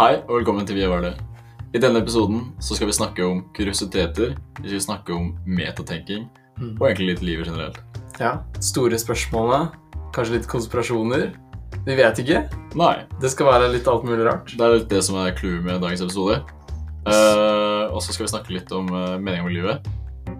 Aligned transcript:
Hei 0.00 0.14
og 0.22 0.38
velkommen 0.38 0.64
til 0.64 0.78
Vi 0.78 0.86
var 0.88 1.02
det. 1.04 1.10
I 1.76 1.80
denne 1.82 2.00
episoden 2.00 2.38
så 2.56 2.72
skal 2.72 2.88
vi 2.88 2.94
snakke 2.96 3.20
om 3.20 3.42
kuriositeter, 3.52 4.30
vi 4.62 4.70
skal 4.70 4.80
snakke 4.80 5.12
om 5.12 5.26
metatenking 5.44 6.22
og 6.78 6.86
egentlig 6.86 7.08
litt 7.10 7.24
livet 7.26 7.50
generelt. 7.50 7.76
Ja, 8.16 8.30
Store 8.64 8.96
spørsmålene, 8.96 9.68
kanskje 10.16 10.38
litt 10.38 10.48
konspirasjoner. 10.48 11.26
Vi 11.84 11.96
vet 11.98 12.22
ikke. 12.24 12.40
Nei, 12.80 12.94
Det 13.20 13.28
skal 13.34 13.50
være 13.50 13.68
litt 13.74 13.90
alt 13.92 14.06
mulig 14.08 14.24
rart. 14.24 14.54
det 14.56 14.64
er 14.64 14.78
litt 14.78 14.88
det 14.88 15.02
som 15.04 15.20
er 15.20 15.36
clouet 15.36 15.68
med 15.68 15.84
dagens 15.84 16.00
episode. 16.00 16.40
Uh, 17.04 17.92
og 17.92 18.00
så 18.00 18.16
skal 18.16 18.24
vi 18.24 18.32
snakke 18.32 18.56
litt 18.56 18.72
om 18.72 18.88
uh, 18.88 19.20
meninga 19.20 19.44
med 19.44 19.52
livet. 19.52 19.92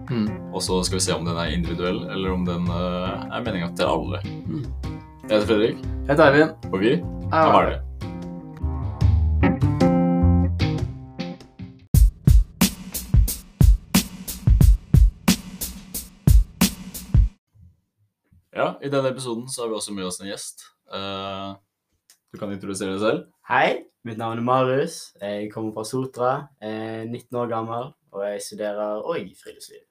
Mm. 0.09 0.25
Og 0.55 0.65
så 0.65 0.81
skal 0.81 0.97
vi 0.97 1.05
se 1.05 1.13
om 1.13 1.23
den 1.29 1.37
er 1.37 1.53
individuell, 1.53 2.01
eller 2.09 2.33
om 2.33 2.49
den 2.49 2.65
uh, 2.65 3.29
er 3.29 3.45
meninga 3.45 3.69
til 3.77 3.93
alle. 3.93 4.25
Mm. 4.25 4.65
Jeg 5.29 5.37
heter 5.37 5.47
Fredrik, 5.53 5.77
Jeg 5.85 6.15
heter 6.15 6.27
Eivind. 6.31 6.69
og 6.73 6.79
vi 6.81 6.97
er 6.97 7.55
Harde. 7.59 7.90
I 18.81 18.89
denne 18.89 19.11
episoden 19.13 19.47
så 19.49 19.63
har 19.63 19.71
vi 19.71 19.77
også 19.77 19.93
med 19.95 20.07
oss 20.09 20.19
en 20.21 20.29
gjest. 20.29 20.65
Uh, 20.91 21.53
du 22.33 22.39
kan 22.41 22.51
introdusere 22.53 22.95
deg 22.95 23.03
selv. 23.03 23.23
Hei, 23.49 23.83
mitt 24.07 24.19
navn 24.19 24.41
er 24.41 24.45
Marius. 24.45 24.99
Jeg 25.21 25.51
kommer 25.53 25.75
fra 25.75 25.85
Sotra, 25.87 26.31
Jeg 26.61 27.03
er 27.03 27.05
19 27.05 27.39
år 27.43 27.49
gammel, 27.51 27.91
og 28.11 28.25
jeg 28.25 28.41
studerer 28.47 29.01
òg 29.05 29.31
friluftsliv. 29.37 29.83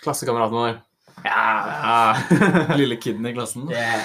Klassekameraten 0.00 0.56
vår. 0.56 0.80
Ja, 1.26 1.44
Ja, 1.84 2.76
Lille 2.80 2.96
kiden 2.96 3.26
i 3.26 3.34
klassen. 3.36 3.68
yeah. 3.70 4.04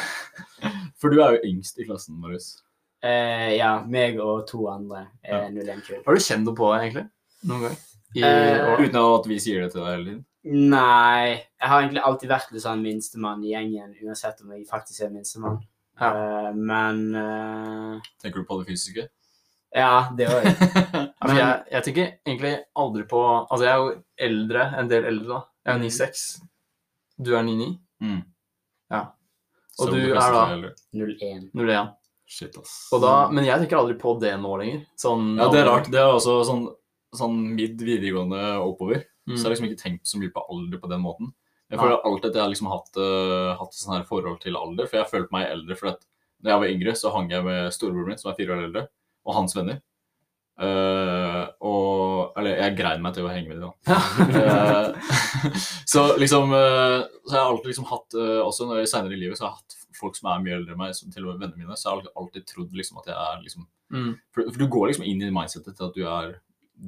For 0.99 1.13
du 1.13 1.21
er 1.21 1.35
jo 1.35 1.51
yngst 1.51 1.79
i 1.79 1.85
klassen, 1.87 2.17
Marius. 2.19 2.55
Uh, 3.05 3.51
ja, 3.53 3.77
meg 3.85 4.17
og 4.19 4.47
to 4.49 4.65
andre 4.71 5.05
er 5.23 5.51
01-kull. 5.53 6.01
Har 6.07 6.17
du 6.17 6.23
kjent 6.23 6.47
noe 6.47 6.57
på 6.57 6.71
deg, 6.73 6.87
egentlig? 6.87 7.05
Noen 7.45 7.67
gang? 7.67 7.75
I 8.15 8.23
uh. 8.25 8.79
Uten 8.81 8.97
at 9.03 9.27
vi 9.29 9.37
sier 9.43 9.61
det 9.65 9.75
til 9.75 9.83
deg 9.83 9.91
hele 9.91 10.07
tiden. 10.07 10.23
Nei, 10.45 11.41
jeg 11.57 11.69
har 11.71 11.81
egentlig 11.81 12.03
alltid 12.05 12.29
vært 12.29 12.51
litt 12.53 12.61
sånn 12.61 12.83
minstemann 12.85 13.41
i 13.41 13.55
gjengen, 13.55 13.95
uansett 14.05 14.43
om 14.43 14.51
jeg 14.53 14.67
faktisk 14.69 15.07
er 15.07 15.13
minstemann. 15.13 15.57
Ja. 15.97 16.11
Uh, 16.11 16.49
men 16.53 16.99
uh... 17.17 18.09
Tenker 18.21 18.43
du 18.43 18.47
på 18.49 18.59
det 18.59 18.67
fysiske? 18.69 19.07
Ja, 19.75 20.11
det 20.15 20.27
òg. 20.29 20.45
men 21.27 21.39
jeg, 21.39 21.63
jeg 21.71 21.85
tenker 21.87 22.05
egentlig 22.27 22.53
aldri 22.79 23.03
på 23.09 23.21
Altså, 23.25 23.65
jeg 23.65 23.71
er 23.73 23.81
jo 23.81 23.89
eldre, 24.27 24.67
en 24.79 24.91
del 24.91 25.09
eldre, 25.09 25.27
da. 25.33 25.39
Jeg 25.65 25.73
er 25.73 25.81
9,6. 25.81 26.23
Du 27.25 27.33
er 27.33 27.43
9,9. 27.47 27.67
Mm. 28.05 28.21
Ja. 28.93 29.01
Så 29.75 29.87
Og 29.87 29.95
du 29.95 30.13
er 30.13 30.37
da? 30.37 30.45
01. 30.93 31.49
01. 31.57 31.91
Shit, 32.25 32.55
ass. 32.61 32.77
Og 32.95 33.01
da, 33.03 33.15
men 33.33 33.45
jeg 33.45 33.61
tenker 33.61 33.81
aldri 33.81 33.97
på 33.99 34.15
det 34.21 34.31
nå 34.41 34.53
lenger. 34.61 34.85
Sånn 34.99 35.35
Ja, 35.39 35.49
det 35.51 35.61
er 35.63 35.69
rart. 35.69 35.89
Det 35.91 35.99
er 36.01 36.13
også 36.13 36.37
sånn, 36.47 36.63
sånn 37.17 37.41
midd 37.57 37.81
videregående 37.81 38.45
oppover. 38.61 39.03
Mm. 39.25 39.33
Så 39.35 39.39
jeg 39.41 39.45
har 39.47 39.53
liksom 39.55 39.67
ikke 39.69 39.81
tenkt 39.83 40.07
så 40.09 40.19
mye 40.21 40.33
på 40.33 40.43
alder 40.53 40.81
på 40.81 40.89
den 40.91 41.01
måten. 41.01 41.33
Jeg 41.71 41.79
føler 41.81 42.03
alltid 42.05 42.29
at 42.29 42.35
jeg 42.37 42.43
har 42.45 42.51
liksom 42.51 42.67
hatt, 42.69 42.91
uh, 43.01 43.55
hatt 43.57 43.73
sånn 43.73 43.95
her 43.97 44.03
forhold 44.05 44.37
til 44.43 44.55
alder, 44.59 44.85
for 44.85 44.99
jeg 44.99 45.03
har 45.05 45.09
følt 45.09 45.31
meg 45.33 45.47
eldre. 45.49 45.75
For 45.79 45.89
at 45.95 46.03
når 46.43 46.51
jeg 46.51 46.61
var 46.61 46.73
yngre, 46.75 46.93
så 46.99 47.11
hang 47.15 47.31
jeg 47.33 47.43
med 47.47 47.73
storebroren 47.73 48.13
min, 48.13 48.19
som 48.21 48.29
er 48.31 48.37
fire 48.37 48.53
år 48.53 48.67
eldre, 48.67 48.83
og 49.25 49.33
hans 49.39 49.55
venner. 49.57 49.81
Uh, 50.55 51.49
og 51.67 52.37
Eller 52.39 52.55
jeg 52.61 52.77
grein 52.77 53.01
meg 53.03 53.11
til 53.17 53.25
å 53.27 53.31
henge 53.33 53.49
med 53.49 53.59
dem, 53.59 53.73
da. 53.83 53.97
Eh, 54.39 55.57
så 55.83 56.03
liksom 56.15 56.53
uh, 56.55 57.01
Så 57.27 57.33
jeg 57.33 57.41
har 57.41 57.49
alltid 57.49 57.67
liksom 57.73 57.87
hatt 57.89 58.15
Også 58.15 58.63
når 58.69 58.79
jeg 58.79 58.87
senere 58.93 59.17
i 59.17 59.19
livet 59.19 59.35
så 59.35 59.43
har 59.49 59.51
jeg 59.51 59.59
hatt 59.65 59.75
folk 59.99 60.15
som 60.15 60.29
er 60.31 60.45
mye 60.45 60.55
eldre 60.55 60.71
enn 60.77 60.79
meg, 60.79 60.93
som 60.95 61.11
til 61.11 61.25
og 61.27 61.33
med 61.33 61.43
vennene 61.43 61.65
mine, 61.65 61.75
så 61.75 61.89
jeg 61.89 61.91
har 61.91 61.97
alltid, 61.99 62.13
alltid 62.21 62.47
trodd 62.53 62.79
liksom 62.79 63.01
at 63.01 63.11
jeg 63.11 63.17
er 63.19 63.43
liksom 63.43 63.67
Mm. 63.93 64.15
for, 64.33 64.47
for 64.49 64.57
du 64.57 64.65
går 64.73 64.87
liksom 64.89 65.03
inn 65.05 65.19
i 65.21 65.27
mindsetet 65.29 65.75
til 65.77 65.85
at 65.85 65.93
du 65.93 66.07
er 66.09 66.31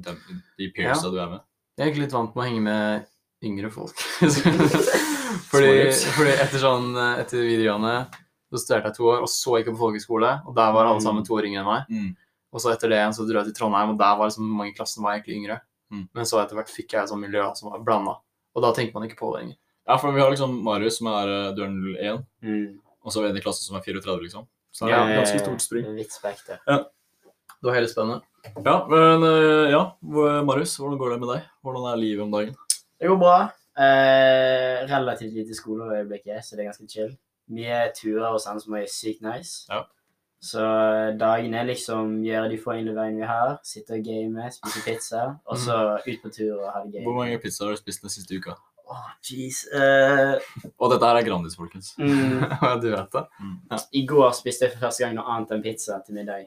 dem, 0.02 0.16
de 0.58 0.66
peersa 0.74 1.06
Ja. 1.06 1.12
du 1.12 1.18
er 1.22 1.28
med. 1.30 1.44
Jeg 1.78 1.84
er 1.84 1.88
egentlig 1.92 2.08
litt 2.08 2.14
vant 2.16 2.32
med 2.34 2.42
å 2.42 2.46
henge 2.48 2.62
med 2.64 3.04
yngre 3.46 3.68
folk. 3.70 4.00
fordi, 5.52 5.74
fordi 6.16 6.32
etter 6.42 6.58
sånn 6.58 6.88
eh, 6.98 7.20
Etter 7.22 7.44
videregående 7.46 7.92
så 8.48 8.62
studerte 8.62 8.88
jeg 8.90 8.96
to 8.96 9.06
år, 9.12 9.22
og 9.26 9.28
så 9.30 9.58
gikk 9.58 9.66
jeg 9.68 9.74
på 9.76 9.80
folkehøyskole, 9.82 10.28
og 10.48 10.54
der 10.56 10.70
var 10.72 10.88
alle 10.88 11.02
sammen 11.04 11.24
to 11.26 11.34
år 11.36 11.46
yngre 11.50 11.60
enn 11.60 11.68
meg. 11.68 11.90
Mm. 11.92 12.08
Og 12.56 12.62
så 12.64 12.70
etter 12.72 12.88
det 12.88 12.96
igjen 12.96 13.12
så 13.12 13.26
dro 13.28 13.42
jeg 13.42 13.50
til 13.50 13.56
Trondheim, 13.58 13.90
og 13.92 13.98
der 14.00 14.14
var 14.16 14.30
liksom 14.30 14.46
mange 14.56 14.72
i 14.72 14.76
klassen 14.78 15.04
var 15.04 15.18
egentlig 15.18 15.36
yngre. 15.36 15.58
Mm. 15.92 16.06
Men 16.16 16.28
så 16.30 16.40
etter 16.40 16.56
hvert 16.56 16.72
fikk 16.72 16.94
jeg 16.96 17.02
et 17.02 17.12
sånt 17.12 17.20
miljø 17.20 17.44
som 17.58 17.68
var 17.74 17.82
blanda, 17.84 18.14
og 18.56 18.64
da 18.64 18.70
tenker 18.76 18.96
man 18.96 19.04
ikke 19.04 19.18
på 19.20 19.34
det 19.34 19.42
lenger. 19.42 19.58
Ja, 19.84 19.98
for 20.00 20.16
vi 20.16 20.24
har 20.24 20.32
liksom 20.32 20.56
Marius, 20.64 20.96
som 21.02 21.10
er 21.12 21.34
døren 21.56 21.76
du 21.84 21.90
er 21.92 22.16
01, 22.16 22.24
Mm. 22.48 22.64
og 23.04 23.12
så 23.12 23.20
har 23.20 23.28
vi 23.28 23.34
en 23.34 23.40
i 23.42 23.44
klassen 23.44 23.68
som 23.68 23.76
er 23.76 23.84
34, 23.84 24.16
liksom. 24.24 24.48
Så 24.72 24.88
det 24.88 24.96
er 24.96 25.12
et 25.12 25.20
ganske 25.20 25.44
stort 25.44 25.64
spring. 25.68 25.92
Vidt 26.00 26.16
spekter. 26.16 26.64
Det 26.64 27.68
var 27.68 27.76
hele 27.76 27.88
spennende. 27.92 28.22
Ja, 28.64 28.74
men 28.90 29.24
eh, 29.26 29.70
ja, 29.72 29.82
Marius, 30.46 30.76
hvordan 30.78 30.98
går 31.00 31.14
det 31.14 31.20
med 31.22 31.32
deg? 31.34 31.46
Hvordan 31.66 31.86
er 31.90 32.00
livet 32.00 32.24
om 32.24 32.34
dagen? 32.34 32.56
Det 32.98 33.10
går 33.10 33.18
bra. 33.20 33.36
Eh, 33.78 34.86
relativt 34.90 35.34
lite 35.36 35.54
skole 35.54 35.86
i 35.86 36.00
øyeblikket, 36.00 36.44
så 36.44 36.56
det 36.56 36.64
er 36.64 36.70
ganske 36.72 36.88
chill. 36.90 37.12
Mye 37.54 37.84
turer 37.96 38.32
og 38.32 38.40
sånn 38.42 38.60
som 38.60 38.74
er 38.78 38.88
sykt 38.90 39.22
nice. 39.24 39.66
Ja. 39.70 39.84
Så 40.38 40.62
dagen 40.62 41.18
dagene 41.18 41.60
er 41.62 41.66
liksom 41.72 42.18
gjøre 42.22 42.50
de 42.52 42.58
få 42.62 42.76
innleveringene 42.78 43.24
vi 43.24 43.30
har, 43.30 43.56
sitte 43.66 43.96
og 43.98 44.04
game, 44.06 44.50
spise 44.54 44.82
pizza, 44.86 45.22
og 45.50 45.58
så 45.58 45.78
ut 46.04 46.20
på 46.22 46.30
tur 46.30 46.60
og 46.60 46.68
ha 46.70 46.82
det 46.84 46.98
gøy. 47.00 47.06
Hvor 47.08 47.16
mange 47.18 47.40
pizzaer 47.42 47.72
har 47.72 47.78
du 47.78 47.80
spist 47.82 48.04
den 48.06 48.12
siste 48.14 48.38
uka? 48.38 48.54
Åh, 48.88 49.08
jeez. 49.26 49.64
Eh, 49.74 50.38
Og 50.78 50.92
dette 50.92 51.04
her 51.10 51.18
er 51.18 51.26
Grandis, 51.26 51.58
folkens. 51.58 51.90
mm, 51.98 52.46
du 52.82 52.86
vet 52.94 53.16
det. 53.18 53.24
I 53.98 54.04
går 54.08 54.30
spiste 54.38 54.64
jeg 54.66 54.76
for 54.76 54.86
første 54.86 55.04
gang 55.04 55.18
noe 55.18 55.26
annet 55.34 55.56
enn 55.56 55.64
pizza 55.66 55.98
til 56.06 56.16
middag. 56.16 56.46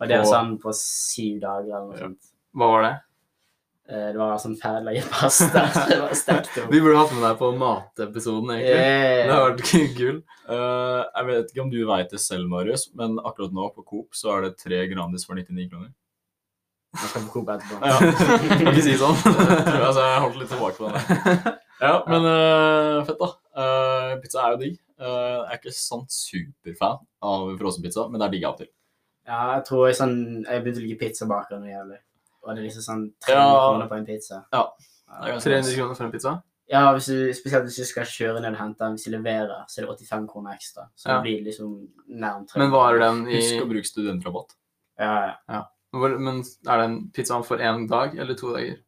Og 0.00 0.08
det 0.08 0.18
var 0.22 0.28
sånn 0.30 0.56
på 0.60 0.72
syv 0.76 1.40
dager 1.42 1.76
eller 1.76 1.88
noe 1.90 2.00
sånt. 2.00 2.34
Hva 2.56 2.68
var 2.72 2.84
det? 2.86 2.96
Eh, 3.90 4.10
det 4.14 4.18
var 4.20 4.36
sånn 4.38 4.56
ferdiglaget 4.58 5.08
pasta. 5.10 5.64
det 5.90 5.98
var 5.98 6.12
sterkt. 6.14 6.58
Vi 6.70 6.80
burde 6.80 6.98
hatt 7.00 7.14
med 7.16 7.24
deg 7.26 7.38
på 7.40 7.48
matepisoden, 7.58 8.52
egentlig. 8.54 8.76
Yeah. 8.76 9.22
Det 9.26 9.34
har 9.34 9.48
vært 9.48 9.96
gull. 9.98 10.20
Uh, 10.46 11.00
jeg 11.04 11.28
vet 11.30 11.50
ikke 11.50 11.64
om 11.64 11.72
du 11.72 11.80
veit 11.88 12.14
det 12.14 12.20
selv, 12.22 12.46
Marius, 12.52 12.86
men 12.98 13.18
akkurat 13.18 13.56
nå 13.56 13.66
på 13.74 13.84
Coop 13.86 14.18
så 14.18 14.36
er 14.36 14.46
det 14.46 14.60
tre 14.62 14.84
Grandis 14.92 15.26
for 15.26 15.38
99 15.38 15.66
kroner. 15.72 15.90
Jeg 17.00 17.10
skal 17.12 17.26
på 17.26 17.34
Coop 17.34 17.50
etterpå. 17.54 17.80
Ja. 17.82 17.98
Kan 18.62 18.72
ikke 18.72 18.86
si 18.86 18.96
sånn. 18.98 19.18
altså, 19.18 20.06
jeg 20.06 20.24
holdt 20.24 20.40
litt 20.40 20.54
tilbake 20.54 20.78
på 20.78 20.88
den. 20.88 20.96
der. 20.96 21.58
Ja, 21.80 21.94
men 22.06 22.26
uh, 22.28 23.02
fett, 23.08 23.18
da. 23.18 23.32
Uh, 23.58 24.16
pizza 24.22 24.44
er 24.44 24.54
jo 24.54 24.62
digg. 24.62 24.78
Jeg 25.00 25.46
er 25.48 25.56
ikke 25.56 25.72
sånn 25.72 26.02
superfan 26.12 27.00
av 27.24 27.54
frossenpizza, 27.58 28.04
men 28.10 28.20
det 28.20 28.26
er 28.28 28.34
digg 28.36 28.46
av 28.46 28.54
og 28.54 28.62
til. 28.62 28.70
Ja, 29.30 29.40
jeg 29.54 29.64
tror 29.68 29.84
jeg 29.86 29.96
sånn 30.00 30.14
Jeg 30.42 30.62
begynte 30.64 30.80
å 30.82 30.86
like 30.88 30.98
pizzabakere 31.04 31.60
noe 31.62 31.70
jævlig. 31.70 31.98
Og 32.42 32.54
det 32.56 32.58
er 32.62 32.66
liksom 32.66 32.82
sånn 32.86 33.02
300 33.22 33.36
Ja. 33.36 33.58
kroner 33.68 33.88
på 33.90 33.96
en 34.00 34.06
pizza. 34.08 34.38
Det 34.50 35.34
er 35.34 35.40
300 35.44 35.76
kroner 35.76 35.94
for 35.98 36.04
en 36.08 36.12
pizza? 36.14 36.32
Ja, 36.70 36.92
hvis 36.94 37.06
du, 37.10 37.32
spesielt 37.34 37.64
hvis 37.66 37.76
du 37.82 37.84
skal 37.84 38.04
kjøre 38.06 38.40
ned 38.42 38.52
og 38.54 38.58
hente 38.60 38.78
den. 38.78 38.94
Hvis 38.96 39.04
du 39.08 39.10
leverer, 39.10 39.64
så 39.68 39.80
er 39.82 39.86
det 39.86 39.90
85 40.06 40.28
kroner 40.30 40.54
ekstra. 40.54 40.84
Så 40.96 41.08
Ja. 41.10 41.16
det 41.20 41.22
blir 41.26 41.44
liksom 41.44 41.88
nærmt 42.08 42.54
Men 42.56 42.70
hva 42.70 42.84
er 42.94 42.98
den 43.00 43.28
i 43.28 43.36
Husk 43.40 43.64
å 43.64 43.68
bruke 43.68 43.86
studentrabatt. 43.90 44.54
Ja, 44.98 45.34
ja. 45.48 45.64
hvor, 45.92 46.18
Men 46.18 46.42
er 46.68 46.76
den 46.86 47.10
pizzaen 47.12 47.44
for 47.44 47.58
én 47.58 47.88
dag 47.88 48.16
eller 48.18 48.34
to 48.34 48.52
dager? 48.54 48.78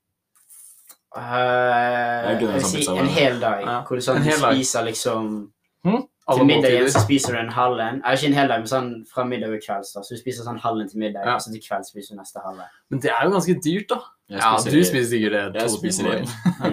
Uh, 1.14 2.30
Jeg 2.32 2.38
vil 2.40 2.60
sånn 2.62 2.70
si 2.82 2.86
en 2.98 3.06
hel 3.12 3.40
dag. 3.40 3.60
Ja, 3.66 3.82
Hvor 3.84 3.96
du 3.96 4.02
sånn 4.04 4.16
du 4.22 4.22
hel 4.30 4.40
dag. 4.40 4.54
spiser 4.54 4.84
liksom 4.86 5.52
Alle 5.84 6.06
Til 6.38 6.46
middag 6.48 6.70
igjen 6.72 6.88
så 6.90 7.02
spiser 7.04 7.32
du 7.32 7.38
en 7.38 7.52
halv 7.52 7.78
en. 7.80 8.00
Ikke 8.02 8.26
en 8.30 8.32
hel 8.38 8.48
dag, 8.48 8.58
men 8.62 8.70
sånn 8.70 8.90
fra 9.08 9.24
middag 9.24 9.52
og 9.54 9.60
kvelds. 9.64 9.92
da. 9.94 10.00
Så 10.02 10.14
du 10.16 10.20
spiser 10.22 10.44
sånn 10.46 10.58
halv 10.60 10.80
en 10.80 10.88
til 10.88 10.98
middag, 11.00 11.24
Ja. 11.26 11.34
og 11.34 11.40
så 11.44 11.52
til 11.52 11.60
kvelds 11.64 11.90
spiser 11.92 12.14
du 12.14 12.20
neste 12.20 12.40
halve. 12.44 12.66
Men 12.90 13.00
det 13.00 13.10
er 13.10 13.24
jo 13.24 13.30
ganske 13.36 13.56
dyrt, 13.62 13.88
da. 13.88 14.00
Ja, 14.32 14.56
du 14.56 14.70
spiser 14.84 15.04
sikkert 15.10 15.52
det 15.52 15.60
Jeg 15.60 15.70
spiser 15.70 16.04
én. 16.08 16.28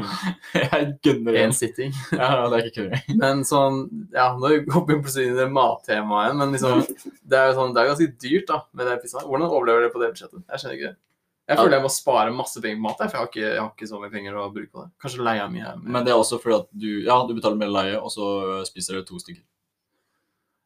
Jeg 0.54 0.94
gønner 1.04 1.36
En 1.36 1.50
én. 1.50 1.54
sitting. 1.54 1.92
Ja, 2.14 2.48
det 2.48 2.60
er 2.60 2.70
ikke 2.70 2.86
kødd. 2.86 3.18
Men 3.20 3.44
sånn 3.44 3.82
Ja, 4.14 4.30
nå 4.40 4.52
hopper 4.72 4.96
vi 4.96 5.02
plutselig 5.04 5.28
inn 5.28 5.36
i 5.36 5.42
det 5.42 5.50
mattemaet 5.52 6.30
igjen, 6.30 6.38
men 6.40 6.54
liksom 6.56 6.86
Det 7.28 7.38
er 7.38 7.50
jo 7.52 7.58
sånn, 7.60 7.74
det 7.76 7.82
er 7.84 7.90
ganske 7.92 8.08
dyrt, 8.24 8.48
da, 8.48 8.62
med 8.74 8.88
det 8.88 9.02
pizzaen. 9.04 9.28
Hvordan 9.28 9.50
overlever 9.52 9.82
dere 9.86 9.92
på 9.92 10.00
det 10.00 10.14
budsjettet? 10.14 10.44
Jeg 10.48 10.60
skjønner 10.64 10.78
ikke 10.80 10.92
det. 10.94 10.98
Jeg 11.50 11.58
føler 11.58 11.76
jeg 11.80 11.82
må 11.82 11.90
spare 11.90 12.32
masse 12.32 12.62
penger 12.62 12.78
på 12.78 12.82
mat, 12.86 12.98
for 13.00 13.10
jeg 13.10 13.20
har, 13.20 13.28
ikke, 13.28 13.42
jeg 13.42 13.60
har 13.60 13.70
ikke 13.74 13.88
så 13.90 14.00
mye 14.00 14.12
penger 14.14 14.36
å 14.38 14.48
bruke 14.54 14.70
på 14.72 14.84
det. 14.86 14.90
Kanskje 15.02 15.24
leie 15.26 15.48
mye. 15.50 15.64
her, 15.66 15.78
Men 15.82 16.06
det 16.06 16.12
er 16.14 16.20
også 16.22 16.38
fordi 16.40 16.56
at 16.62 16.68
du 16.78 16.90
Ja, 17.08 17.16
du 17.26 17.34
betaler 17.34 17.58
mer 17.58 17.72
leie, 17.74 17.96
og 18.00 18.12
så 18.14 18.64
spiser 18.70 18.94
du 19.00 19.04
to 19.04 19.18
stykker. 19.20 19.42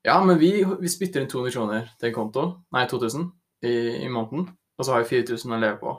Ja, 0.06 0.18
men 0.24 0.38
vi, 0.40 0.50
vi 0.64 0.90
spytter 0.92 1.22
inn 1.24 1.30
200 1.32 1.54
kroner 1.56 1.86
til 2.00 2.10
en 2.10 2.16
konto. 2.16 2.44
Nei, 2.76 2.86
2000 2.92 3.30
i, 3.64 3.74
i 4.04 4.10
måneden. 4.12 4.50
Og 4.78 4.86
så 4.86 4.92
har 4.96 5.04
vi 5.06 5.22
4000 5.22 5.54
å 5.56 5.60
leve 5.62 5.78
på. 5.80 5.94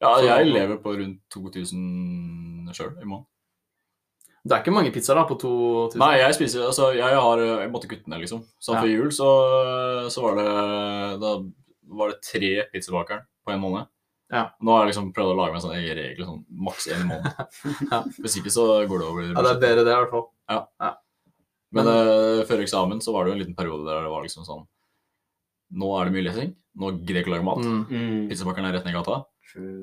Ja, 0.00 0.14
Så- 0.18 0.24
jeg 0.26 0.46
lever 0.52 0.76
på 0.82 0.92
rundt 0.98 1.20
2000 1.32 2.72
sjøl 2.76 2.94
i 3.00 3.04
måneden. 3.06 3.26
Det 4.40 4.54
er 4.56 4.62
ikke 4.62 4.72
mange 4.72 4.92
pizzaer 4.92 5.18
da, 5.20 5.24
på 5.28 5.36
2000. 5.40 5.98
Nei, 6.00 6.14
jeg 6.22 6.34
spiser 6.38 6.62
Altså, 6.64 6.94
jeg 6.96 7.12
har 7.12 7.38
Jeg 7.44 7.70
måtte 7.72 7.88
kutte 7.90 8.08
ned, 8.08 8.20
liksom. 8.22 8.44
Så 8.58 8.72
Ja. 8.74 8.80
før 8.80 8.88
jul 8.88 9.10
så, 9.12 9.28
så 10.08 10.22
var 10.24 10.36
det 10.40 11.20
Da 11.20 11.32
var 11.92 12.08
det 12.08 12.22
tre 12.22 12.64
pizzabakeren 12.72 13.26
på 13.46 13.52
en 13.52 13.60
måned. 13.60 13.86
Ja. 14.32 14.50
Nå 14.62 14.72
har 14.72 14.86
jeg 14.86 14.94
liksom 14.94 15.12
prøvd 15.12 15.32
å 15.34 15.36
lage 15.36 15.52
meg 15.52 15.60
en 15.60 15.66
sånn 15.68 15.96
regel, 15.98 16.24
sånn 16.24 16.44
maks 16.48 16.86
én 16.88 17.00
i 17.02 17.08
måneden. 17.10 17.46
Ja. 17.92 18.02
Hvis 18.16 18.36
ikke 18.40 18.50
så 18.54 18.64
går 18.88 18.98
det 19.02 19.08
over. 19.10 19.22
Ja, 19.28 19.42
det 19.42 19.50
er 19.56 19.60
bedre 19.60 19.84
det, 19.84 19.92
i 19.92 20.00
hvert 20.04 20.10
fall. 20.14 20.28
Men 21.76 21.86
uh, 21.86 22.42
før 22.48 22.64
eksamen 22.64 23.02
så 23.04 23.14
var 23.14 23.24
det 23.24 23.32
jo 23.32 23.38
en 23.38 23.42
liten 23.44 23.58
periode 23.58 23.86
der 23.86 24.06
det 24.06 24.12
var 24.12 24.24
liksom 24.26 24.46
sånn 24.46 24.64
nå 25.70 25.90
er 25.96 26.08
det 26.08 26.14
mye 26.16 26.26
lesing. 26.26 26.54
Nå 26.80 26.92
gidder 26.96 27.20
jeg 27.20 27.24
ikke 27.24 27.30
å 27.30 27.34
lage 27.36 27.46
mat. 27.46 27.66
Mm. 27.66 27.82
Mm. 27.86 28.22
Pizzapakkeren 28.30 28.68
er 28.68 28.76
rett 28.76 28.86
ned 28.88 28.94
i 28.94 28.98
gata. 28.98 29.20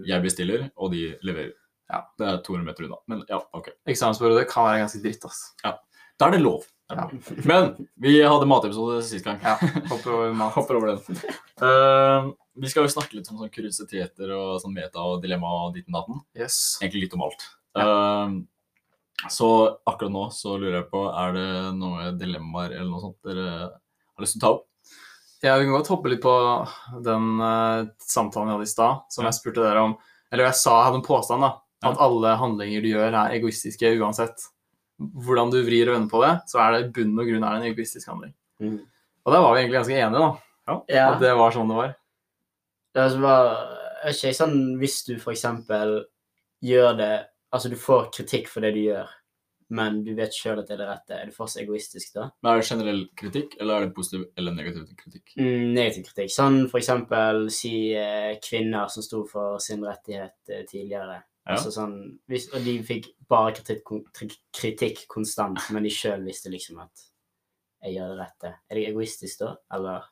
Jeg 0.08 0.24
bestiller, 0.24 0.70
og 0.76 0.92
de 0.92 1.04
leverer. 1.26 1.54
Ja. 1.88 2.02
Det 2.20 2.28
er 2.28 2.42
200 2.44 2.68
meter 2.68 2.88
unna. 2.88 2.98
Men 3.12 3.22
ja, 3.30 3.40
ok. 3.56 3.70
Eksamensperiode 3.88 4.48
kan 4.52 4.68
være 4.68 4.82
ganske 4.84 5.00
dritt, 5.04 5.24
ass. 5.28 5.46
Da 5.64 6.28
er 6.28 6.36
det 6.36 6.42
lov. 6.42 6.66
Ja. 6.92 7.06
Men 7.50 7.74
vi 8.04 8.18
hadde 8.24 8.50
matepisode 8.50 9.00
sist 9.08 9.28
gang. 9.28 9.40
Ja, 9.44 9.56
hopper 9.92 10.16
over 10.16 10.36
mat. 10.36 10.56
Hopper 10.58 10.80
over 10.80 10.94
den. 10.94 11.22
Uh, 11.62 12.32
vi 12.58 12.72
skal 12.72 12.88
jo 12.88 12.94
snakke 12.96 13.20
litt 13.20 13.28
om 13.32 13.40
sånn 13.40 13.52
kuriositeter 13.54 14.32
og 14.36 14.58
sånn 14.64 14.76
meta 14.76 15.04
og 15.04 15.22
dilemma 15.24 15.52
og 15.68 15.76
ditten 15.76 15.96
datten. 15.96 16.22
Yes. 16.38 16.78
Egentlig 16.82 17.06
litt 17.06 17.18
om 17.18 17.28
alt. 17.28 17.44
Eh, 17.78 18.38
så 19.30 19.50
akkurat 19.90 20.14
nå 20.14 20.28
så 20.36 20.56
lurer 20.60 20.82
jeg 20.82 20.90
på, 20.92 21.04
er 21.10 21.34
det 21.36 21.50
noen 21.78 22.18
dilemmaer 22.20 22.76
eller 22.76 22.90
noe 22.92 23.02
sånt 23.02 23.18
dere 23.26 23.48
har 23.68 24.24
lyst 24.24 24.38
til 24.38 24.42
å 24.42 24.46
ta 24.46 24.52
opp? 24.56 24.68
Ja, 25.46 25.56
vi 25.58 25.66
kan 25.68 25.76
godt 25.76 25.90
hoppe 25.94 26.10
litt 26.10 26.22
på 26.24 26.34
den 27.06 27.26
uh, 27.42 27.88
samtalen 28.02 28.50
vi 28.50 28.56
hadde 28.56 28.68
i 28.68 28.72
stad, 28.72 29.06
som 29.14 29.24
Ja. 29.24 29.30
jeg 29.30 29.38
spurte 29.38 29.62
dere 29.66 29.84
om. 29.86 29.96
Eller 30.34 30.50
jeg 30.50 30.58
sa 30.60 30.76
jeg 30.80 30.88
hadde 30.88 31.00
en 31.02 31.08
påstand, 31.08 31.46
da. 31.46 31.52
Ja. 31.84 31.92
At 31.92 32.02
alle 32.02 32.34
handlinger 32.42 32.82
du 32.82 32.90
gjør, 32.90 33.14
er 33.14 33.36
egoistiske 33.38 33.92
uansett. 34.02 34.48
Hvordan 34.98 35.54
du 35.54 35.60
vrir 35.62 35.92
og 35.92 35.98
vender 35.98 36.10
på 36.10 36.24
det, 36.24 36.34
så 36.50 36.62
er 36.64 36.74
det 36.74 36.80
i 36.82 36.92
bunn 36.96 37.14
og 37.22 37.30
grunn 37.30 37.46
er 37.46 37.54
det 37.54 37.62
en 37.62 37.70
egoistisk 37.70 38.10
handling. 38.10 38.34
Mm. 38.60 38.80
Og 39.26 39.34
der 39.34 39.44
var 39.46 39.54
vi 39.54 39.62
egentlig 39.62 39.78
ganske 39.78 40.00
enige, 40.00 40.26
da. 40.26 40.84
Ja. 40.90 41.06
At 41.14 41.22
det 41.22 41.34
var 41.38 41.54
sånn 41.54 41.70
det 41.70 41.78
var. 41.78 41.94
Det 42.98 43.08
bare, 43.22 43.58
er 44.02 44.16
ikke 44.16 44.34
sånn 44.36 44.58
hvis 44.82 44.98
du 45.06 45.14
for 45.22 45.36
eksempel 45.36 46.00
gjør 46.66 46.98
det 46.98 47.14
Altså, 47.54 47.72
du 47.72 47.78
får 47.80 48.12
kritikk 48.16 48.50
for 48.52 48.66
det 48.66 48.74
du 48.76 48.82
gjør, 48.84 49.12
men 49.78 50.02
du 50.04 50.14
vet 50.16 50.36
sjøl 50.36 50.62
at 50.62 50.68
det 50.70 50.76
er 50.78 50.82
det 50.82 50.90
rette. 50.90 51.16
Er 51.16 51.30
du 51.30 51.36
fortsatt 51.36 51.64
egoistisk 51.64 52.14
da? 52.16 52.28
Men 52.42 52.52
Er 52.52 52.62
det 52.62 52.68
generell 52.70 53.02
kritikk, 53.20 53.56
eller 53.60 53.74
er 53.76 53.88
det 53.88 53.96
positiv 53.96 54.26
eller 54.40 54.56
negativ 54.56 54.88
kritikk? 55.00 55.34
Mm, 55.40 55.74
negativ 55.76 56.10
kritikk. 56.10 56.34
Sånn 56.36 56.60
for 56.72 56.82
eksempel 56.82 57.48
si 57.54 57.74
eh, 57.96 58.36
kvinner 58.44 58.92
som 58.92 59.06
sto 59.06 59.24
for 59.28 59.60
sin 59.64 59.84
rettighet 59.88 60.52
eh, 60.52 60.64
tidligere. 60.68 61.22
Ja. 61.48 61.56
Altså 61.56 61.72
sånn, 61.72 61.96
hvis, 62.28 62.50
og 62.52 62.64
de 62.68 62.78
fikk 62.84 63.14
bare 63.32 63.54
kritikk, 63.56 64.40
kritikk 64.56 65.06
konstant, 65.12 65.62
men 65.72 65.88
de 65.88 65.92
sjøl 65.96 66.26
visste 66.28 66.52
liksom 66.52 66.82
at 66.84 67.08
jeg 67.86 67.96
gjør 67.96 68.12
det 68.12 68.20
rette. 68.20 68.54
Er 68.68 68.80
det 68.80 68.88
egoistisk 68.90 69.44
da, 69.44 69.54
eller? 69.78 70.10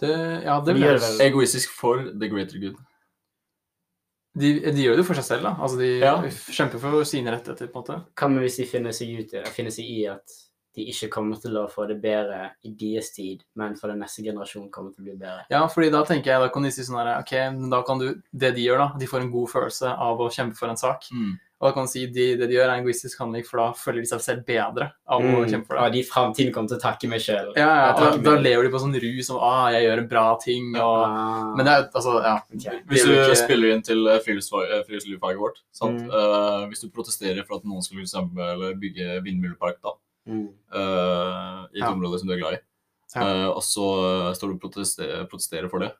Det, 0.00 0.14
ja, 0.46 0.56
det 0.64 0.74
De 0.74 0.80
det 0.80 0.94
vel. 1.02 1.20
Egoistisk 1.26 1.74
for 1.76 2.08
the 2.08 2.28
greater 2.28 2.58
good. 2.58 2.80
De, 4.38 4.52
de 4.72 4.82
gjør 4.84 4.96
det 4.96 5.02
jo 5.02 5.08
for 5.10 5.14
seg 5.20 5.24
selv, 5.24 5.42
da. 5.42 5.54
Altså, 5.60 5.78
de 5.78 5.90
Ja. 6.00 6.14
kjemper 6.22 6.80
for 6.80 7.04
sine 7.04 7.30
rettigheter, 7.34 7.68
på 7.68 7.76
en 7.78 7.82
måte. 7.84 7.98
Hva 8.16 8.28
med 8.30 8.42
hvis 8.46 8.56
de 8.56 8.64
finner 8.66 8.92
seg, 8.96 9.12
ut, 9.20 9.34
i- 9.34 9.44
finner 9.52 9.70
seg 9.70 9.84
i 9.84 10.06
at 10.06 10.24
de 10.76 10.86
ikke 10.88 11.10
kommer 11.12 11.36
til 11.40 11.56
å 11.60 11.66
få 11.70 11.84
det 11.90 11.98
bedre 12.00 12.50
i 12.64 12.72
deres 12.78 13.12
tid, 13.12 13.44
men 13.60 13.76
for 13.76 13.92
den 13.92 14.00
neste 14.00 14.24
generasjonen 14.24 14.70
kommer 14.72 14.94
til 14.94 15.04
å 15.04 15.08
bli 15.10 15.16
bedre? 15.20 15.44
Ja, 15.52 15.62
fordi 15.68 15.92
da 15.92 16.02
tenker 16.08 16.32
jeg, 16.32 16.40
da 16.40 16.50
kan 16.52 16.64
de 16.64 16.72
si 16.72 16.86
sånn 16.86 17.00
her, 17.02 17.14
ok, 17.20 17.32
men 17.58 17.72
da 17.72 17.82
kan 17.86 18.00
du, 18.00 18.08
det 18.32 18.54
de 18.56 18.66
gjør 18.66 18.86
da, 18.86 18.90
de 19.00 19.08
får 19.10 19.26
en 19.26 19.32
god 19.34 19.52
følelse 19.52 19.96
av 20.08 20.22
å 20.24 20.30
kjempe 20.32 20.56
for 20.56 20.72
en 20.72 20.80
sak. 20.80 21.10
Mm. 21.12 21.34
Og 21.62 21.68
da 21.68 21.74
kan 21.76 21.86
du 21.86 21.90
si, 21.92 22.00
de, 22.10 22.24
det 22.40 22.48
de 22.50 22.56
gjør 22.56 22.64
er 22.64 22.72
en 22.72 22.80
egoistisk 22.82 23.20
handling, 23.22 23.44
for 23.46 23.60
da 23.60 23.68
føler 23.78 24.02
de 24.02 24.08
seg 24.10 24.22
selv 24.24 24.40
bedre 24.48 24.88
av 25.06 25.22
å 25.22 25.44
kjempe 25.46 25.68
for 25.68 25.76
det. 25.78 25.84
Ja, 25.84 25.92
de 25.94 26.00
i 26.00 26.06
framtiden 26.08 26.50
kommer 26.56 26.72
til 26.72 26.80
å 26.80 26.82
takke 26.82 27.10
meg 27.12 27.22
sjøl. 27.22 27.52
Ja, 27.54 27.68
ja, 27.68 27.92
da, 27.94 28.08
da 28.18 28.32
lever 28.34 28.66
de 28.66 28.72
på 28.72 28.80
sånn 28.82 28.96
rus 29.04 29.28
som, 29.28 29.38
ah, 29.38 29.68
jeg 29.70 29.84
gjør 29.86 30.02
en 30.02 30.08
bra 30.10 30.24
ting, 30.42 30.72
og... 30.74 31.04
Ah, 31.06 31.52
Men 31.54 31.68
det 31.68 31.76
er, 31.76 31.86
altså, 31.92 32.16
ja. 32.24 32.34
Hvis 32.90 33.06
du 33.06 33.12
ikke- 33.14 33.38
spiller 33.44 33.76
inn 33.76 33.84
til 33.86 34.10
friluftslivfaget 34.24 34.74
eh, 34.80 34.82
friluftslivsfaget 34.88 35.42
vårt, 35.44 35.62
sant? 35.70 36.02
Mm. 36.02 36.10
Uh, 36.10 36.64
hvis 36.72 36.82
du 36.82 36.90
protesterer 36.90 37.46
for 37.46 37.60
at 37.60 37.68
noen 37.68 37.86
skal 37.86 38.02
eksempel 38.02 38.66
bygge 38.82 39.20
vindmøllepark 39.22 39.78
da, 39.86 39.94
mm. 40.28 40.48
eh, 40.74 41.66
i 41.72 41.78
et 41.78 41.84
Ja. 41.86 41.90
område 41.92 42.18
som 42.18 42.28
du 42.28 42.34
er 42.34 42.38
glad 42.42 42.54
i, 42.54 42.62
Ja. 43.14 43.22
Uh, 43.22 43.48
og 43.56 43.62
så 43.62 44.32
står 44.34 44.48
du 44.48 44.54
og 44.54 44.60
protesterer, 44.62 45.26
protesterer 45.28 45.68
for 45.70 45.80
det, 45.80 45.92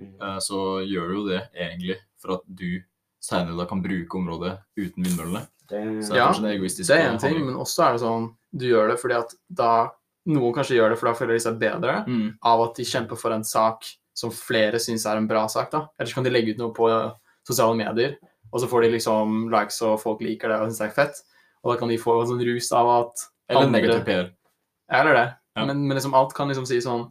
Mm. 0.00 0.12
Uh, 0.22 0.38
så 0.38 0.58
gjør 0.86 1.08
du 1.08 1.14
jo 1.16 1.22
det 1.26 1.48
egentlig 1.58 1.96
for 2.22 2.34
at 2.36 2.42
du 2.46 2.80
senere 3.20 3.66
kan 3.66 3.80
bruke 3.82 4.14
området 4.14 4.52
uten 4.78 5.02
vindmøllene. 5.02 5.40
Det, 5.68 6.04
Så 6.06 6.12
det 6.14 6.20
er 6.20 6.22
Ja, 6.22 6.28
en 6.38 6.44
egoistisk 6.44 6.86
Det 6.86 6.96
er 7.00 7.10
en 7.10 7.18
ting, 7.18 7.44
men 7.44 7.56
også 7.56 7.82
er 7.88 7.92
det 7.96 8.00
sånn, 8.02 8.28
du 8.54 8.66
gjør 8.68 8.88
det 8.92 9.00
fordi 9.00 9.16
at 9.18 9.34
da, 9.52 9.90
noen 10.28 10.54
kanskje 10.54 10.76
gjør 10.78 10.90
det 10.90 10.98
for 11.00 11.08
da 11.08 11.14
føler 11.18 11.32
de 11.34 11.40
seg 11.40 11.58
bedre, 11.58 12.04
Mm. 12.06 12.38
av 12.44 12.60
at 12.68 12.76
de 12.76 12.84
kjemper 12.84 13.18
for 13.18 13.32
en 13.32 13.42
sak 13.42 13.82
som 14.14 14.30
flere 14.30 14.78
syns 14.78 15.04
er 15.04 15.16
en 15.16 15.26
bra 15.26 15.48
sak, 15.48 15.70
da. 15.72 15.88
Ellers 15.98 16.14
kan 16.14 16.22
de 16.22 16.30
legge 16.30 16.50
ut 16.54 16.58
noe 16.58 16.72
på 16.72 16.86
sosiale 17.44 17.74
medier, 17.76 18.16
og 18.52 18.60
så 18.60 18.68
får 18.68 18.82
de 18.82 18.90
liksom 19.00 19.50
likes, 19.50 19.82
og 19.82 20.00
folk 20.00 20.20
liker 20.20 20.48
det 20.48 20.60
og 20.60 20.68
syns 20.70 20.78
det 20.78 20.86
er 20.90 20.94
fett. 20.94 21.22
Og 21.64 21.74
da 21.74 21.78
kan 21.80 21.88
de 21.88 21.98
få 21.98 22.20
en 22.22 22.28
sånn 22.28 22.44
rus 22.54 22.70
av 22.72 22.86
at 23.02 23.26
Eller 23.48 23.66
andre- 23.66 23.80
negativ 23.80 24.04
PR. 24.08 24.30
Eller 25.00 25.14
det. 25.14 25.26
Ja. 25.56 25.64
Men, 25.66 25.86
men 25.88 25.96
liksom 25.98 26.14
alt 26.14 26.34
kan 26.36 26.48
liksom 26.48 26.66
si 26.68 26.78
sånn 26.84 27.06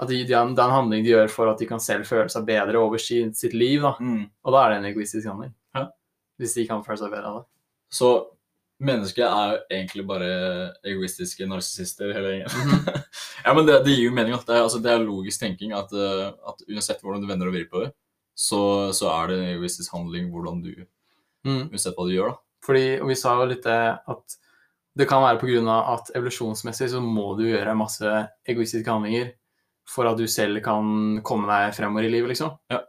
at 0.00 0.08
de, 0.08 0.22
de, 0.24 0.32
det 0.32 0.34
er 0.36 0.64
en 0.64 0.72
handling 0.72 1.02
de 1.04 1.10
gjør 1.12 1.28
for 1.28 1.50
at 1.50 1.58
de 1.60 1.66
kan 1.68 1.80
selv 1.82 2.06
føle 2.08 2.30
seg 2.32 2.46
bedre 2.48 2.78
over 2.80 2.96
sitt, 3.02 3.36
sitt 3.36 3.52
liv, 3.52 3.82
da. 3.84 3.94
Mm. 4.00 4.22
Og 4.46 4.54
da 4.54 4.62
er 4.64 4.70
det 4.72 4.78
en 4.80 4.86
egoistisk 4.94 5.26
handling. 5.28 5.50
Ja. 5.76 5.88
Hvis 6.40 6.54
de 6.56 6.64
kan 6.70 6.84
føle 6.86 6.96
seg 7.02 7.10
bedre 7.12 7.28
av 7.32 7.40
det. 7.42 7.44
Så 7.92 8.12
mennesket 8.80 9.26
er 9.26 9.50
jo 9.52 9.58
egentlig 9.76 10.06
bare 10.08 10.30
egoistiske 10.88 11.44
narsissister 11.50 12.14
hele 12.16 12.30
gjengen. 12.38 12.54
Mhm. 12.64 13.02
ja, 13.44 13.52
men 13.58 13.66
det, 13.68 13.80
det 13.84 13.96
gir 13.98 14.06
jo 14.08 14.14
mening. 14.16 14.32
At 14.38 14.46
det, 14.48 14.56
er, 14.56 14.62
altså, 14.64 14.80
det 14.80 14.94
er 14.94 15.04
logisk 15.04 15.42
tenking 15.44 15.74
at, 15.76 15.92
eh, 15.92 16.30
at 16.48 16.64
uansett 16.70 17.02
hvordan 17.04 17.20
du 17.20 17.28
vender 17.28 17.50
og 17.50 17.58
vrir 17.58 17.68
på 17.68 17.82
det, 17.84 17.90
så, 18.40 18.62
så 18.96 19.10
er 19.12 19.28
det 19.28 19.36
en 19.42 19.50
egoistisk 19.58 19.92
handling 19.96 20.30
hvordan 20.32 20.62
du, 20.64 20.72
Mm. 21.44 21.70
uansett 21.72 21.96
hva 21.96 22.04
du 22.04 22.10
gjør. 22.12 22.32
da. 22.34 22.40
Fordi, 22.66 22.86
og 23.00 23.08
vi 23.08 23.14
sa 23.16 23.30
jo 23.40 23.44
litt 23.48 23.62
det 23.64 23.76
at 24.12 24.34
det 24.98 25.06
kan 25.08 25.22
være 25.22 25.38
pga. 25.38 25.76
at 25.94 26.10
evolusjonsmessig 26.16 26.90
så 26.90 27.00
må 27.02 27.34
du 27.38 27.46
gjøre 27.46 27.76
masse 27.78 28.10
egoistiske 28.48 28.90
handlinger 28.90 29.32
for 29.88 30.06
at 30.10 30.18
du 30.18 30.26
selv 30.30 30.60
kan 30.64 31.20
komme 31.26 31.48
deg 31.50 31.74
fremover 31.74 32.06
i 32.06 32.12
livet, 32.12 32.34
liksom. 32.34 32.52
Ja. 32.70 32.82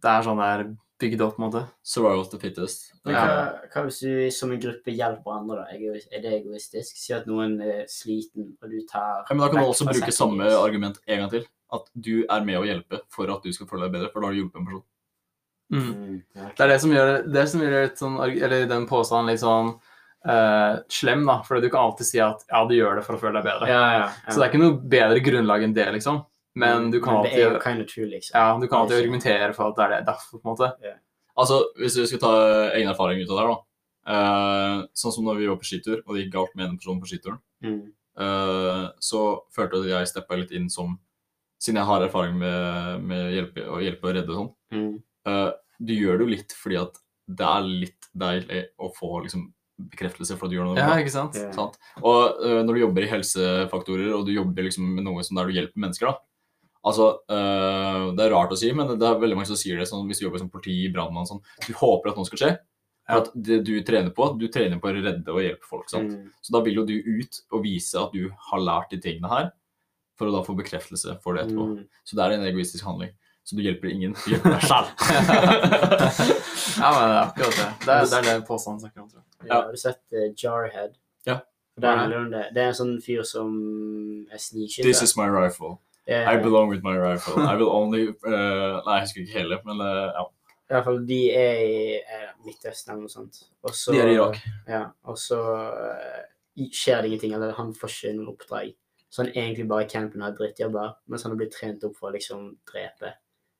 Det 0.00 0.12
er 0.12 0.24
sånn 0.24 0.40
det 0.40 0.48
er 0.48 0.64
bygd 1.00 1.22
opp, 1.24 1.36
på 1.36 1.42
en 1.42 1.46
måte. 1.48 1.62
Survival 1.84 2.22
of 2.24 2.30
the 2.32 2.40
fittest. 2.40 2.90
Men 3.04 3.16
hva, 3.16 3.44
hva 3.72 3.84
hvis 3.86 4.00
du 4.04 4.12
som 4.34 4.52
en 4.52 4.60
gruppe 4.60 4.92
hjelper 4.92 5.36
andre, 5.36 5.64
da? 5.64 5.96
Er 6.12 6.24
det 6.24 6.34
egoistisk? 6.40 7.00
Si 7.00 7.14
at 7.16 7.28
noen 7.28 7.56
er 7.64 7.82
sliten, 7.90 8.52
og 8.60 8.72
du 8.72 8.80
tar 8.88 9.24
Ja, 9.24 9.34
men 9.34 9.44
da 9.44 9.50
kan 9.52 9.64
du 9.64 9.68
også 9.72 9.88
bruke 9.88 10.14
samme 10.14 10.48
argument 10.56 11.00
en 11.06 11.24
gang 11.24 11.32
til. 11.32 11.46
At 11.72 11.86
du 11.94 12.14
er 12.24 12.44
med 12.44 12.58
å 12.60 12.64
hjelpe 12.66 13.04
for 13.12 13.30
at 13.32 13.44
du 13.44 13.52
skal 13.56 13.68
føle 13.70 13.86
deg 13.86 13.96
bedre, 13.98 14.10
for 14.12 14.20
da 14.20 14.30
har 14.30 14.36
du 14.36 14.42
hjulpet 14.42 14.60
en 14.60 14.70
person. 14.70 14.86
Mm, 15.70 15.80
Mm, 15.80 16.14
okay. 16.34 16.48
Det 16.56 16.64
er 16.64 16.68
det 16.72 16.80
som 16.82 16.90
gjør, 16.90 17.10
det 17.30 17.42
som 17.46 17.60
gjør 17.62 17.74
et 17.78 18.00
sånn, 18.00 18.16
eller 18.26 18.64
den 18.66 18.86
påstanden 18.90 19.30
litt 19.30 19.42
sånn 19.42 19.76
eh, 20.28 20.74
slem, 20.92 21.24
da. 21.28 21.40
For 21.46 21.62
du 21.62 21.68
kan 21.70 21.90
alltid 21.90 22.10
si 22.10 22.20
at 22.24 22.44
ja, 22.48 22.64
du 22.68 22.74
gjør 22.76 23.00
det 23.00 23.06
for 23.06 23.16
å 23.16 23.22
føle 23.22 23.38
deg 23.40 23.48
bedre. 23.48 23.70
Ja, 23.70 23.80
ja, 23.80 24.02
ja. 24.04 24.10
Så 24.28 24.38
det 24.38 24.46
er 24.46 24.52
ikke 24.52 24.62
noe 24.64 24.90
bedre 24.96 25.24
grunnlag 25.24 25.66
enn 25.66 25.76
det, 25.76 25.86
liksom. 25.98 26.24
Men 26.60 26.90
du 26.90 26.98
kan 26.98 27.20
Men 27.20 27.30
alltid, 27.30 27.62
kind 27.62 27.82
of 27.84 27.88
true, 27.92 28.08
liksom. 28.10 28.34
ja, 28.34 28.58
du 28.58 28.66
kan 28.66 28.82
alltid 28.82 28.96
er 28.96 29.04
argumentere 29.04 29.52
for 29.54 29.70
at 29.70 29.76
det 29.78 29.84
er 29.84 29.92
det 29.94 30.00
derfor, 30.08 30.40
på 30.40 30.48
en 30.48 30.56
måte. 30.56 30.94
Altså, 31.38 31.60
hvis 31.78 31.98
vi 32.00 32.08
skal 32.10 32.22
ta 32.24 32.32
egen 32.74 32.90
erfaring 32.90 33.22
ut 33.22 33.30
av 33.30 33.36
det 33.36 33.44
her, 33.44 33.52
da. 33.52 33.60
Uh, 34.10 34.82
sånn 34.96 35.12
som 35.14 35.26
når 35.28 35.38
vi 35.38 35.48
var 35.50 35.58
på 35.60 35.68
skitur, 35.68 36.00
og 36.00 36.16
det 36.16 36.24
gikk 36.24 36.32
galt 36.34 36.56
med 36.58 36.66
en 36.66 36.78
person 36.80 36.98
på 36.98 37.10
skituren. 37.10 37.38
Mm. 37.60 37.92
uh, 38.16 38.88
så 39.04 39.20
følte 39.54 39.82
jeg 39.84 39.92
at 39.92 40.00
jeg 40.00 40.10
steppa 40.14 40.38
litt 40.40 40.54
inn 40.56 40.70
som 40.72 40.98
Siden 41.60 41.76
jeg 41.76 41.90
har 41.90 42.00
erfaring 42.00 42.38
med, 42.40 43.02
med 43.04 43.34
hjelpe, 43.34 43.66
å 43.68 43.82
hjelpe 43.84 44.06
og 44.08 44.14
redde 44.16 44.32
og 44.32 44.38
sånn. 44.38 44.46
Mm. 44.72 44.92
eh, 45.28 45.50
du 45.76 45.90
gjør 45.92 46.14
det 46.16 46.24
jo 46.24 46.28
litt 46.30 46.54
fordi 46.56 46.78
at 46.80 46.94
det 47.28 47.48
er 47.50 47.66
litt 47.68 48.06
deilig 48.16 48.60
å 48.80 48.88
få 48.96 49.10
liksom, 49.26 49.42
bekreftelse 49.90 50.36
for 50.36 50.46
at 50.46 50.52
du 50.52 50.56
gjør 50.58 50.68
noe 50.70 50.78
Ja, 50.78 50.88
bra. 50.90 50.98
ikke 51.02 51.14
sant? 51.14 51.36
Yeah. 51.38 51.52
Sant? 51.56 51.78
Og 52.02 52.40
uh, 52.42 52.60
når 52.66 52.76
du 52.76 52.80
jobber 52.82 53.06
i 53.06 53.10
helsefaktorer, 53.10 54.10
og 54.16 54.26
du 54.28 54.34
jobber 54.34 54.66
liksom 54.66 54.88
med 54.96 55.06
noe 55.06 55.24
som 55.26 55.40
der 55.40 55.48
du 55.50 55.56
hjelper 55.56 55.84
mennesker, 55.86 56.10
da. 56.10 56.20
Altså, 56.90 57.10
uh, 57.28 58.10
Det 58.16 58.24
er 58.24 58.32
rart 58.32 58.52
å 58.52 58.58
si, 58.60 58.70
men 58.72 58.94
det 58.96 59.06
er 59.06 59.20
veldig 59.20 59.36
mange 59.36 59.50
som 59.50 59.58
sier 59.60 59.80
det 59.80 59.88
sånn 59.90 60.06
hvis 60.08 60.20
du 60.22 60.26
jobber 60.26 60.40
som 60.42 60.50
politi, 60.52 60.78
brannmann 60.92 61.28
sånn. 61.28 61.42
Du 61.66 61.72
håper 61.76 62.12
at 62.12 62.20
noe 62.20 62.28
skal 62.28 62.42
skje. 62.44 62.50
For 63.10 63.24
at 63.24 63.32
det 63.34 63.62
du 63.66 63.72
trener 63.82 64.12
på, 64.14 64.28
du 64.38 64.46
trener 64.52 64.78
på 64.80 64.88
å 64.88 64.92
redde 64.94 65.32
og 65.32 65.40
hjelpe 65.42 65.66
folk. 65.66 65.88
sant? 65.90 66.12
Mm. 66.14 66.28
Så 66.46 66.52
da 66.54 66.60
vil 66.62 66.78
jo 66.78 66.84
du 66.86 66.94
ut 67.00 67.40
og 67.50 67.64
vise 67.64 67.98
at 67.98 68.12
du 68.14 68.28
har 68.50 68.62
lært 68.62 68.92
de 68.94 69.00
tingene 69.02 69.32
her, 69.32 69.50
for 70.20 70.28
å 70.30 70.34
da 70.36 70.44
få 70.46 70.54
bekreftelse 70.58 71.16
for 71.24 71.34
det 71.34 71.46
etterpå. 71.48 71.64
Mm. 71.72 71.88
Så 72.06 72.16
det 72.16 72.22
er 72.26 72.36
en 72.36 72.46
egoistisk 72.46 72.84
handling. 72.86 73.10
Så 73.42 73.56
du 73.56 73.62
hjelper 73.64 73.88
ingen, 73.90 74.12
du 74.14 74.30
hjelper 74.30 74.52
deg 74.54 74.68
selv. 74.68 74.88
Ja, 76.80 76.90
men 76.94 77.00
det 77.00 77.16
er 77.16 77.22
akkurat 77.24 77.56
det. 77.56 77.68
Det 77.84 77.94
er 77.94 78.04
det, 78.06 78.18
er 78.18 78.26
det 78.28 78.46
påstanden 78.48 78.80
snakker 78.84 79.02
om, 79.02 79.08
tror 79.10 79.19
jeg. 79.19 79.19
Ja, 79.50 79.62
har 79.66 79.74
du 79.74 79.80
sett 79.80 80.02
uh, 80.16 80.30
Jarhead? 80.32 80.96
Ja. 81.28 81.40
Det 81.80 81.88
er, 81.88 82.08
det. 82.08 82.42
Det 82.54 82.62
er 82.62 82.72
en 82.72 82.76
sånn 82.76 82.96
fyr 83.02 83.22
som 83.24 83.52
er 84.30 84.40
snikskytter. 84.40 84.88
This 84.88 85.02
is 85.02 85.16
my 85.16 85.28
rifle. 85.32 85.78
Yeah. 86.08 86.28
I 86.28 86.42
belong 86.42 86.68
with 86.68 86.82
my 86.82 86.96
rifle. 86.96 87.40
I 87.40 87.54
will 87.54 87.70
only 87.70 88.08
uh, 88.08 88.80
Nei, 88.84 88.98
jeg 88.98 89.06
husker 89.06 89.22
ikke 89.22 89.38
hele, 89.38 89.60
men 89.64 89.80
uh, 89.84 90.10
ja. 90.16 90.26
I 90.70 90.74
hvert 90.74 90.86
fall, 90.86 91.00
de 91.06 91.18
er 91.34 91.60
i 91.66 91.78
eh, 91.98 92.26
Midtøsten 92.46 92.92
eller 92.92 93.06
noe 93.08 93.10
sånt. 93.10 93.40
Også, 93.66 93.90
De 93.90 93.98
er 93.98 94.12
i 94.12 94.14
Irak. 94.14 94.36
Ja, 94.70 94.84
og 95.10 95.16
så 95.18 95.38
uh, 95.42 96.20
skjer 96.70 97.02
det 97.02 97.10
ingenting, 97.10 97.34
eller 97.34 97.56
han 97.56 97.72
får 97.74 97.90
ikke 97.94 98.12
noen 98.18 98.30
oppdrag. 98.30 98.76
Så 99.10 99.24
han 99.24 99.32
egentlig 99.32 99.66
bare 99.70 99.88
i 99.88 99.90
campen 99.90 100.22
har 100.22 100.36
drittjobber, 100.38 100.92
mens 101.10 101.26
han 101.26 101.34
har 101.34 101.40
blitt 101.40 101.56
trent 101.56 101.82
opp 101.88 101.96
for 101.98 102.10
å 102.10 102.14
liksom 102.14 102.52
drepe. 102.70 103.16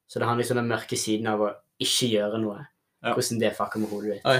Så 0.07 0.23
det 0.23 0.29
handler 0.29 0.45
liksom 0.45 0.61
den 0.61 0.71
mørke 0.71 0.99
siden 0.99 1.27
av 1.33 1.43
å 1.43 1.51
ikke 1.83 2.13
gjøre 2.13 2.39
noe. 2.43 2.63
Ja. 3.03 3.17
Hvordan 3.17 3.43
det 3.43 3.53
fucker 3.59 3.83
med 3.83 3.91
hodet 3.91 4.15
ditt. 4.15 4.31
Oi. 4.31 4.39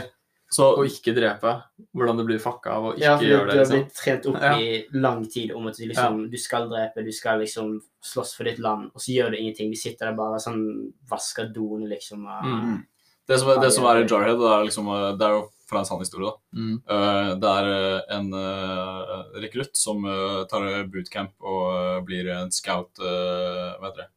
Så 0.51 0.67
å 0.77 0.83
ikke 0.85 1.15
drepe. 1.15 1.63
Hvordan 1.95 2.17
det 2.19 2.25
blir 2.27 2.41
fucka 2.43 2.73
av 2.75 2.85
å 2.89 2.93
ikke 2.97 3.05
Ja, 3.05 3.17
for 3.17 3.25
gjøre 3.25 3.45
du 3.47 3.51
har 3.51 3.59
Liksom. 3.61 3.77
blitt 3.85 3.95
trent 3.95 4.27
opp 4.27 4.41
Ja. 4.43 4.55
i 4.59 4.87
lang 4.93 5.25
tid 5.31 5.53
om 5.53 5.67
at 5.69 5.77
du 5.77 5.87
liksom 5.87 6.31
Du 6.31 6.37
skal 6.37 6.69
drepe, 6.69 7.05
du 7.05 7.13
skal 7.13 7.39
liksom 7.39 7.81
slåss 8.03 8.35
for 8.35 8.45
ditt 8.45 8.59
land, 8.59 8.91
og 8.95 9.01
så 9.01 9.15
gjør 9.15 9.31
du 9.31 9.37
ingenting. 9.39 9.71
Du 9.71 9.77
sitter 9.77 10.07
der 10.11 10.17
bare 10.17 10.41
sånn 10.41 10.93
vasker 11.09 11.53
doene, 11.55 11.89
liksom. 11.89 12.27
Og, 12.27 12.45
Mm. 12.45 12.85
det 13.29 13.39
som, 13.39 13.61
det 13.61 13.73
som 13.73 13.85
er 13.85 14.03
i 14.03 14.07
Jarhead, 14.09 14.39
det 14.39 14.51
er, 14.51 14.65
liksom, 14.67 14.89
eh, 14.89 15.17
det 15.17 15.23
er 15.23 15.31
jo 15.39 15.49
fra 15.69 15.79
en 15.79 15.85
sann 15.85 16.01
historie. 16.01 16.27
da. 16.27 16.37
Mm. 16.59 16.83
Uh, 16.89 17.35
Det 17.37 17.51
er 17.51 17.67
eh, 17.71 18.17
en 18.17 18.35
uh, 18.35 19.25
rekrutt 19.41 19.77
som 19.77 20.05
uh, 20.05 20.45
tar 20.47 20.85
bootcamp 20.91 21.31
og 21.41 22.05
blir 22.07 22.27
en 22.29 22.51
scout 22.51 22.91
Hva 22.99 23.79
heter 23.87 24.03
det? 24.03 24.09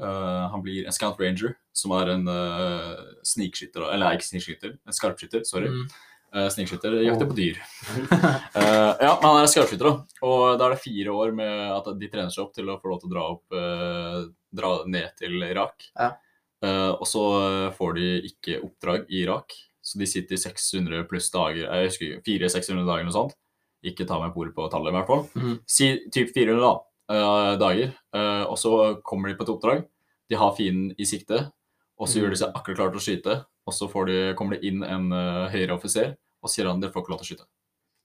Eh, 0.00 0.50
han 0.50 0.62
blir 0.62 0.86
en 0.86 0.92
scout 0.92 1.18
ranger, 1.20 1.54
som 1.76 1.92
er 1.98 2.14
en 2.14 2.28
uh, 2.28 3.00
snikskytter. 3.26 3.84
Eller 3.92 4.16
ikke 4.16 4.30
snikskytter, 4.30 4.78
en 4.78 4.96
skarpskytter. 4.96 5.44
Sorry. 5.48 5.68
Mm. 5.72 5.84
Uh, 6.30 6.46
snikskytter 6.52 6.94
jakter 7.02 7.28
på 7.28 7.36
dyr. 7.36 7.60
uh, 7.90 8.94
ja, 9.04 9.12
men 9.12 9.26
han 9.26 9.42
er 9.42 9.50
skarpskytter, 9.50 9.90
da. 9.90 10.22
Og 10.26 10.44
da 10.56 10.68
er 10.68 10.76
det 10.76 10.84
fire 10.84 11.16
år 11.24 11.34
med 11.36 11.52
at 11.76 11.90
de 12.00 12.10
trener 12.12 12.32
seg 12.32 12.46
opp 12.46 12.56
til 12.56 12.70
å 12.70 12.78
få 12.80 12.92
lov 12.92 13.02
til 13.02 13.10
å 13.10 13.14
dra 13.16 13.28
opp 13.36 13.60
Dra 14.50 14.70
ned 14.90 15.12
til 15.14 15.44
Irak. 15.46 15.84
Ja. 15.94 16.08
Og 16.98 17.04
så 17.06 17.20
får 17.76 17.92
de 17.94 18.06
ikke 18.26 18.56
oppdrag 18.66 19.04
i 19.06 19.20
Irak, 19.22 19.54
så 19.78 20.00
de 20.00 20.08
sitter 20.10 20.34
i 20.34 20.40
600 20.42 21.04
pluss 21.06 21.28
dager. 21.30 21.68
Jeg 21.68 21.86
husker 21.86 22.08
ikke, 22.08 22.24
400-600 22.26 22.80
dager 22.80 22.96
eller 22.96 23.06
noe 23.12 23.14
sånt. 23.14 23.36
Ikke 23.86 24.08
ta 24.10 24.18
meg 24.18 24.34
på 24.34 24.42
ordet 24.42 24.56
på 24.56 24.66
tallet, 24.72 24.90
i 24.90 24.96
hvert 24.98 25.12
fall. 25.12 25.22
Mm. 25.38 25.54
Si 25.70 25.92
typ 26.10 26.34
400 26.34 26.58
da, 26.64 26.72
dager. 27.60 27.94
eh, 28.14 28.42
og 28.46 28.58
så 28.58 29.00
kommer 29.04 29.28
de 29.28 29.36
på 29.38 29.46
et 29.46 29.52
oppdrag. 29.54 29.84
De 30.30 30.38
har 30.38 30.54
fienden 30.56 30.94
i 30.98 31.04
sikte, 31.08 31.50
og 31.98 32.08
så 32.08 32.20
gjør 32.20 32.30
de 32.30 32.38
seg 32.38 32.52
akkurat 32.54 32.76
klare 32.78 32.92
til 32.94 33.00
å 33.00 33.06
skyte. 33.06 33.38
Og 33.66 33.74
så 33.74 33.88
får 33.90 34.06
de, 34.06 34.18
kommer 34.38 34.56
det 34.56 34.66
inn 34.70 34.84
en 34.86 35.10
uh, 35.12 35.48
høyere 35.52 35.74
offiser 35.76 36.14
og 36.40 36.48
sier 36.50 36.66
han 36.70 36.80
dere 36.80 36.94
får 36.94 37.02
ikke 37.02 37.12
lov 37.12 37.18
til 37.20 37.26
å 37.26 37.28
skyte. 37.28 37.44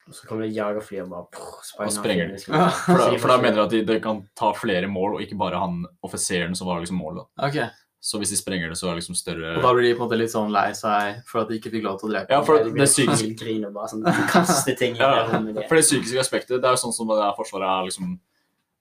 og 0.05 0.13
så 0.17 0.27
kommer 0.27 0.43
det 0.43 0.49
et 0.51 0.57
jagerfly 0.57 0.99
og 1.05 1.13
bare 1.13 1.29
prr, 1.31 1.85
Og 1.85 1.93
sprenger 1.93 2.33
de. 2.33 2.41
Ja, 2.51 2.67
For 2.89 2.99
da, 2.99 3.07
for 3.21 3.31
da 3.31 3.37
mener 3.39 3.55
de 3.55 3.63
at 3.63 3.71
de, 3.71 3.79
de 3.87 3.95
kan 4.03 4.19
ta 4.37 4.51
flere 4.57 4.89
mål, 4.91 5.15
og 5.15 5.23
ikke 5.23 5.37
bare 5.39 5.61
han 5.61 5.85
offiseren 6.05 6.57
som 6.57 6.67
var 6.67 6.83
liksom 6.83 6.99
målet. 6.99 7.25
da. 7.39 7.69
Så 8.05 8.19
hvis 8.21 8.29
de 8.29 8.37
sprenger 8.37 8.69
det, 8.69 8.75
så 8.77 8.85
er 8.85 8.93
det 8.93 9.01
liksom 9.01 9.17
større 9.17 9.55
Og 9.57 9.63
da 9.63 9.71
blir 9.73 9.87
de 9.87 9.95
på 9.95 10.03
en 10.03 10.09
måte 10.09 10.19
litt 10.19 10.29
sånn 10.29 10.51
lei 10.53 10.67
seg 10.77 11.23
for 11.25 11.41
at 11.41 11.49
de 11.49 11.57
ikke 11.57 11.71
fikk 11.73 11.87
lov 11.87 11.97
til 12.01 12.11
å 12.11 12.13
drepe. 12.13 12.35
Ja, 12.35 12.43
for 12.45 12.59
de 12.59 12.69
det, 12.69 12.77
det 12.83 12.89
psykiske 12.91 13.31
helt 13.31 13.39
grin 13.39 13.65
bare 13.73 13.89
sånn 13.89 14.05
kaste 14.29 14.75
ting 14.77 14.93
i 14.93 15.01
Ja, 15.01 15.23
det 15.31 15.63
For 15.65 15.79
det 15.79 15.85
psykiske 15.87 16.21
aspektet, 16.21 16.59
det 16.59 16.69
er 16.69 16.77
jo 16.77 16.83
sånn 16.83 16.93
som 16.93 17.09
det 17.09 17.17
er 17.17 17.33
Forsvaret 17.39 17.65
er 17.65 17.87
liksom 17.89 18.19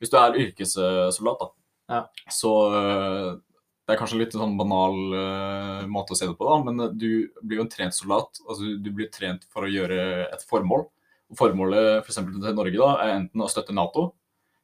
Hvis 0.01 0.11
du 0.13 0.17
er 0.21 0.39
yrkessoldat, 0.45 1.41
da, 1.45 1.51
Ja. 1.95 2.01
så 2.33 2.53
øh, 2.73 3.41
Det 3.85 3.93
er 3.93 3.99
kanskje 4.01 4.19
litt 4.23 4.33
sånn 4.33 4.57
banal 4.57 4.95
uh, 5.13 5.83
måte 5.93 6.15
å 6.15 6.17
se 6.17 6.25
det 6.25 6.39
på, 6.39 6.47
da, 6.49 6.55
men 6.65 6.97
du 6.97 7.29
blir 7.43 7.59
jo 7.59 7.65
en 7.67 7.69
trent 7.69 7.93
soldat. 7.93 8.41
Altså, 8.49 8.71
du 8.81 8.89
blir 8.97 9.11
trent 9.13 9.45
for 9.53 9.67
å 9.67 9.69
gjøre 9.69 9.99
et 10.33 10.45
formål. 10.49 10.87
Og 11.29 11.37
formålet 11.37 12.01
for 12.01 12.09
eksempel 12.09 12.39
til 12.41 12.57
Norge 12.57 12.81
da, 12.81 12.95
er 13.05 13.13
enten 13.19 13.45
å 13.45 13.49
støtte 13.53 13.77
Nato 13.77 14.07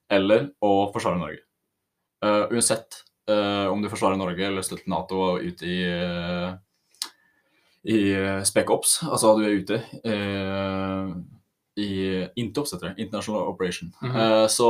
eller 0.09 0.49
å 0.65 0.89
forsvare 0.95 1.21
Norge. 1.21 1.45
Uh, 2.25 2.49
uansett 2.49 3.03
uh, 3.29 3.69
om 3.69 3.85
du 3.85 3.91
forsvarer 3.93 4.17
Norge 4.17 4.41
eller 4.49 4.65
støtter 4.65 4.89
Nato 4.89 5.37
ut 5.37 5.63
i 5.69 5.77
i 7.89 7.99
Spec 8.45 8.69
Ops, 8.69 8.99
altså 9.09 9.31
du 9.39 9.45
er 9.47 9.55
ute 9.57 9.77
eh, 10.05 11.13
i 11.77 12.27
Intops, 12.37 12.73
heter 12.75 12.87
det. 12.87 13.03
International 13.03 13.43
Operation. 13.49 13.93
Mm 14.03 14.13
-hmm. 14.13 14.43
uh, 14.43 14.47
så 14.47 14.69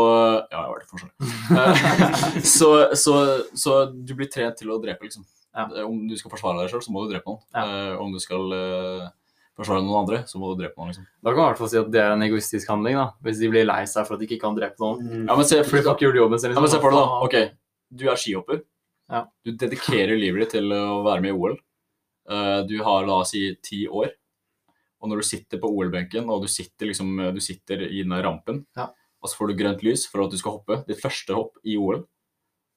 Ja, 0.50 0.62
jeg 0.62 0.70
var 0.70 0.78
det 0.78 0.88
fortsatt. 0.90 1.12
Uh, 1.50 2.40
så, 2.58 2.96
så, 2.96 3.44
så 3.54 3.84
du 3.86 4.14
blir 4.14 4.26
trent 4.26 4.56
til 4.56 4.70
å 4.70 4.78
drepe, 4.82 5.04
liksom. 5.04 5.24
Ja. 5.54 5.70
Eh, 5.76 5.86
Om 5.86 6.08
du 6.08 6.16
skal 6.16 6.30
forsvare 6.30 6.62
deg 6.62 6.70
sjøl, 6.70 6.82
så 6.82 6.92
må 6.92 7.04
du 7.04 7.14
drepe 7.14 7.26
noen. 7.26 7.40
Ja. 7.54 7.64
Uh, 7.64 8.00
om 8.00 8.12
du 8.12 8.18
skal 8.18 8.42
forsvare 9.56 9.82
noen 9.82 10.00
andre, 10.02 10.22
så 10.26 10.38
må 10.38 10.54
du 10.54 10.62
drepe 10.62 10.76
noen, 10.76 10.88
liksom. 10.88 11.06
Da 11.22 11.30
kan 11.30 11.36
man 11.38 11.46
i 11.46 11.50
hvert 11.50 11.58
fall 11.58 11.68
si 11.68 11.78
at 11.78 11.92
det 11.92 12.00
er 12.00 12.12
en 12.12 12.22
egoistisk 12.22 12.68
handling, 12.68 12.96
da. 12.96 13.10
Hvis 13.22 13.38
de 13.38 13.48
blir 13.48 13.64
lei 13.64 13.84
seg 13.86 14.06
for 14.06 14.14
at 14.14 14.20
de 14.20 14.28
ikke 14.28 14.40
kan 14.44 14.54
drepe 14.56 14.78
noen. 14.78 15.00
Mm. 15.00 15.26
Ja, 15.28 15.36
men 15.36 15.44
se, 15.44 15.64
For 15.64 15.82
gjort 15.82 16.00
jobben 16.00 16.38
liksom. 16.38 16.54
Ja, 16.54 16.60
men 16.60 16.70
se 16.70 16.80
for 16.80 16.90
deg, 16.90 17.00
da. 17.00 17.20
Ok, 17.24 17.50
du 17.90 18.08
er 18.08 18.16
skihopper. 18.16 18.62
Ja. 19.10 19.24
Du 19.44 19.52
dedikerer 19.58 20.16
livet 20.16 20.44
ditt 20.44 20.56
til 20.60 20.72
å 20.72 21.02
være 21.02 21.20
med 21.24 21.32
i 21.32 21.36
OL. 21.36 21.58
Eh, 22.30 22.60
du 22.68 22.78
har 22.86 23.06
la 23.06 23.20
oss 23.24 23.32
si 23.34 23.42
ti 23.64 23.86
år. 23.88 24.12
Og 25.00 25.08
når 25.08 25.22
du 25.22 25.26
sitter 25.30 25.58
på 25.62 25.68
OL-benken 25.72 26.28
og 26.30 26.42
du 26.44 26.48
sitter, 26.52 26.86
liksom, 26.90 27.14
du 27.34 27.40
sitter 27.40 27.86
i 27.88 28.02
den 28.02 28.12
rampen, 28.22 28.66
Ja. 28.76 28.88
og 29.22 29.28
så 29.30 29.36
får 29.38 29.48
du 29.48 29.54
grønt 29.62 29.82
lys 29.82 30.06
for 30.10 30.24
at 30.24 30.30
du 30.30 30.36
skal 30.36 30.58
hoppe, 30.58 30.82
ditt 30.86 31.00
første 31.00 31.32
hopp 31.34 31.56
i 31.64 31.76
OL, 31.80 32.02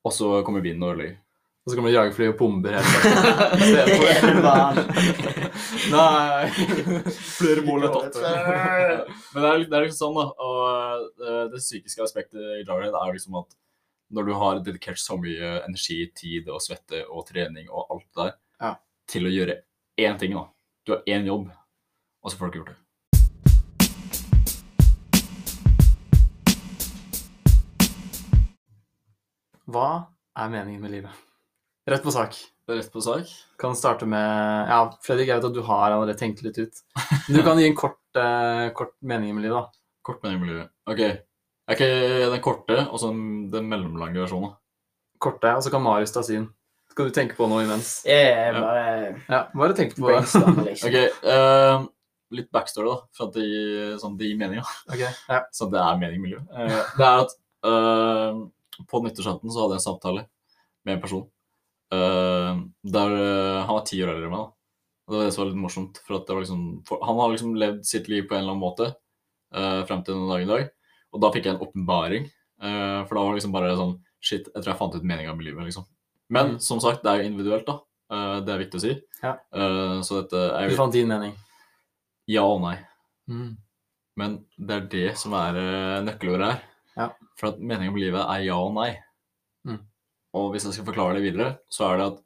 og 0.06 0.12
så 0.16 0.42
kommer 0.46 0.62
vinden 0.64 0.84
og 0.84 0.96
ødelegger. 0.96 1.18
Og 1.66 1.72
så 1.72 1.78
kommer 1.78 1.92
det 1.92 1.96
jagerfly 1.96 2.26
og 2.28 2.38
bomber 2.38 2.74
helt 2.76 2.84
Hele 3.64 4.42
Nei. 5.94 6.50
Flere 7.14 7.64
mål 7.64 7.86
er 7.88 7.94
tatt. 7.94 8.18
Men 8.20 9.46
det 9.46 9.50
er, 9.50 9.64
det 9.70 9.78
er 9.78 9.86
liksom 9.86 10.00
sånn, 10.02 10.18
da. 10.20 10.26
Og 10.44 11.24
eh, 11.24 11.44
det 11.54 11.62
psykiske 11.64 12.04
aspektet 12.04 12.40
i 12.60 12.64
Jarhead 12.68 12.96
er 13.00 13.14
liksom 13.16 13.38
at 13.40 13.56
når 14.14 14.28
du 14.28 14.34
har 14.38 14.60
dedikert 14.66 15.00
så 15.02 15.16
mye 15.18 15.54
energi, 15.64 16.02
tid 16.20 16.50
og 16.54 16.60
svette 16.62 17.06
og 17.08 17.24
trening 17.32 17.70
og 17.72 17.88
alt 17.96 18.06
det 18.12 18.20
der 18.26 18.34
Ja. 18.68 18.74
til 19.10 19.26
å 19.26 19.32
gjøre 19.34 19.56
én 20.04 20.20
ting, 20.20 20.36
da. 20.38 20.44
Du 20.86 20.92
har 20.98 21.02
én 21.08 21.26
jobb, 21.26 21.48
og 22.24 22.32
så 22.32 22.38
får 22.40 22.52
dere 22.52 22.62
gjort 22.62 22.74
det. 22.74 22.80
Hva 29.74 29.88
er 30.38 30.52
meningen 30.52 30.82
med 30.84 30.92
livet? 30.94 31.22
Rett 31.90 32.04
på 32.04 32.14
sak. 32.16 32.36
Rett 32.70 32.90
på 32.94 33.02
sak. 33.04 33.28
Kan 33.60 33.76
starte 33.76 34.08
med 34.08 34.70
Ja, 34.70 34.80
Fredrik, 35.04 35.30
jeg 35.32 35.40
vet 35.42 35.50
at 35.50 35.56
du 35.56 35.62
har 35.68 35.92
allerede 35.92 36.18
tenkt 36.20 36.44
litt 36.46 36.58
ut. 36.60 36.82
Du 37.28 37.40
kan 37.44 37.60
gi 37.60 37.68
en 37.70 37.78
kort, 37.78 38.00
eh, 38.20 38.70
kort 38.76 38.96
mening 39.02 39.34
med 39.36 39.48
livet, 39.48 39.60
da. 39.60 39.84
Kort 40.04 40.24
mening 40.24 40.42
med 40.44 40.52
livet. 40.54 40.72
OK. 40.90 41.04
Er 41.64 41.78
ikke 41.78 41.92
den 42.34 42.44
korte 42.44 42.82
og 42.90 43.00
så 43.00 43.12
den 43.14 43.70
mellomlange 43.72 44.20
versjonen? 44.20 44.52
Korte, 45.24 45.54
og 45.56 45.64
så 45.64 45.72
kan 45.72 45.84
Marius 45.84 46.12
ta 46.12 46.24
sin. 46.28 46.50
Skal 46.92 47.08
du 47.08 47.14
tenke 47.16 47.38
på 47.38 47.48
noe 47.50 47.64
imens? 47.64 48.02
Jeg 48.06 48.52
bare 48.54 49.14
Ja, 49.32 49.46
bare 49.56 49.76
tenk 49.78 49.96
på 49.98 50.12
det. 50.12 50.20
OK. 50.84 50.98
eh, 51.00 51.86
litt 52.34 52.50
backstory, 52.54 52.90
da, 52.90 52.98
for 53.16 53.30
at 53.30 53.36
det 53.38 53.46
gir, 53.46 53.94
sånn, 54.02 54.18
det 54.20 54.30
gir 54.32 54.40
mening. 54.40 54.60
da. 54.64 54.94
Okay, 54.96 55.12
ja. 55.30 55.40
Så 55.58 55.68
det 55.72 55.80
er 55.82 56.00
mening 56.02 56.24
med 56.24 56.34
livet. 56.34 56.50
Uh, 56.50 56.82
det 56.98 57.06
er 57.08 57.22
at 57.24 57.36
uh, 57.68 58.42
på 58.90 59.02
nyttårsaften 59.06 59.54
så 59.54 59.64
hadde 59.64 59.78
jeg 59.78 59.84
en 59.84 59.88
samtale 59.88 60.26
med 60.84 60.96
en 60.98 61.04
person. 61.04 61.26
Uh, 61.94 62.64
der 62.90 63.14
Han 63.68 63.76
var 63.78 63.86
ti 63.86 64.00
år 64.04 64.16
eldre 64.16 64.26
enn 64.28 64.34
meg. 64.34 64.46
da. 64.48 64.50
Og 65.04 65.14
det 65.14 65.20
var 65.20 65.28
det 65.28 65.34
som 65.36 65.44
var 65.44 65.50
litt 65.52 65.62
morsomt. 65.62 66.00
for 66.06 66.24
var 66.26 66.42
liksom, 66.42 66.64
for, 66.88 67.04
Han 67.06 67.20
har 67.22 67.34
liksom 67.34 67.56
levd 67.60 67.86
sitt 67.86 68.08
liv 68.10 68.26
på 68.28 68.36
en 68.36 68.42
eller 68.44 68.56
annen 68.56 68.64
måte 68.64 68.88
uh, 69.54 69.84
frem 69.86 70.02
til 70.04 70.16
den 70.18 70.32
dagen 70.32 70.48
i 70.48 70.54
dag. 70.54 70.70
Og 71.14 71.22
da 71.22 71.32
fikk 71.36 71.46
jeg 71.46 71.56
en 71.56 71.62
åpenbaring. 71.68 72.32
for 72.64 73.14
da 73.18 73.22
var 73.22 73.34
det 73.34 73.42
liksom 73.42 73.54
bare 73.54 73.76
sånn 73.78 73.98
Shit, 74.24 74.46
jeg 74.48 74.64
tror 74.64 74.72
jeg 74.72 74.80
fant 74.80 74.94
ut 74.96 75.04
meninga 75.04 75.34
med 75.36 75.46
livet. 75.46 75.66
liksom. 75.68 75.84
Men 76.32 76.54
Mm. 76.56 76.60
som 76.64 76.80
sagt, 76.80 77.04
det 77.04 77.12
er 77.12 77.18
jo 77.22 77.28
individuelt. 77.30 77.66
da. 77.68 78.40
Det 78.40 78.54
er 78.54 78.62
viktig 78.64 78.80
å 78.80 78.82
si. 78.82 78.94
Ja. 79.22 79.34
Så 80.02 80.22
dette 80.22 80.40
er 80.56 80.70
Du 80.70 80.74
jo 80.74 80.78
fant 80.80 80.94
din 80.96 81.08
mening. 81.12 81.34
Ja 82.30 82.44
og 82.48 82.62
nei. 82.64 82.78
Mm. 83.30 83.56
Men 84.20 84.36
det 84.58 84.76
er 84.76 84.90
det 84.92 85.08
som 85.20 85.34
er 85.38 85.58
uh, 85.58 86.04
nøkkelordet 86.06 86.52
her. 86.52 86.62
Ja. 86.98 87.08
For 87.40 87.50
at 87.54 87.60
meningen 87.60 87.94
med 87.96 88.04
livet 88.06 88.22
er 88.22 88.46
ja 88.46 88.60
og 88.62 88.76
nei. 88.78 88.92
Mm. 89.66 89.80
Og 90.38 90.52
hvis 90.54 90.68
jeg 90.68 90.76
skal 90.78 90.88
forklare 90.92 91.18
det 91.18 91.26
videre, 91.26 91.56
så 91.70 91.90
er 91.92 91.98
det 92.00 92.12
at 92.12 92.22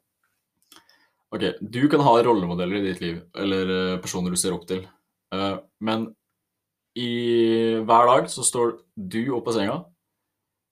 Ok, 1.28 1.42
du 1.60 1.82
kan 1.92 2.00
ha 2.00 2.14
rollemodeller 2.24 2.78
i 2.78 2.86
ditt 2.86 3.02
liv, 3.04 3.16
eller 3.36 3.68
eh, 3.74 3.98
personer 4.00 4.32
du 4.32 4.38
ser 4.40 4.54
opp 4.56 4.62
til. 4.64 4.78
Eh, 5.34 5.58
men 5.84 6.06
i 6.96 7.10
hver 7.84 8.08
dag 8.08 8.30
så 8.32 8.40
står 8.48 8.78
du 8.96 9.20
opp 9.36 9.50
av 9.52 9.58
senga. 9.58 9.74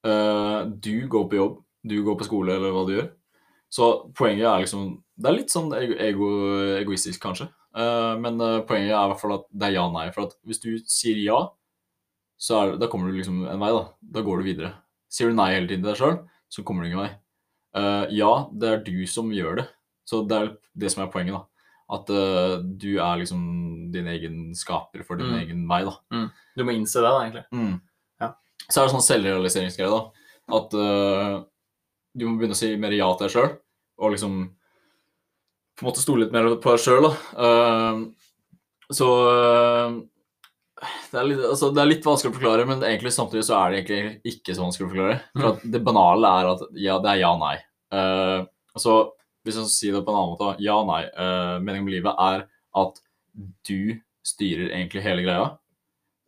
eh, 0.01 0.65
du 0.81 1.05
går 1.13 1.27
på 1.29 1.37
jobb, 1.37 1.59
du 1.85 2.01
går 2.03 2.17
på 2.17 2.25
skole, 2.25 2.55
eller 2.57 2.73
hva 2.73 2.87
du 2.87 2.93
gjør. 2.95 3.11
Så 3.69 3.91
poenget 4.17 4.47
er 4.49 4.63
liksom 4.63 5.03
Det 5.17 5.29
er 5.29 5.37
litt 5.37 5.53
sånn 5.53 5.69
ego, 5.77 6.27
egoistisk, 6.77 7.21
kanskje. 7.21 7.51
Eh, 7.77 8.13
men 8.23 8.41
eh, 8.41 8.59
poenget 8.67 8.93
er 8.95 9.05
i 9.05 9.11
hvert 9.11 9.21
fall 9.21 9.35
at 9.37 9.45
det 9.53 9.69
er 9.69 9.75
ja 9.77 9.85
og 9.87 9.93
nei. 9.95 10.07
For 10.15 10.27
at 10.29 10.35
hvis 10.47 10.61
du 10.63 10.71
sier 10.89 11.19
ja, 11.21 11.39
så 12.41 12.59
er, 12.61 12.75
da 12.81 12.89
kommer 12.89 13.09
du 13.11 13.17
liksom 13.19 13.43
en 13.49 13.61
vei, 13.61 13.71
da. 13.73 13.83
Da 14.17 14.23
går 14.25 14.41
du 14.41 14.47
videre. 14.51 14.73
Sier 15.13 15.31
du 15.31 15.37
nei 15.37 15.51
hele 15.55 15.69
tiden 15.69 15.85
til 15.85 15.91
deg 15.93 15.99
sjøl, 16.01 16.17
så 16.53 16.63
kommer 16.65 16.83
du 16.83 16.89
ingen 16.91 17.03
vei. 17.05 17.11
Eh, 17.77 18.05
ja, 18.17 18.31
det 18.53 18.71
er 18.73 18.81
du 18.85 18.97
som 19.09 19.29
gjør 19.33 19.61
det. 19.61 19.67
Så 20.07 20.21
det 20.29 20.37
er 20.39 20.49
det 20.79 20.91
som 20.93 21.03
er 21.03 21.11
poenget, 21.11 21.35
da. 21.37 21.43
At 21.87 22.09
uh, 22.11 22.57
du 22.79 22.97
er 22.99 23.19
liksom 23.21 23.41
din 23.93 24.07
egen 24.11 24.39
skaper 24.59 25.05
for 25.07 25.15
din 25.19 25.29
Mm. 25.31 25.37
egen 25.39 25.61
vei, 25.69 25.81
da. 25.87 25.93
Du 26.55 26.63
må 26.67 26.73
innse 26.75 26.99
det, 26.99 27.07
da, 27.11 27.21
egentlig. 27.23 27.43
Mm. 27.55 27.77
Ja. 28.19 28.29
Så 28.67 28.81
er 28.81 28.87
det 28.87 28.93
sånn 28.93 29.05
selvrealiseringsgreie, 29.05 29.87
da. 29.93 30.01
At 30.57 30.75
uh, 30.75 31.45
du 32.15 32.25
må 32.27 32.35
begynne 32.41 32.55
å 32.55 32.59
si 32.59 32.73
mer 32.79 32.91
ja 32.95 33.07
til 33.15 33.27
deg 33.29 33.33
sjøl, 33.37 33.49
og 34.03 34.11
liksom 34.15 34.35
på 35.77 35.85
en 35.85 35.91
måte 35.91 36.01
stole 36.01 36.25
litt 36.25 36.33
mer 36.33 36.49
på 36.57 36.73
deg 36.73 36.81
sjøl, 36.81 37.05
da. 37.05 37.11
Eh, 37.45 37.99
så 38.97 39.09
eh, 39.29 39.97
det, 41.11 41.19
er 41.19 41.27
litt, 41.29 41.43
altså, 41.51 41.69
det 41.75 41.83
er 41.83 41.91
litt 41.91 42.07
vanskelig 42.07 42.33
å 42.33 42.37
forklare, 42.37 42.65
men 42.69 42.81
egentlig 42.87 43.13
samtidig 43.13 43.45
så 43.45 43.59
er 43.59 43.73
det 43.73 43.81
egentlig 43.81 44.33
ikke 44.33 44.55
så 44.57 44.65
vanskelig 44.65 44.87
å 44.87 44.91
forklare. 44.93 45.19
For 45.35 45.49
at 45.51 45.67
det 45.75 45.83
banale 45.85 46.33
er 46.39 46.51
at 46.55 46.65
ja, 46.73 46.97
det 47.03 47.13
er 47.13 47.21
ja 47.21 47.33
og 47.35 47.43
nei. 47.43 47.55
Uh, 47.93 48.41
så 48.77 48.97
hvis 49.45 49.55
jeg 49.55 49.63
skal 49.63 49.73
si 49.75 49.91
det 49.93 50.03
på 50.03 50.11
en 50.11 50.19
annen 50.19 50.33
måte, 50.33 50.55
ja 50.63 50.79
og 50.81 50.89
nei. 50.89 51.03
Uh, 51.13 51.57
meningen 51.61 51.87
med 51.87 51.97
livet 51.97 52.23
er 52.25 52.45
at 52.81 53.01
du 53.69 53.97
styrer 54.27 54.71
egentlig 54.71 55.05
hele 55.05 55.25
greia. 55.25 55.47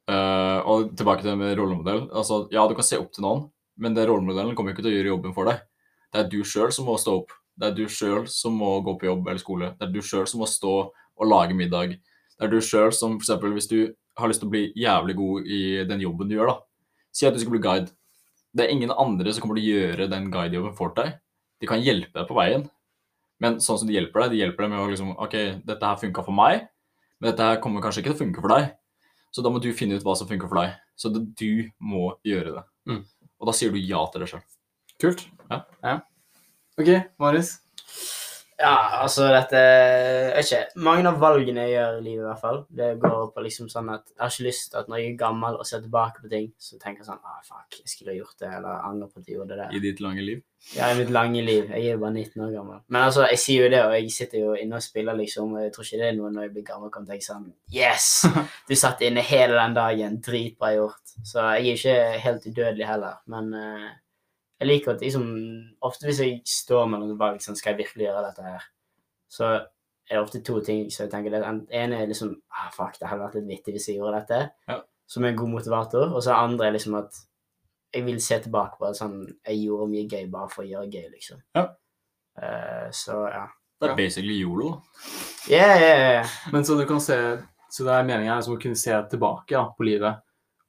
Uh, 0.10 0.60
og 0.66 0.94
tilbake 0.98 1.22
til 1.22 1.34
det 1.34 1.40
med 1.42 1.58
rollemodell. 1.60 2.06
Altså, 2.10 2.44
ja, 2.54 2.66
du 2.70 2.78
kan 2.78 2.88
se 2.88 3.02
opp 3.02 3.12
til 3.16 3.26
noen, 3.26 3.48
men 3.82 3.98
den 3.98 4.10
rollemodellen 4.10 4.56
kommer 4.58 4.74
ikke 4.74 4.86
til 4.86 4.94
å 4.94 4.98
gjøre 4.98 5.14
jobben 5.14 5.36
for 5.36 5.52
deg. 5.52 5.62
Det 6.10 6.24
er 6.24 6.32
du 6.32 6.40
sjøl 6.48 6.74
som 6.74 6.90
må 6.90 6.98
stå 6.98 7.20
opp. 7.22 7.36
Det 7.60 7.68
er 7.68 7.76
du 7.76 7.86
sjøl 7.92 8.28
som 8.32 8.56
må 8.56 8.72
gå 8.86 8.96
på 9.00 9.10
jobb 9.10 9.28
eller 9.28 9.42
skole. 9.42 9.74
Det 9.76 9.88
er 9.88 9.94
du 9.94 10.00
sjøl 10.06 10.28
som 10.30 10.44
må 10.44 10.48
stå 10.48 10.76
og 10.90 11.28
lage 11.28 11.58
middag. 11.58 11.98
Det 12.40 12.48
er 12.48 12.52
du 12.54 12.60
sjøl 12.64 12.94
som 12.96 13.18
eksempel, 13.20 13.52
hvis 13.56 13.68
du 13.68 13.80
har 14.20 14.32
lyst 14.32 14.44
til 14.44 14.48
å 14.48 14.54
bli 14.54 14.66
jævlig 14.80 15.16
god 15.20 15.48
i 15.48 15.62
den 15.88 16.04
jobben 16.06 16.30
du 16.30 16.38
gjør, 16.38 16.54
da. 16.54 16.58
Si 17.12 17.28
at 17.28 17.36
du 17.36 17.42
skal 17.42 17.56
bli 17.56 17.64
guide. 17.64 17.92
Det 18.56 18.66
er 18.66 18.74
ingen 18.74 18.94
andre 18.96 19.34
som 19.34 19.44
kommer 19.44 19.60
til 19.60 19.68
å 19.68 19.76
gjøre 19.76 20.10
den 20.12 20.30
guidejobben 20.34 20.76
for 20.78 20.96
deg. 20.98 21.18
De 21.60 21.68
kan 21.70 21.84
hjelpe 21.84 22.16
deg 22.16 22.28
på 22.30 22.38
veien, 22.38 22.64
men 23.44 23.60
sånn 23.64 23.82
som 23.82 23.90
de 23.90 23.96
hjelper 23.96 24.24
deg, 24.24 24.34
de 24.34 24.42
hjelper 24.42 24.66
deg 24.66 24.72
med 24.74 24.84
å 24.84 24.90
liksom 24.92 25.12
OK, 25.20 25.36
dette 25.68 25.92
her 25.92 26.00
funka 26.00 26.24
for 26.26 26.36
meg, 26.36 26.68
men 27.20 27.32
dette 27.32 27.50
her 27.50 27.60
kommer 27.64 27.84
kanskje 27.84 28.04
ikke 28.04 28.14
til 28.14 28.18
å 28.18 28.22
funke 28.24 28.44
for 28.44 28.56
deg. 28.56 28.70
Så 29.36 29.44
da 29.46 29.52
må 29.54 29.62
du 29.62 29.70
finne 29.76 30.00
ut 30.00 30.06
hva 30.06 30.16
som 30.18 30.28
funker 30.30 30.50
for 30.50 30.62
deg. 30.62 30.78
Så 31.00 31.12
det, 31.14 31.22
du 31.38 31.68
må 31.84 32.14
gjøre 32.26 32.56
det. 32.56 32.64
Mm. 32.90 33.04
Og 33.40 33.52
da 33.52 33.56
sier 33.56 33.76
du 33.76 33.80
ja 33.80 34.02
til 34.12 34.24
det 34.24 34.32
sjøl. 34.32 34.46
Kult. 35.00 35.26
Ja. 35.52 35.62
Ja. 35.84 35.98
OK, 36.80 36.90
Marius. 37.20 37.58
Ja, 38.60 39.00
altså 39.04 39.30
dette 39.32 39.60
Jeg 39.60 40.32
vet 40.36 40.50
ikke. 40.50 40.82
Mange 40.84 41.08
av 41.08 41.20
valgene 41.22 41.64
jeg 41.64 41.78
gjør 41.78 41.98
i 41.98 42.04
livet, 42.04 42.22
i 42.24 42.28
hvert 42.28 42.42
fall, 42.42 42.60
det 42.76 42.90
går 43.00 43.30
på 43.36 43.44
liksom 43.44 43.70
sånn 43.72 43.92
at 43.94 44.06
jeg 44.10 44.20
har 44.20 44.34
ikke 44.34 44.46
lyst 44.50 44.66
til 44.72 44.80
at 44.82 44.92
når 44.92 45.00
jeg 45.00 45.12
er 45.14 45.20
gammel 45.22 45.60
og 45.60 45.68
ser 45.68 45.84
tilbake 45.84 46.24
på 46.24 46.32
ting, 46.32 46.50
så 46.60 46.80
tenker 46.80 47.04
jeg 47.04 47.10
sånn 47.10 47.22
ah, 47.24 47.38
fuck, 47.44 47.78
jeg 47.80 47.92
skulle 47.92 48.12
ha 48.12 48.18
gjort 48.18 48.44
det, 48.44 48.50
eller 48.58 48.88
angrer 48.90 49.12
på 49.14 49.22
at 49.22 49.30
jeg 49.32 49.38
gjorde 49.38 49.60
det. 49.62 49.70
I 49.76 49.84
ditt 49.86 50.04
lange 50.04 50.26
liv. 50.28 50.42
Ja, 50.76 50.90
i 50.92 50.98
mitt 51.00 51.14
lange 51.16 51.44
liv. 51.44 51.70
Jeg 51.72 51.86
er 51.86 51.96
jo 51.96 52.02
bare 52.04 52.16
19 52.16 52.44
år 52.48 52.52
gammel. 52.58 52.82
Men 52.92 53.06
altså, 53.06 53.24
jeg 53.32 53.44
sier 53.44 53.64
jo 53.64 53.72
det, 53.76 53.80
og 53.86 53.96
jeg 53.96 54.12
sitter 54.12 54.44
jo 54.44 54.58
inne 54.60 54.80
og 54.80 54.84
spiller, 54.84 55.16
liksom. 55.20 55.56
Og 55.56 55.64
jeg 55.64 55.72
tror 55.76 55.88
ikke 55.88 56.02
det 56.02 56.10
er 56.10 56.20
noe 56.20 56.34
når 56.36 56.48
jeg 56.48 56.54
blir 56.58 56.68
gammel 56.68 56.92
kan 56.96 57.08
tenke 57.08 57.28
sånn 57.28 57.48
Yes! 57.76 58.10
Du 58.70 58.76
satt 58.80 59.04
inne 59.08 59.24
hele 59.24 59.56
den 59.56 59.76
dagen. 59.76 60.20
Dritbra 60.24 60.76
gjort. 60.76 61.16
Så 61.24 61.48
jeg 61.56 61.64
er 61.64 61.80
ikke 61.80 62.24
helt 62.28 62.52
udødelig 62.52 62.92
heller. 62.92 63.24
Men 63.32 63.56
eh, 63.56 63.90
jeg 64.60 64.68
liker 64.68 64.94
at 64.94 65.04
liksom 65.04 65.26
Ofte 65.88 66.10
hvis 66.10 66.22
jeg 66.24 66.40
står 66.48 66.88
mellom 66.92 67.14
noen 67.14 67.20
valg, 67.20 67.42
sånn 67.44 67.58
skal 67.58 67.74
jeg 67.74 67.86
virkelig 67.86 68.10
gjøre 68.10 68.24
dette 68.28 68.44
her, 68.46 68.66
så 69.32 69.50
er 70.10 70.18
det 70.18 70.22
ofte 70.24 70.42
to 70.44 70.58
ting 70.66 70.88
som 70.92 71.06
jeg 71.06 71.12
tenker. 71.14 71.34
Det 71.34 71.78
ene 71.80 72.00
er 72.02 72.10
liksom 72.10 72.34
ah, 72.50 72.70
fuck, 72.74 72.98
det 73.00 73.08
hadde 73.08 73.24
vært 73.24 73.38
litt 73.40 73.50
vittig 73.54 73.76
hvis 73.78 73.90
jeg 73.92 74.00
gjorde 74.00 74.20
dette. 74.20 74.40
Ja. 74.68 74.80
Som 75.10 75.26
er 75.26 75.34
en 75.34 75.40
god 75.40 75.54
motivator. 75.54 76.10
Og 76.10 76.24
så 76.24 76.34
det 76.34 76.40
andre 76.42 76.68
er 76.68 76.76
liksom 76.76 76.98
at 77.00 77.20
jeg 77.94 78.06
vil 78.06 78.20
se 78.22 78.38
tilbake 78.44 78.78
på 78.78 78.90
det 78.90 79.00
sånn, 79.00 79.22
jeg 79.48 79.62
gjorde 79.64 79.90
mye 79.94 80.10
gøy 80.10 80.28
bare 80.34 80.52
for 80.52 80.66
å 80.66 80.70
gjøre 80.70 80.92
gøy, 80.94 81.06
liksom. 81.14 81.40
Ja. 81.58 81.66
Uh, 82.40 82.90
så 82.96 83.22
ja. 83.30 83.46
Det 83.80 83.94
er 83.94 83.96
basically 83.96 84.36
yolo. 84.42 84.74
Yeah, 85.48 85.80
yeah, 85.80 86.00
yeah. 86.04 86.34
Men 86.52 86.66
så 86.68 86.76
du 86.76 86.84
kan 86.88 87.00
se 87.00 87.16
Så 87.72 87.86
det 87.88 87.94
er 87.96 88.04
meningen 88.04 88.34
her 88.34 88.42
som 88.44 88.58
å 88.58 88.60
kunne 88.60 88.78
se 88.78 88.92
tilbake 89.12 89.54
ja, 89.56 89.62
på 89.78 89.86
livet 89.88 90.20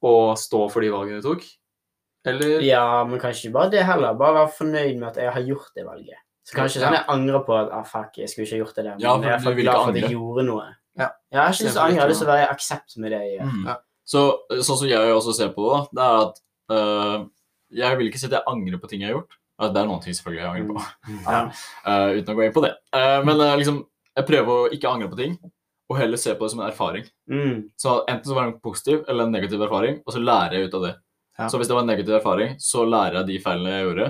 og 0.05 0.37
stå 0.39 0.63
for 0.69 0.85
de 0.85 0.91
valgene 0.93 1.21
du 1.21 1.25
tok? 1.25 1.43
Eller 2.25 2.61
Ja, 2.61 3.03
men 3.07 3.19
kanskje 3.19 3.47
ikke 3.49 3.53
bare 3.57 3.71
det 3.71 3.85
heller. 3.85 4.13
Bare 4.19 4.33
være 4.41 4.51
fornøyd 4.57 4.97
med 4.99 5.07
at 5.09 5.17
jeg 5.23 5.31
har 5.33 5.41
gjort 5.47 5.71
det 5.75 5.85
valget. 5.87 6.19
Så 6.45 6.55
kanskje 6.57 6.81
Ja. 6.81 6.85
sånn 6.87 6.93
jeg 6.97 7.05
angrer 7.07 7.43
på 7.45 7.55
at 7.57 7.71
ah, 7.73 7.83
fuck, 7.83 8.17
jeg 8.17 8.29
skulle 8.29 8.45
ikke 8.45 8.55
ha 8.57 8.61
gjort 8.65 8.75
det 8.75 8.83
der. 8.85 8.91
Men 8.91 8.99
Ja, 9.01 9.15
for 9.15 9.23
jeg 9.23 9.33
er 9.33 9.55
du 9.55 9.61
glad 9.61 9.73
for 9.81 9.89
at 9.89 9.95
jeg 10.01 10.11
gjorde 10.11 10.45
noe. 10.45 10.67
Ja. 10.99 11.07
jeg 11.31 11.39
har 11.41 11.51
ikke 11.53 11.63
lyst 11.63 11.73
til 11.73 11.81
å 11.81 11.85
angre, 11.85 11.95
jeg 11.95 12.01
har 12.01 12.09
lyst 12.11 12.19
til 12.21 12.27
å 12.27 12.31
være 12.33 12.43
i 12.45 12.51
aksept 12.53 12.97
med 12.97 13.11
det 13.11 13.19
jeg 13.21 13.39
gjør. 13.39 13.51
Mm. 13.51 13.65
Ja. 13.67 13.75
Så 14.11 14.21
sånn 14.67 14.77
som 14.81 14.87
jeg 14.89 15.13
også 15.15 15.33
ser 15.37 15.49
på 15.55 15.67
det, 15.71 15.81
det 15.95 16.03
er 16.03 16.17
at 16.25 16.41
øh, 16.75 17.27
jeg 17.71 17.97
vil 17.97 18.07
ikke 18.09 18.19
si 18.19 18.25
at 18.27 18.31
jeg 18.37 18.43
angrer 18.51 18.81
på 18.81 18.89
ting 18.91 19.01
jeg 19.01 19.09
har 19.13 19.21
gjort. 19.21 19.37
Det 19.61 19.77
er 19.77 19.85
noen 19.87 20.01
ting 20.01 20.13
selvfølgelig 20.17 20.41
jeg 20.41 20.49
angrer 20.51 20.67
på, 20.73 20.81
Ja. 21.31 21.41
øh, 21.85 22.17
uten 22.19 22.33
å 22.33 22.37
gå 22.37 22.45
inn 22.47 22.53
på 22.53 22.63
det. 22.65 22.73
Eh, 22.97 23.23
men 23.23 23.39
øh, 23.39 23.55
liksom, 23.61 23.85
jeg 24.17 24.25
prøver 24.27 24.51
å 24.65 24.69
ikke 24.73 24.89
angre 24.91 25.09
på 25.09 25.17
ting, 25.21 25.37
og 25.91 25.97
heller 25.99 26.17
se 26.17 26.33
på 26.35 26.43
det 26.47 26.51
som 26.51 26.59
en 26.63 26.69
erfaring. 26.71 27.05
Mm. 27.29 27.69
Så 27.77 28.03
enten 28.09 28.25
så 28.25 28.35
var 28.35 28.45
det 28.47 28.53
en 28.55 28.59
positiv 28.63 29.03
eller 29.07 29.23
en 29.27 29.31
negativ 29.31 29.61
erfaring, 29.61 30.01
og 30.05 30.13
så 30.15 30.19
lærer 30.23 30.57
jeg 30.57 30.67
ut 30.69 30.73
av 30.79 30.85
det. 30.87 30.93
Ja. 31.41 31.47
Så 31.49 31.57
hvis 31.59 31.69
det 31.71 31.75
var 31.77 31.83
en 31.85 31.89
negativ 31.91 32.13
erfaring, 32.19 32.55
så 32.61 32.83
lærer 32.85 33.21
jeg 33.21 33.27
de 33.31 33.39
feilene 33.43 33.73
jeg 33.73 33.87
gjorde, 33.89 34.07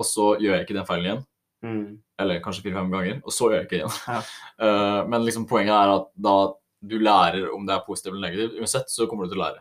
og 0.00 0.06
så 0.06 0.26
gjør 0.40 0.54
jeg 0.56 0.66
ikke 0.66 0.76
den 0.78 0.86
feilen 0.88 1.06
igjen. 1.10 1.24
Mm. 1.66 1.88
Eller 2.22 2.40
kanskje 2.44 2.62
fire-fem 2.64 2.90
ganger, 2.92 3.18
og 3.26 3.32
så 3.34 3.48
gjør 3.50 3.58
jeg 3.58 3.66
ikke 3.68 3.80
igjen. 3.80 3.96
Ja. 4.08 4.20
Uh, 4.60 5.00
men 5.12 5.24
liksom 5.26 5.46
poenget 5.50 5.74
er 5.76 5.94
at 5.98 6.06
da 6.16 6.36
du 6.80 6.94
lærer 7.02 7.50
om 7.52 7.66
det 7.68 7.74
er 7.76 7.82
positivt 7.84 8.14
eller 8.14 8.28
negativt, 8.30 8.54
uansett 8.62 8.88
så 8.92 9.06
kommer 9.10 9.26
du 9.28 9.34
til 9.34 9.40
å 9.40 9.44
lære 9.44 9.58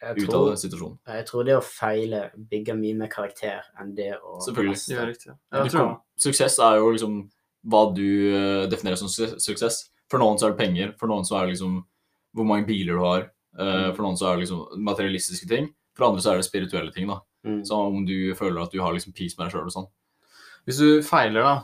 Jeg, 0.00 0.14
ut 0.14 0.28
av 0.28 0.30
tror, 0.32 0.46
den 0.48 0.60
situasjonen. 0.62 0.98
jeg 1.18 1.26
tror 1.28 1.44
det 1.44 1.56
å 1.58 1.64
feile 1.66 2.20
bygger 2.52 2.78
mye 2.78 2.96
mer 3.02 3.10
karakter 3.12 3.66
enn 3.82 3.90
det 3.98 4.12
å 4.16 4.38
Selvfølgelig. 4.46 4.78
Ja, 4.94 5.04
riktig. 5.10 5.34
Du 5.34 5.58
Jeg 5.58 5.72
tror 5.74 5.80
kom- 5.82 5.98
Suksess 6.24 6.56
er 6.64 6.76
jo 6.78 6.88
liksom 6.94 7.18
hva 7.68 7.82
du 7.94 8.06
eh, 8.32 8.66
definerer 8.70 8.96
som 8.96 9.08
su 9.12 9.26
suksess. 9.42 9.90
For 10.08 10.18
noen 10.22 10.38
så 10.40 10.46
er 10.48 10.54
det 10.54 10.60
penger, 10.62 10.94
for 10.96 11.10
noen 11.10 11.26
så 11.28 11.36
er 11.36 11.46
det 11.46 11.56
liksom 11.58 11.82
hvor 12.36 12.46
mange 12.48 12.64
biler 12.66 12.94
du 12.96 13.02
har, 13.04 13.26
eh, 13.58 13.90
Mm. 13.90 13.94
for 13.96 14.02
noen 14.06 14.16
så 14.16 14.30
er 14.30 14.36
det 14.38 14.46
liksom 14.46 14.80
materialistiske 14.88 15.48
ting, 15.48 15.68
for 15.98 16.04
det 16.04 16.10
andre 16.12 16.22
så 16.22 16.30
er 16.32 16.38
det 16.38 16.46
spirituelle 16.46 16.92
ting. 16.94 17.08
da. 17.10 17.18
Mm. 17.44 17.64
Så 17.66 17.74
om 17.74 18.04
du 18.06 18.34
føler 18.38 18.62
at 18.62 18.70
du 18.72 18.78
har 18.80 18.94
liksom 18.94 19.12
peace 19.18 19.34
med 19.36 19.48
deg 19.48 19.56
sjøl 19.56 19.66
og 19.66 19.74
sånn. 19.74 19.88
Hvis 20.68 20.78
du 20.78 21.02
feiler, 21.02 21.42
da, 21.42 21.56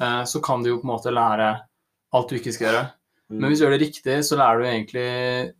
eh, 0.00 0.24
så 0.24 0.40
kan 0.42 0.62
du 0.64 0.70
jo 0.70 0.78
på 0.80 0.86
en 0.88 0.94
måte 0.94 1.12
lære 1.12 1.50
alt 2.14 2.28
du 2.30 2.36
ikke 2.38 2.52
skal 2.54 2.68
gjøre. 2.70 2.82
Mm. 3.30 3.38
Men 3.40 3.50
hvis 3.50 3.60
du 3.60 3.64
gjør 3.66 3.74
det 3.76 3.82
riktig, 3.84 4.16
så 4.24 4.36
lærer 4.40 4.58
du 4.60 4.66
egentlig 4.70 5.54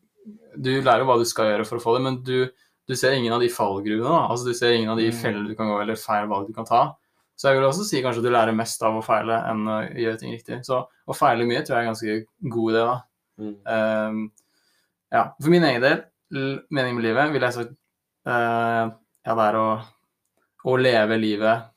Du 0.57 0.71
lærer 0.81 1.01
jo 1.03 1.07
hva 1.09 1.19
du 1.19 1.25
skal 1.29 1.49
gjøre 1.51 1.65
for 1.67 1.77
å 1.77 1.83
få 1.83 1.97
det, 1.97 2.03
men 2.05 2.19
du, 2.25 2.47
du 2.89 2.95
ser 2.97 3.13
ingen 3.13 3.33
av 3.35 3.41
de 3.43 3.49
fallgruvene. 3.51 4.07
da. 4.07 4.21
Altså, 4.31 4.47
du 4.47 4.55
ser 4.55 4.73
ingen 4.77 4.89
av 4.93 4.97
de 4.97 5.09
Mm. 5.11 5.17
feller 5.21 5.49
du 5.49 5.55
kan 5.59 5.67
gå, 5.69 5.81
eller 5.83 5.97
feil 5.99 6.29
valg 6.31 6.47
du 6.47 6.55
kan 6.55 6.65
ta. 6.65 6.95
Så 7.37 7.49
jeg 7.51 7.59
vil 7.59 7.67
også 7.67 7.85
si 7.85 8.01
kanskje 8.01 8.23
at 8.23 8.25
du 8.25 8.31
lærer 8.31 8.55
mest 8.55 8.81
av 8.87 8.95
å 8.95 9.03
feile 9.03 9.41
enn 9.51 9.67
å 9.67 9.81
gjøre 9.91 10.19
ting 10.21 10.31
riktig. 10.33 10.61
Så 10.65 10.79
å 10.87 11.17
feile 11.19 11.45
mye 11.45 11.65
tror 11.67 11.75
jeg 11.75 11.83
er 11.83 11.89
en 11.89 11.93
ganske 11.93 12.27
god 12.55 12.71
idé, 12.73 12.85
da. 12.87 12.97
Mm. 13.43 13.55
Um, 13.67 14.33
ja, 15.13 15.25
for 15.43 15.51
min 15.51 15.65
egen 15.67 15.83
del, 15.83 16.05
meningen 16.71 16.95
med 17.01 17.05
livet, 17.09 17.33
vil 17.35 17.43
jeg 17.43 17.53
sagt 17.59 17.75
ja, 18.25 19.35
det 19.39 19.47
er 19.49 19.57
å, 19.61 19.69
å 20.65 20.77
leve 20.81 21.19
livet 21.21 21.71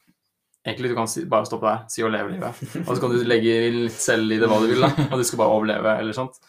Egentlig 0.67 0.89
du 0.91 0.95
kan 0.97 1.07
si, 1.07 1.21
bare 1.31 1.47
stoppe 1.47 1.63
der, 1.63 1.83
si 1.87 2.01
å 2.03 2.09
leve 2.11 2.33
livet. 2.33 2.57
Og 2.81 2.89
så 2.89 2.97
kan 2.99 3.13
du 3.13 3.21
legge 3.23 3.53
litt 3.71 3.93
selv 3.95 4.33
i 4.35 4.39
det 4.41 4.49
hva 4.51 4.57
du 4.59 4.65
vil, 4.67 4.81
da. 4.83 4.89
Og 5.13 5.21
du 5.21 5.23
skal 5.23 5.39
bare 5.39 5.53
overleve, 5.55 5.93
eller 6.01 6.11
sånt. 6.17 6.41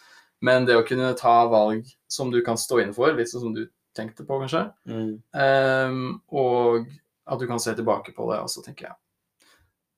Men 0.43 0.65
det 0.67 0.75
å 0.75 0.83
kunne 0.83 1.13
ta 1.15 1.37
valg 1.47 1.87
som 2.11 2.27
du 2.33 2.41
kan 2.43 2.59
stå 2.59 2.81
inn 2.83 2.91
for, 2.95 3.13
litt 3.15 3.31
sånn 3.31 3.45
som 3.45 3.53
du 3.55 3.61
tenkte 3.95 4.25
på, 4.27 4.41
kanskje, 4.41 4.65
Mm. 4.91 5.13
ehm, 5.39 6.01
og 6.35 6.89
at 7.31 7.39
du 7.39 7.47
kan 7.47 7.63
se 7.63 7.71
tilbake 7.79 8.11
på 8.17 8.27
det, 8.33 8.41
og 8.43 8.51
så 8.51 8.59
tenker 8.65 8.89
jeg 8.89 8.97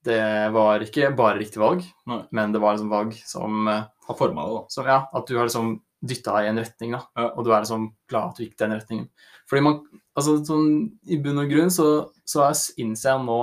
Det 0.06 0.22
var 0.54 0.86
ikke 0.86 1.10
bare 1.18 1.40
riktig 1.42 1.58
valg, 1.62 1.82
Nei. 2.10 2.22
men 2.32 2.54
det 2.54 2.62
var 2.62 2.78
liksom 2.78 2.94
valg 2.94 3.18
som 3.26 3.68
eh, 3.74 3.84
Har 4.06 4.18
forma 4.22 4.46
det, 4.46 4.54
da. 4.60 4.64
som, 4.70 4.86
ja, 4.86 5.00
at 5.14 5.26
du 5.30 5.34
har 5.38 5.50
liksom 5.50 5.80
dytta 6.04 6.40
i 6.44 6.48
en 6.50 6.58
retning, 6.58 6.92
da. 6.96 7.02
Ja. 7.18 7.28
Og 7.38 7.46
du 7.46 7.52
er 7.54 7.62
liksom 7.62 7.90
glad 8.10 8.30
at 8.32 8.38
du 8.40 8.44
gikk 8.46 8.58
den 8.58 8.72
retningen. 8.78 9.10
Fordi 9.50 9.64
man 9.64 9.82
Altså 10.18 10.34
sånn 10.44 10.92
i 11.08 11.16
bunn 11.24 11.38
og 11.40 11.48
grunn 11.50 11.70
så, 11.72 11.86
så 12.28 12.42
er- 12.50 12.74
innser 12.84 13.14
jeg 13.14 13.22
nå 13.26 13.38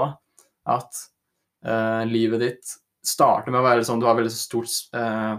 at 0.68 0.98
eh, 1.64 2.04
livet 2.04 2.40
ditt 2.42 2.74
starter 3.02 3.50
med 3.50 3.62
å 3.62 3.64
være 3.64 3.86
sånn 3.88 4.00
Du 4.02 4.04
har 4.04 4.14
veldig 4.18 4.30
stort 4.34 4.68
eh, 4.92 5.38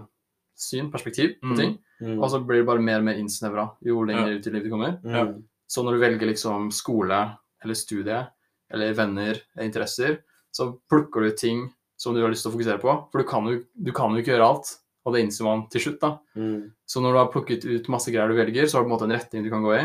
syn, 0.58 0.90
perspektiv, 0.92 1.36
på 1.40 1.52
Mm. 1.54 1.56
ting. 1.60 1.76
Mm. 2.02 2.16
Og 2.24 2.30
så 2.32 2.40
blir 2.44 2.64
det 2.64 2.66
bare 2.66 2.82
mer 2.82 2.98
og 2.98 3.06
mer 3.06 3.20
innsnevra 3.22 3.68
jo 3.86 4.02
lenger 4.04 4.40
ut 4.40 4.48
i 4.48 4.50
livet 4.50 4.64
du 4.64 4.70
kommer. 4.72 4.98
Mm. 5.04 5.44
Så 5.70 5.84
når 5.86 5.94
du 5.94 6.00
velger 6.02 6.28
liksom 6.32 6.72
skole 6.74 7.38
eller 7.64 7.76
studie 7.76 8.28
eller 8.74 8.94
venner 8.98 9.38
eller 9.56 9.66
interesser, 9.70 10.18
så 10.52 10.80
plukker 10.90 11.22
du 11.30 11.32
ting 11.38 11.70
som 11.96 12.16
du 12.16 12.22
har 12.24 12.30
lyst 12.32 12.42
til 12.44 12.52
å 12.52 12.56
fokusere 12.58 12.82
på. 12.82 13.12
For 13.12 13.22
du 13.22 13.28
kan 13.30 13.46
jo, 13.46 13.62
du 13.78 13.92
kan 13.92 14.12
jo 14.16 14.18
ikke 14.24 14.34
gjøre 14.34 14.50
alt, 14.50 14.78
og 15.06 15.16
det 15.16 15.24
innser 15.24 15.48
man 15.48 15.66
til 15.72 15.84
slutt. 15.86 16.00
da. 16.02 16.12
Mm. 16.36 16.70
Så 16.88 17.02
når 17.04 17.16
du 17.16 17.20
har 17.22 17.34
plukket 17.34 17.66
ut 17.66 17.90
masse 17.92 18.12
greier 18.12 18.30
du 18.30 18.38
velger, 18.38 18.68
så 18.68 18.78
har 18.78 18.84
du 18.84 18.90
på 18.90 18.92
en 18.92 18.96
måte 18.98 19.08
en 19.10 19.16
retning 19.16 19.46
du 19.46 19.52
kan 19.54 19.66
gå 19.66 19.76
i. 19.78 19.84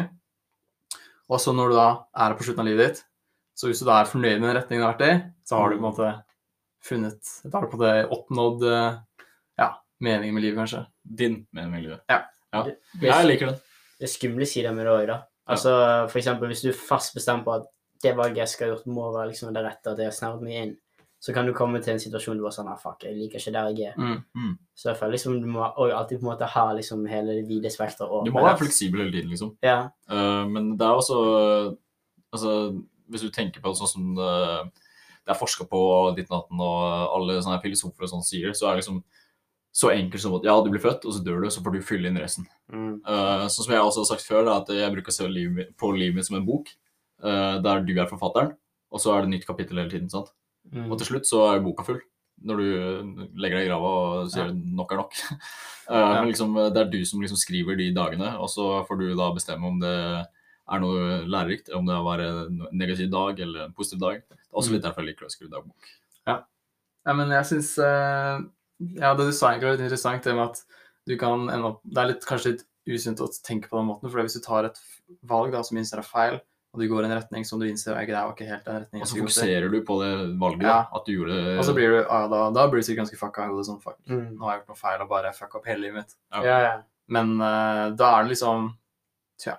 Og 1.33 1.41
så 1.41 1.55
når 1.57 1.73
du 1.73 1.77
da 1.79 1.89
er 2.27 2.37
på 2.37 2.47
slutten 2.47 2.65
av 2.65 2.69
livet 2.69 2.89
ditt, 2.91 3.05
så 3.55 3.71
hvis 3.71 3.81
du 3.81 3.87
da 3.89 4.01
er 4.03 4.11
fornøyd 4.11 4.41
med 4.43 4.51
den 4.51 4.57
retningen 4.59 4.83
du 4.83 4.87
har 4.89 4.97
vært 4.97 5.07
i, 5.07 5.15
så 5.47 5.61
har 5.61 5.71
du 5.71 5.77
på 5.77 5.83
en 5.83 5.87
måte 5.87 6.11
funnet 6.85 7.31
Da 7.47 7.55
har 7.57 7.65
du 7.65 7.71
på 7.73 7.79
en 7.79 7.85
måte 7.85 8.17
oppnådd 8.17 8.65
eh, 8.69 9.29
ja, 9.63 9.69
meningen 10.05 10.35
med 10.37 10.45
livet, 10.45 10.59
kanskje. 10.59 10.83
Din 11.03 11.39
mening 11.55 11.71
med 11.77 11.87
livet. 11.87 12.03
Ja. 12.11 12.19
ja. 12.53 12.65
Det, 12.67 13.07
Jeg 13.07 13.31
liker 13.31 13.53
den. 13.53 13.63
det 14.01 14.09
er 14.09 14.13
skumle 14.13 14.49
sider 14.51 14.75
med 14.77 14.89
det 14.89 14.97
òg, 14.97 15.07
da. 15.13 15.21
Altså, 15.55 15.73
for 16.09 16.21
eksempel, 16.21 16.51
hvis 16.51 16.65
du 16.65 16.71
er 16.73 16.79
fast 16.89 17.15
bestemt 17.17 17.45
på 17.47 17.55
at 17.59 17.69
det 18.05 18.15
valget 18.17 18.43
jeg 18.43 18.53
skal 18.53 18.67
ha 18.67 18.75
gjort, 18.75 18.89
må 18.91 19.11
være 19.15 19.31
liksom 19.31 19.53
det 19.55 19.65
rette, 19.65 19.93
at 19.93 20.01
jeg 20.01 20.11
har 20.11 20.17
snevret 20.17 20.45
meg 20.45 20.61
inn, 20.61 20.75
så 21.25 21.33
kan 21.33 21.47
du 21.49 21.55
komme 21.57 21.81
til 21.81 21.95
en 21.95 22.01
situasjon 22.03 22.37
du 22.37 22.43
bare 22.45 22.53
sånn 22.53 22.67
ah, 22.69 22.77
fuck, 22.77 23.07
jeg 23.07 23.17
liker 23.17 23.41
ikke 23.41 23.53
der 23.55 23.69
jeg 23.73 23.95
er. 23.95 24.19
Mm. 24.37 24.51
Så 24.77 24.91
jeg 24.91 24.99
føler 24.99 25.15
liksom 25.17 25.39
du 25.41 25.47
må 25.49 25.63
alltid 25.65 26.19
på 26.21 26.27
en 26.27 26.31
måte 26.35 26.49
ha 26.53 26.65
liksom 26.77 27.07
hele 27.09 27.39
det 27.39 27.47
vide 27.49 27.71
spekteret. 27.73 28.27
Du 28.27 28.35
må 28.35 28.43
være 28.45 28.61
fleksibel 28.61 29.01
hele 29.01 29.15
tiden, 29.15 29.33
liksom. 29.33 29.55
Ja. 29.65 29.87
Uh, 30.11 30.45
men 30.51 30.75
det 30.77 30.85
er 30.85 31.01
også 31.01 31.23
Altså, 32.35 32.51
hvis 33.15 33.23
du 33.23 33.31
tenker 33.31 33.63
på 33.63 33.71
det 33.71 33.79
sånn 33.79 33.93
som 33.93 34.07
det, 34.19 34.31
det 35.23 35.31
er 35.31 35.39
forska 35.39 35.69
på 35.71 35.81
ditt 36.17 36.33
natten, 36.33 36.59
og 36.59 37.13
alle 37.15 37.37
sånne 37.39 37.61
filosofer 37.63 38.09
og 38.09 38.11
sånn 38.11 38.25
sier, 38.27 38.51
så 38.59 38.67
er 38.67 38.75
det 38.75 38.83
liksom 38.83 38.97
så 39.75 39.93
enkelt 39.95 40.23
som 40.23 40.35
at 40.41 40.49
ja, 40.49 40.57
du 40.59 40.73
blir 40.73 40.83
født, 40.83 41.07
og 41.07 41.15
så 41.15 41.23
dør 41.23 41.45
du, 41.45 41.47
og 41.47 41.55
så 41.55 41.63
får 41.63 41.77
du 41.77 41.87
fylle 41.87 42.11
inn 42.11 42.19
resten. 42.19 42.49
Mm. 42.75 42.97
Uh, 43.07 43.47
sånn 43.47 43.69
som 43.69 43.77
jeg 43.77 43.87
også 43.87 44.03
har 44.03 44.11
sagt 44.11 44.27
før, 44.27 44.43
da, 44.49 44.57
at 44.65 44.75
jeg 44.75 44.97
bruker 44.97 45.15
å 45.15 45.17
se 45.17 45.31
livet 45.31 45.57
mitt, 45.61 45.71
på 45.79 45.93
livet 45.95 46.19
mitt 46.19 46.27
som 46.27 46.41
en 46.41 46.49
bok, 46.49 46.75
uh, 47.23 47.63
der 47.63 47.87
du 47.87 47.95
er 47.95 48.11
forfatteren, 48.11 48.57
og 48.91 49.03
så 49.03 49.15
er 49.15 49.23
det 49.23 49.37
nytt 49.37 49.47
kapittel 49.47 49.79
hele 49.79 49.95
tiden. 49.95 50.11
sant? 50.11 50.35
Mm. 50.75 50.91
Og 50.91 50.99
til 51.01 51.13
slutt 51.13 51.29
så 51.29 51.45
er 51.53 51.63
boka 51.65 51.87
full, 51.87 52.01
når 52.45 52.61
du 52.61 52.69
legger 53.41 53.61
deg 53.61 53.67
i 53.67 53.71
grava 53.71 53.91
og 54.01 54.31
sier 54.33 54.51
nok 54.53 54.95
er 54.95 55.05
nok. 55.05 55.21
Eh, 55.85 56.01
Men 56.01 56.31
liksom, 56.31 56.55
det 56.73 56.81
er 56.81 56.87
du 56.89 57.03
som 57.05 57.21
liksom 57.21 57.37
skriver 57.37 57.77
de 57.77 57.91
dagene, 57.93 58.31
og 58.41 58.49
så 58.49 58.79
får 58.89 58.97
du 59.03 59.11
da 59.19 59.27
bestemme 59.37 59.69
om 59.69 59.75
det 59.83 59.93
er 59.93 60.81
noe 60.81 61.19
lærerikt, 61.29 61.69
om 61.77 61.85
det 61.85 61.99
var 62.07 62.23
en 62.25 62.63
negativ 62.73 63.11
dag 63.13 63.43
eller 63.45 63.67
en 63.67 63.75
positiv 63.77 64.01
dag. 64.01 64.23
Det 64.25 64.39
er 64.39 64.61
også 64.63 64.73
litt 64.73 64.87
derfor 64.87 65.05
jeg 65.05 65.11
liker 65.11 65.27
å 65.27 65.35
skrive 65.35 65.53
dagbok. 65.53 65.91
Ja, 66.25 66.39
men 67.13 67.35
jeg 67.37 67.49
syns 67.51 67.75
uh, 67.77 68.41
Ja, 68.97 69.13
det 69.13 69.29
du 69.29 69.35
sa 69.37 69.51
egentlig 69.51 69.69
var 69.69 69.77
litt 69.77 69.85
interessant, 69.85 70.25
det 70.25 70.37
med 70.39 70.55
at 70.55 70.81
du 71.05 71.19
kan 71.21 71.51
ende 71.53 71.75
opp 71.75 71.83
Det 71.85 72.01
er 72.01 72.11
litt, 72.15 72.25
kanskje 72.25 72.55
litt 72.55 72.65
usunt 72.89 73.21
å 73.21 73.29
tenke 73.45 73.69
på 73.69 73.77
den 73.77 73.91
måten, 73.91 74.09
for 74.09 74.25
hvis 74.25 74.39
du 74.39 74.45
tar 74.45 74.71
et 74.71 74.81
valg 75.29 75.53
da, 75.53 75.61
som 75.65 75.77
innser 75.81 76.01
er 76.01 76.09
feil, 76.09 76.41
og 76.75 76.81
du 76.83 76.89
går 76.91 77.05
i 77.05 77.09
en 77.09 77.15
retning 77.15 77.45
som 77.47 77.61
du 77.63 77.67
innser 77.69 77.95
er 77.95 78.05
grei, 78.09 78.21
var 78.27 78.35
ikke 78.35 78.49
helt 78.51 78.65
den 78.67 78.81
retningen 78.83 79.05
Og 79.07 79.09
så 79.09 79.19
fokuserer 79.21 79.71
du 79.71 79.77
på 79.87 79.97
det 80.03 80.13
valget, 80.41 80.63
Ja. 80.67 80.81
at 80.93 81.05
du 81.07 81.13
gjorde 81.15 81.37
det 81.39 81.59
og 81.59 81.65
så 81.65 81.75
blir 81.77 81.89
du 81.95 81.99
ah, 82.11 82.27
da, 82.29 82.41
da 82.51 82.65
blir 82.69 82.83
du 82.83 82.87
sikkert 82.89 83.05
ganske 83.07 83.19
fucka 83.21 83.47
hodet 83.49 83.67
sånn 83.69 83.81
fuck, 83.83 83.99
Mm. 84.11 84.35
nå 84.37 84.43
har 84.45 84.57
jeg 84.57 84.61
gjort 84.65 84.73
noe 84.75 84.83
feil 84.83 85.01
og 85.07 85.09
bare 85.15 85.33
fucka 85.33 85.59
opp 85.61 85.67
hele 85.71 85.81
livet 85.87 85.95
mitt. 86.03 86.15
Ja. 86.35 86.43
Ja, 86.45 86.59
ja. 86.67 86.75
Men 87.09 87.37
uh, 87.41 87.91
da 87.95 88.11
er 88.19 88.25
det 88.25 88.35
liksom 88.35 88.73
Tja. 89.39 89.57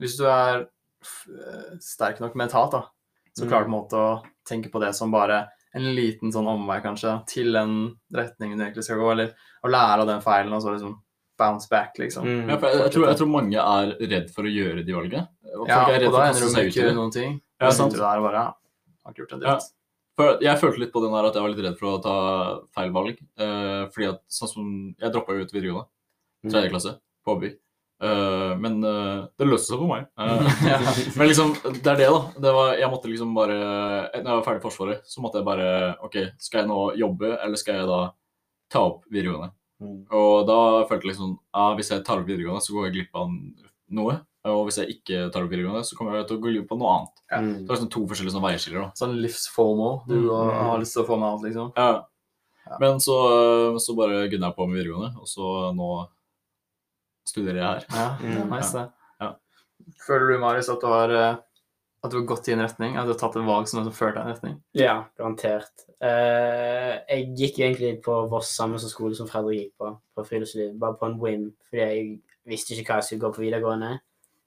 Hvis 0.00 0.16
du 0.18 0.26
er 0.26 0.66
f 1.02 1.26
eh, 1.30 1.76
sterk 1.80 2.18
nok 2.20 2.34
mentalt, 2.34 2.72
da, 2.72 2.82
så 3.36 3.44
Mm. 3.44 3.48
klarer 3.50 3.64
du 3.64 3.70
på 3.70 3.74
en 3.74 3.78
måte 3.78 3.98
å 4.02 4.22
tenke 4.46 4.70
på 4.70 4.80
det 4.80 4.94
som 4.94 5.10
bare 5.14 5.48
en 5.74 5.82
liten 5.94 6.32
sånn 6.32 6.46
omvei, 6.48 6.80
kanskje, 6.82 7.24
til 7.28 7.52
den 7.52 7.94
retningen 8.12 8.56
du 8.58 8.64
egentlig 8.64 8.82
skal 8.84 8.98
gå, 8.98 9.10
eller 9.12 9.34
å 9.62 9.68
lære 9.70 10.00
av 10.00 10.06
den 10.08 10.20
feilen, 10.20 10.52
og 10.52 10.62
så 10.62 10.72
liksom 10.74 10.96
bounce 11.38 11.68
back, 11.70 11.94
liksom. 11.98 12.24
Mm. 12.24 12.48
Ja, 12.50 12.56
for 12.58 12.66
jeg, 12.68 12.78
jeg, 12.80 12.90
tror, 12.96 13.06
jeg 13.06 13.16
tror 13.20 13.28
mange 13.30 13.58
er 13.62 13.92
redd 14.10 14.30
for 14.34 14.42
å 14.42 14.50
gjøre 14.50 14.84
de 14.84 14.92
valgene. 14.96 15.28
Og 15.56 15.68
Ja, 15.68 15.80
folk 15.84 15.94
er 15.94 16.00
redd 16.02 16.10
for 16.12 16.18
å 16.18 16.24
ender 16.26 16.32
kaste 16.32 16.40
du 16.40 16.46
med 16.46 16.54
seg 16.54 16.60
ut 16.60 16.66
i 16.66 16.72
ikke 16.74 16.86
det. 16.88 16.94
noen 16.98 17.12
ting. 17.14 17.40
Ja, 17.60 17.70
sant. 17.74 17.92
der 17.96 18.20
bare 18.24 18.42
har 18.46 19.12
ikke 19.12 19.22
gjort 19.24 19.32
en 19.38 19.40
dritt. 19.44 19.68
Jeg 20.42 20.58
følte 20.58 20.80
litt 20.82 20.92
på 20.92 21.00
den 21.04 21.12
der 21.14 21.28
at 21.28 21.34
jeg 21.38 21.42
var 21.44 21.52
litt 21.54 21.62
redd 21.64 21.78
for 21.78 21.92
å 21.94 22.02
ta 22.02 22.14
feil 22.74 22.90
valg. 22.92 23.18
Uh, 23.38 23.86
fordi 23.94 24.08
at 24.10 24.20
sånn 24.28 24.50
som 24.50 24.66
Jeg 24.98 25.12
droppa 25.14 25.34
jo 25.36 25.44
ut 25.46 25.52
videregående, 25.54 25.86
Mm. 26.44 26.50
tredje 26.52 26.70
klasse, 26.70 26.90
på 27.26 27.34
Åby. 27.34 27.48
Uh, 28.00 28.54
men 28.62 28.76
uh, 28.84 29.26
det 29.38 29.46
løste 29.48 29.72
seg 29.72 29.78
for 29.80 29.88
meg. 29.90 30.04
Eh, 30.18 30.50
Ja. 30.70 30.78
men 31.18 31.26
liksom, 31.26 31.50
det 31.82 31.86
er 31.90 31.96
det, 31.98 32.06
da. 32.14 32.20
Det 32.38 32.52
var, 32.54 32.76
jeg 32.78 32.90
måtte 32.92 33.10
liksom 33.10 33.32
bare 33.34 33.56
Når 33.58 34.22
jeg 34.22 34.36
var 34.38 34.44
ferdig 34.46 34.60
i 34.60 34.66
Forsvaret, 34.68 35.00
så 35.10 35.20
måtte 35.24 35.40
jeg 35.40 35.46
bare 35.48 35.96
OK, 36.06 36.14
skal 36.38 36.60
jeg 36.62 36.68
nå 36.70 36.78
jobbe, 36.94 37.32
eller 37.42 37.56
skal 37.58 37.74
jeg 37.80 37.88
da 37.90 37.98
ta 38.70 38.84
opp 38.86 39.02
videregående? 39.10 39.50
Mm. 39.82 39.98
Og 40.14 40.46
da 40.46 40.60
følte 40.86 41.06
jeg 41.08 41.12
liksom 41.16 41.34
ah, 41.54 41.74
Hvis 41.78 41.90
jeg 41.90 42.04
tar 42.06 42.18
opp 42.22 42.26
videregående, 42.30 42.62
så 42.62 42.74
går 42.74 42.86
jeg 42.88 42.94
glipp 43.00 43.18
av 43.18 43.34
noe. 43.98 44.14
Og 44.52 44.66
hvis 44.68 44.78
jeg 44.80 44.88
ikke 44.96 45.30
tar 45.32 45.42
opp 45.44 45.50
videregående, 45.52 45.84
så 45.84 45.96
kommer 45.98 46.16
jeg 46.18 46.26
til 46.28 46.38
å 46.38 46.42
gå 46.44 46.52
på 46.68 46.78
noe 46.78 46.92
annet. 46.96 47.14
Mm. 47.32 47.50
Det 47.62 47.68
er 47.70 47.74
liksom 47.76 47.90
to 47.94 48.04
forskjellige 48.10 48.34
sånne 48.36 48.48
veiskiller. 48.48 48.80
da. 48.84 48.90
Sånn 48.98 49.16
òg. 49.88 50.06
Du 50.08 50.14
Mm. 50.18 50.52
har 50.68 50.78
lyst 50.78 50.92
til 50.96 51.02
å 51.04 51.06
få 51.08 51.18
med 51.18 51.28
alt, 51.28 51.42
liksom. 51.42 51.72
Ja. 51.76 52.04
Ja. 52.68 52.76
Men 52.80 52.98
så, 53.00 53.16
så 53.80 53.96
bare 53.96 54.28
gunna 54.28 54.48
jeg 54.50 54.56
på 54.56 54.66
med 54.68 54.76
videregående, 54.84 55.16
og 55.20 55.26
så 55.26 55.72
nå 55.74 56.08
studerer 57.28 57.56
jeg 57.56 57.64
her. 57.64 57.84
Ja, 57.90 58.06
det 58.20 58.30
er 58.36 58.44
Mm, 58.44 58.50
nice, 58.52 58.72
det. 58.72 58.90
Ja. 59.20 59.34
Føler 60.06 60.32
du, 60.32 60.38
Marius, 60.38 60.68
at 60.68 60.80
du 60.80 60.86
har 60.86 61.10
eh, 61.10 61.36
at 62.04 62.10
du 62.12 62.16
har 62.20 62.26
gått 62.26 62.46
i 62.48 62.52
en 62.52 62.60
retning? 62.62 62.96
At 62.96 63.06
du 63.08 63.12
har 63.12 63.18
tatt 63.18 63.36
et 63.36 63.44
valg 63.46 63.66
som 63.66 63.82
har 63.82 63.90
ført 63.90 64.14
deg 64.14 64.22
i 64.22 64.28
en 64.28 64.34
retning? 64.36 64.62
Ja, 64.78 65.04
garantert. 65.18 65.72
Uh, 66.00 66.94
jeg 67.10 67.34
gikk 67.36 67.58
egentlig 67.58 68.02
på 68.04 68.28
Voss 68.30 68.52
samme 68.54 68.78
som 68.78 68.88
skole 68.88 69.16
som 69.18 69.26
Fredrik 69.26 69.58
gikk 69.64 69.72
på, 69.82 69.88
på 70.14 70.24
friluftsliv, 70.28 70.76
bare 70.78 70.94
på 70.94 71.06
en 71.08 71.18
whim, 71.18 71.48
fordi 71.68 71.82
jeg 71.82 72.20
visste 72.46 72.76
ikke 72.76 72.92
hva 72.92 73.00
jeg 73.00 73.08
skulle 73.08 73.24
gå 73.26 73.32
på 73.34 73.42
videregående. 73.42 73.98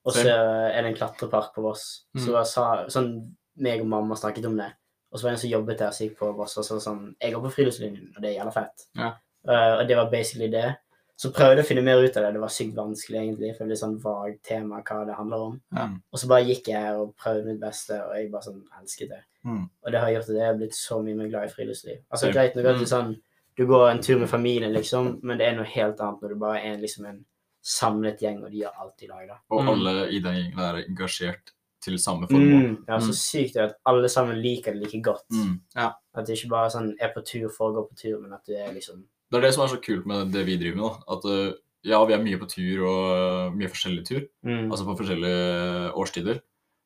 Og 0.05 0.13
så 0.15 0.25
er 0.27 0.81
det 0.81 0.89
en 0.91 0.95
klatrepark 0.97 1.53
på 1.53 1.61
Voss. 1.61 2.05
Så 2.17 2.29
Mm. 2.31 2.37
jeg 2.39 2.45
sa, 2.47 2.85
sånn, 2.87 3.35
meg 3.57 3.81
og 3.81 3.87
mamma 3.87 4.15
snakket 4.15 4.45
om 4.45 4.57
det. 4.57 4.71
Og 5.11 5.19
så 5.19 5.23
var 5.23 5.31
det 5.31 5.37
en 5.37 5.41
som 5.41 5.49
jobbet 5.51 5.77
der, 5.77 5.91
som 5.91 6.07
gikk 6.07 6.17
på 6.17 6.35
Voss, 6.35 6.57
og 6.57 6.63
så 6.65 6.79
sånn 6.81 7.15
Jeg 7.21 7.33
går 7.33 7.41
på 7.43 7.51
friluftslinjen, 7.53 8.13
og 8.15 8.21
det 8.21 8.29
er 8.31 8.39
jævla 8.43 8.53
fett. 8.53 8.87
Ja. 8.95 9.11
Uh, 9.47 9.79
og 9.81 9.87
det 9.87 9.95
var 9.97 10.09
basically 10.09 10.47
det. 10.49 10.75
Så 11.17 11.29
prøvde 11.31 11.57
jeg 11.57 11.65
å 11.65 11.67
finne 11.67 11.83
mer 11.83 11.97
ut 12.01 12.17
av 12.17 12.23
det. 12.23 12.33
Det 12.33 12.41
var 12.41 12.47
sykt 12.49 12.73
vanskelig, 12.75 13.19
egentlig, 13.19 13.55
for 13.57 13.65
det 13.65 13.73
er 13.73 13.85
sånn 13.85 13.99
vagt 14.01 14.43
tema 14.43 14.81
hva 14.81 15.05
det 15.05 15.15
handler 15.15 15.37
om. 15.37 15.61
Ja. 15.75 15.89
Og 16.11 16.17
så 16.19 16.27
bare 16.27 16.45
gikk 16.47 16.65
jeg 16.71 16.81
her 16.81 16.95
og 16.97 17.15
prøvde 17.15 17.45
mitt 17.45 17.59
beste, 17.61 17.93
og 18.07 18.15
jeg 18.15 18.31
bare 18.31 18.41
sånn 18.47 18.63
elsket 18.79 19.09
det. 19.09 19.19
Mm. 19.45 19.69
Og 19.85 19.91
det 19.91 19.99
har 20.01 20.09
gjort 20.09 20.29
at 20.29 20.35
jeg 20.35 20.45
har 20.47 20.57
blitt 20.57 20.73
så 20.73 21.03
mye 21.03 21.15
mer 21.15 21.27
glad 21.29 21.45
i 21.45 21.53
friluftsliv. 21.53 21.99
Altså 22.11 22.31
greit 22.33 22.55
nok 22.55 22.65
at 22.65 22.77
du 22.79 22.81
er 22.81 22.89
sånn, 22.89 23.21
du 23.57 23.67
går 23.67 23.91
en 23.91 24.01
tur 24.01 24.17
med 24.17 24.29
familien, 24.29 24.73
liksom, 24.73 25.19
men 25.21 25.37
det 25.37 25.45
er 25.47 25.55
noe 25.57 25.65
helt 25.65 25.99
annet 26.01 26.21
når 26.21 26.29
du 26.29 26.35
bare 26.41 26.63
er 26.65 26.77
liksom 26.77 27.05
en 27.05 27.25
samlet 27.61 28.19
gjeng, 28.21 28.43
og 28.43 28.51
de 28.51 28.63
gjør 28.63 28.79
alt 28.81 29.03
i 29.03 29.07
lag, 29.07 29.27
da. 29.27 29.35
Og 29.51 29.63
Mm. 29.63 29.69
alle 29.69 29.93
i 30.09 30.19
den 30.19 30.35
gjengen 30.35 30.59
er 30.59 30.83
engasjert 30.83 31.51
til 31.81 31.97
samme 31.97 32.27
formål. 32.27 32.61
Mm. 32.61 32.85
Ja, 32.87 32.97
så 32.99 33.09
Mm. 33.09 33.17
sykt 33.17 33.53
det 33.53 33.61
at 33.63 33.75
alle 33.85 34.07
sammen 34.09 34.41
liker 34.41 34.73
det 34.73 34.81
like 34.83 35.01
godt. 35.01 35.25
Mm. 35.31 35.61
At 35.75 36.25
det 36.25 36.37
ikke 36.37 36.49
bare 36.49 36.65
er 36.65 36.69
sånn 36.69 36.93
er 36.99 37.09
på 37.15 37.25
tur 37.25 37.49
for 37.49 37.71
å 37.71 37.75
gå 37.75 37.89
på 37.89 37.95
tur, 37.97 38.21
men 38.21 38.33
at 38.33 38.45
du 38.45 38.53
er 38.53 38.71
liksom 38.73 39.03
Det 39.31 39.37
er 39.37 39.41
det 39.47 39.53
som 39.53 39.63
er 39.63 39.75
så 39.75 39.81
kult 39.81 40.05
med 40.05 40.31
det 40.31 40.45
vi 40.45 40.57
driver 40.57 40.75
med. 40.75 40.91
da. 40.91 41.13
At 41.15 41.25
uh, 41.25 41.53
ja, 41.83 42.05
vi 42.05 42.13
er 42.13 42.19
mye 42.23 42.37
på 42.37 42.49
tur 42.49 42.85
og 42.85 43.51
uh, 43.51 43.55
mye 43.55 43.69
forskjellig 43.69 44.05
tur, 44.05 44.27
mm. 44.45 44.69
altså 44.69 44.85
på 44.85 44.97
forskjellige 44.99 45.93
årstider. 45.95 46.41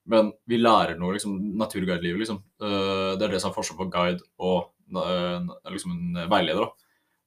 Men 0.08 0.32
vi 0.48 0.58
lærer 0.58 0.96
noe, 1.00 1.14
liksom, 1.14 1.58
naturguidelivet, 1.58 2.20
liksom. 2.20 2.44
Uh, 2.62 3.16
det 3.18 3.24
er 3.24 3.32
det 3.32 3.42
som 3.42 3.50
er 3.52 3.56
forskjellen 3.56 3.80
på 3.80 3.92
guide 3.92 4.22
og 4.40 4.70
liksom 4.94 5.92
en 5.92 6.30
veileder. 6.30 6.62
da. 6.62 6.72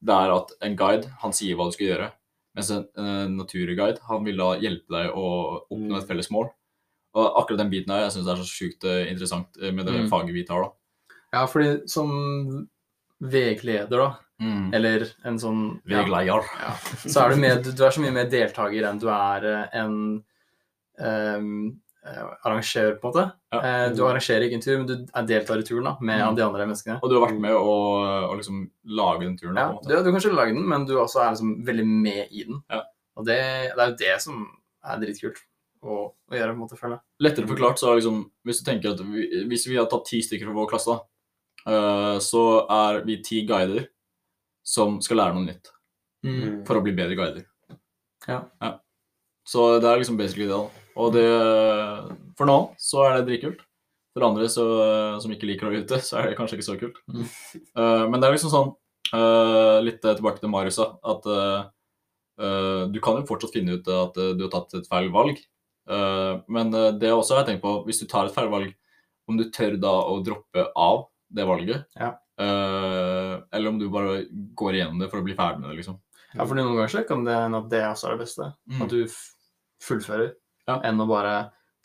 Det 0.00 0.14
er 0.14 0.30
at 0.36 0.52
en 0.62 0.76
guide, 0.76 1.10
han 1.18 1.32
sier 1.32 1.56
hva 1.56 1.66
du 1.66 1.72
skal 1.72 1.86
gjøre. 1.88 2.12
Mens 2.56 2.70
en, 2.70 2.86
uh, 2.98 3.26
naturguide, 3.28 3.98
han 4.08 4.24
vil 4.24 4.36
da 4.40 4.54
hjelpe 4.58 4.88
deg 4.90 5.10
å 5.14 5.26
oppnå 5.70 5.96
et 5.98 6.04
Mm. 6.04 6.08
felles 6.08 6.30
mål. 6.30 6.48
Og 7.14 7.36
akkurat 7.42 7.58
den 7.58 7.70
biten 7.70 7.90
her, 7.92 8.04
jeg 8.06 8.12
syns 8.16 8.28
er 8.28 8.36
så 8.36 8.46
sjukt 8.48 8.84
uh, 8.84 9.04
interessant 9.10 9.48
uh, 9.62 9.70
med 9.72 9.86
det 9.86 9.94
Mm. 9.94 10.08
faget 10.10 10.32
vi 10.34 10.44
tar, 10.44 10.62
da. 10.62 10.70
Ja, 11.32 11.46
fordi 11.46 11.88
som 11.88 12.68
vegleder, 13.20 13.88
da, 13.98 14.16
Mm. 14.40 14.72
eller 14.74 15.06
en 15.24 15.38
sånn 15.38 15.80
ja, 15.86 16.02
Vegleier. 16.04 16.42
ja, 16.60 16.72
så 17.10 17.24
er 17.26 17.30
du, 17.30 17.36
med, 17.40 17.64
du, 17.64 17.84
er 17.84 17.90
så 17.90 18.00
mye 18.00 18.12
mer 18.14 18.28
deltaker 18.30 18.84
enn 18.86 19.00
du 19.00 19.08
er 19.08 19.44
eh, 19.44 19.68
en 19.80 20.24
eh, 20.98 21.72
arrangør, 22.44 22.94
på 23.00 23.08
en 23.08 23.12
måte. 23.12 23.24
Ja. 23.52 23.58
Eh, 23.60 23.94
du 23.96 24.02
arrangerer 24.06 24.44
ikke 24.46 24.54
en 24.58 24.64
tur, 24.64 24.76
men 24.78 24.86
du 24.86 24.94
deltar 25.28 25.58
i 25.58 25.66
turen 25.66 25.84
da, 25.84 25.96
med 26.00 26.20
Mm. 26.20 26.36
de 26.36 26.42
andre 26.44 26.66
menneskene. 26.66 26.98
Og 27.02 27.10
du 27.10 27.16
har 27.18 27.28
vært 27.28 27.40
med 27.40 27.52
å, 27.52 27.74
å 28.30 28.36
liksom 28.38 28.70
lage 28.84 29.20
den 29.26 29.36
turen? 29.36 29.54
da, 29.54 29.60
Ja, 29.60 29.66
på 29.68 29.70
en 29.70 29.76
måte. 29.76 29.88
du, 29.88 30.04
du 30.04 30.10
kan 30.12 30.20
ikke 30.20 30.36
lage 30.36 30.54
den, 30.54 30.68
men 30.68 30.86
du 30.86 30.94
også 30.96 31.20
er 31.24 31.30
liksom 31.34 31.52
veldig 31.66 31.86
med 31.86 32.28
i 32.30 32.44
den. 32.44 32.62
Ja. 32.70 32.82
Og 33.16 33.24
det, 33.26 33.38
det 33.74 33.82
er 33.84 33.90
jo 33.92 33.96
det 34.04 34.20
som 34.22 34.46
er 34.84 34.98
dritkult 35.02 35.38
å, 35.82 36.12
å 36.30 36.34
gjøre, 36.34 36.52
på 36.54 36.58
en 36.58 36.64
måte, 36.64 36.78
føler 36.78 36.96
jeg. 36.96 37.02
Lettere 37.22 37.46
forklart, 37.50 37.78
så 37.78 37.90
er 37.92 38.00
liksom 38.00 38.30
Hvis 38.46 38.60
du 38.62 38.70
tenker 38.70 38.92
at 38.94 39.00
vi, 39.00 39.44
hvis 39.50 39.66
vi 39.68 39.76
har 39.76 39.86
tatt 39.86 40.04
ti 40.06 40.20
stykker 40.22 40.46
fra 40.48 40.54
vår 40.54 40.68
klasse, 40.70 40.94
da, 40.96 41.72
eh, 41.72 42.18
så 42.24 42.42
er 42.70 43.02
vi 43.04 43.16
ti 43.22 43.44
guider 43.46 43.88
som 44.64 45.00
skal 45.00 45.16
lære 45.22 45.34
noe 45.34 45.46
nytt 45.46 45.70
Mm. 46.24 46.64
for 46.66 46.74
å 46.74 46.82
bli 46.82 46.90
bedre 46.92 47.14
guider. 47.14 47.44
Ja. 48.26 48.40
Ja. 48.60 48.72
Så 49.46 49.80
det 49.80 49.86
er 49.88 49.98
liksom 50.00 50.16
basically 50.18 50.46
det. 50.48 50.56
da. 50.56 50.68
Og 50.98 51.14
det 51.14 51.28
For 52.38 52.48
noen 52.48 52.74
så 52.82 53.04
er 53.06 53.18
det 53.18 53.26
dritkult. 53.28 53.64
For 54.16 54.26
andre 54.26 54.48
så, 54.50 54.64
som 55.22 55.30
ikke 55.30 55.46
liker 55.46 55.68
å 55.68 55.70
være 55.70 55.86
ute, 55.86 55.98
så 56.02 56.18
er 56.18 56.30
det 56.30 56.38
kanskje 56.38 56.58
ikke 56.58 56.66
så 56.66 56.78
kult. 56.80 56.96
Mm. 57.06 57.26
Uh, 57.78 58.04
men 58.10 58.18
det 58.18 58.28
er 58.28 58.34
liksom 58.34 58.50
sånn 58.50 58.72
uh, 59.12 59.78
Litt 59.84 60.00
tilbake 60.02 60.42
til 60.42 60.50
Marius, 60.50 60.80
da. 60.80 60.88
At 61.12 61.28
uh, 61.28 62.88
du 62.90 62.98
kan 63.04 63.20
jo 63.20 63.28
fortsatt 63.28 63.54
finne 63.54 63.78
ut 63.78 63.90
at 63.90 64.18
du 64.38 64.42
har 64.44 64.50
tatt 64.52 64.74
et 64.78 64.90
feil 64.90 65.08
valg. 65.10 65.40
Men 65.88 66.68
det 66.70 67.08
også 67.10 67.34
har 67.34 67.40
jeg 67.40 67.48
tenkt 67.48 67.64
på, 67.64 67.72
hvis 67.88 67.98
du 67.98 68.04
tar 68.06 68.28
et 68.28 68.34
feil 68.36 68.50
valg, 68.52 68.68
om 69.26 69.40
du 69.40 69.48
tør 69.50 69.74
da 69.82 69.90
å 70.06 70.20
droppe 70.22 70.68
av 70.78 71.08
det 71.34 71.46
valget, 71.48 71.88
Ja. 71.98 72.12
eller 72.38 73.72
om 73.72 73.80
du 73.80 73.88
bare 73.90 74.20
går 74.30 74.78
igjennom 74.78 75.02
det 75.02 75.08
for 75.10 75.18
å 75.18 75.26
bli 75.26 75.34
ferdig 75.34 75.64
med 75.64 75.72
det, 75.72 75.80
liksom. 75.80 75.98
Ja, 76.36 76.44
for 76.44 76.54
noen 76.54 76.76
ganger 76.76 76.92
så 76.92 77.02
kan 77.08 77.26
det 77.26 77.34
hende 77.40 77.62
at 77.64 77.70
det 77.72 77.82
også 77.88 78.06
er 78.06 78.14
det 78.14 78.22
beste. 78.22 78.50
Mm. 78.70 78.82
At 78.84 78.94
du 78.94 79.18
fullfører, 79.88 80.30
Ja. 80.68 80.78
enn 80.84 81.00
å 81.00 81.06
bare 81.08 81.36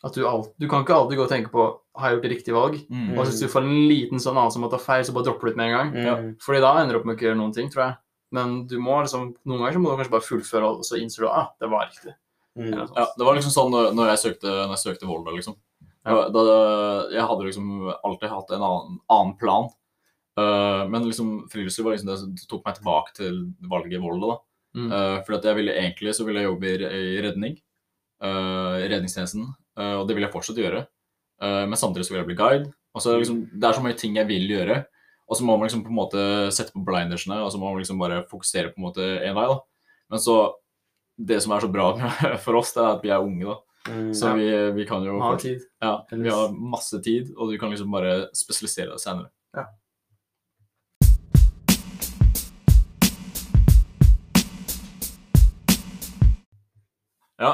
at 0.03 0.13
du, 0.17 0.25
alt, 0.27 0.49
du 0.59 0.67
kan 0.67 0.83
ikke 0.83 0.95
alltid 0.97 1.15
gå 1.17 1.23
og 1.23 1.31
tenke 1.31 1.51
på 1.53 1.65
har 1.95 2.09
jeg 2.09 2.17
gjort 2.17 2.23
det 2.25 2.31
riktige 2.33 2.55
valg. 2.57 2.73
Mm. 2.91 3.11
Og 3.17 3.21
hvis 3.23 3.39
du 3.39 3.47
får 3.47 3.63
en 3.63 3.87
liten 3.87 4.19
sånn 4.19 4.35
annen 4.35 4.51
som 4.51 4.65
at 4.67 4.73
det 4.73 4.79
er 4.81 4.83
feil, 4.83 5.03
så 5.07 5.13
bare 5.15 5.27
dropper 5.29 5.47
du 5.47 5.51
ut 5.53 5.59
med 5.61 5.69
en 5.69 5.75
gang. 5.77 5.91
Ja. 5.95 6.15
Mm. 6.19 6.31
Fordi 6.43 6.59
da 6.65 6.71
ender 6.81 6.97
du 6.97 6.99
opp 6.99 7.05
med 7.07 7.13
å 7.13 7.17
ikke 7.17 7.27
gjøre 7.29 7.39
noen 7.39 7.53
ting, 7.55 7.69
tror 7.71 7.83
jeg. 7.85 7.95
Men 8.35 8.55
du 8.67 8.75
må 8.83 8.97
liksom, 8.99 9.29
noen 9.47 9.61
ganger 9.61 9.77
så 9.77 9.81
må 9.83 9.93
du 9.93 9.95
kanskje 10.01 10.11
bare 10.17 10.27
fullføre, 10.27 10.71
og 10.73 10.83
så 10.83 10.99
innser 10.99 11.23
du 11.23 11.27
at 11.29 11.37
ah, 11.39 11.47
det 11.61 11.69
var 11.71 11.87
riktig. 11.87 12.15
Mm. 12.59 12.73
Ja, 12.97 13.05
det 13.17 13.25
var 13.29 13.37
liksom 13.37 13.53
sånn 13.55 13.71
når- 13.71 13.93
når 13.95 14.11
jeg 14.11 14.21
søkte, 14.25 14.49
når 14.51 14.75
jeg 14.75 14.83
søkte 14.83 15.07
Volda, 15.07 15.31
liksom. 15.37 15.55
Ja. 16.03 16.17
Da, 16.35 16.43
jeg 17.13 17.23
hadde 17.29 17.45
liksom 17.47 17.71
alltid 18.03 18.29
hatt 18.29 18.51
en 18.51 18.65
annen, 18.67 18.99
annen 19.09 19.37
plan. 19.39 19.69
Uh, 20.35 20.83
men 20.89 21.05
liksom 21.05 21.47
friluftsliv 21.53 21.85
var 21.85 21.93
liksom 21.95 22.09
det 22.09 22.17
som 22.19 22.35
tok 22.49 22.65
meg 22.65 22.75
tilbake 22.79 23.13
til 23.15 23.53
valget 23.69 23.99
i 23.99 24.01
Volda. 24.03 24.33
da. 24.33 24.37
Mm. 24.75 24.89
Uh, 24.91 25.17
for 25.23 25.35
at 25.37 25.43
jeg 25.45 25.55
ville 25.55 25.75
egentlig 25.77 26.15
så 26.17 26.25
ville 26.25 26.41
jeg 26.41 26.49
jobbe 26.49 26.65
i, 26.73 26.77
i 26.89 27.21
redning, 27.21 27.55
redningstjenesten, 28.23 29.45
eh, 29.79 29.93
og 29.99 30.07
det 30.07 30.15
vil 30.17 30.23
jeg 30.25 30.33
fortsatt 30.33 30.59
gjøre. 30.61 30.85
Eh, 31.43 31.65
men 31.67 31.77
samtidig 31.79 32.05
så 32.07 32.13
vil 32.15 32.21
jeg 32.23 32.29
bli 32.31 32.37
guide. 32.39 32.71
Og 32.93 33.01
så 33.01 33.11
det, 33.13 33.23
liksom, 33.23 33.39
det 33.59 33.67
er 33.69 33.73
så 33.73 33.81
mange 33.83 33.97
ting 33.97 34.15
jeg 34.15 34.27
vil 34.29 34.47
gjøre, 34.53 34.85
og 35.27 35.37
så 35.39 35.45
må 35.47 35.55
man 35.57 35.65
liksom 35.67 35.83
på 35.85 35.89
en 35.89 35.97
måte 35.97 36.23
sette 36.53 36.73
på 36.75 36.83
blindersene, 36.85 37.39
og 37.41 37.49
så 37.51 37.57
må 37.61 37.71
man 37.71 37.79
liksom 37.81 37.97
bare 38.01 38.23
fokusere 38.29 38.73
på 38.73 38.77
en 38.81 38.85
måte 38.85 39.07
en 39.25 39.35
vei. 39.37 39.47
da. 39.49 39.59
Men 40.13 40.19
så 40.19 40.53
Det 41.17 41.37
som 41.43 41.51
er 41.53 41.59
så 41.61 41.67
bra 41.71 41.91
for 42.43 42.55
oss, 42.57 42.71
det 42.73 42.81
er 42.81 42.95
at 42.95 43.03
vi 43.03 43.09
er 43.13 43.21
unge, 43.21 43.45
da. 43.45 43.55
Mm. 43.93 44.13
Så 44.17 44.29
Ja. 44.29 44.33
vi, 44.33 44.45
vi 44.79 44.85
kan 44.89 45.03
jo 45.05 45.19
ha 45.21 45.35
tid. 45.37 45.61
ja, 45.81 46.05
vi 46.09 46.29
har 46.29 46.49
masse 46.55 47.01
tid, 47.03 47.33
og 47.37 47.51
du 47.51 47.57
kan 47.59 47.69
liksom 47.69 47.91
bare 47.91 48.29
spesialisere 48.33 48.89
deg 48.95 48.99
senere. 49.03 49.29
Ja, 49.53 49.65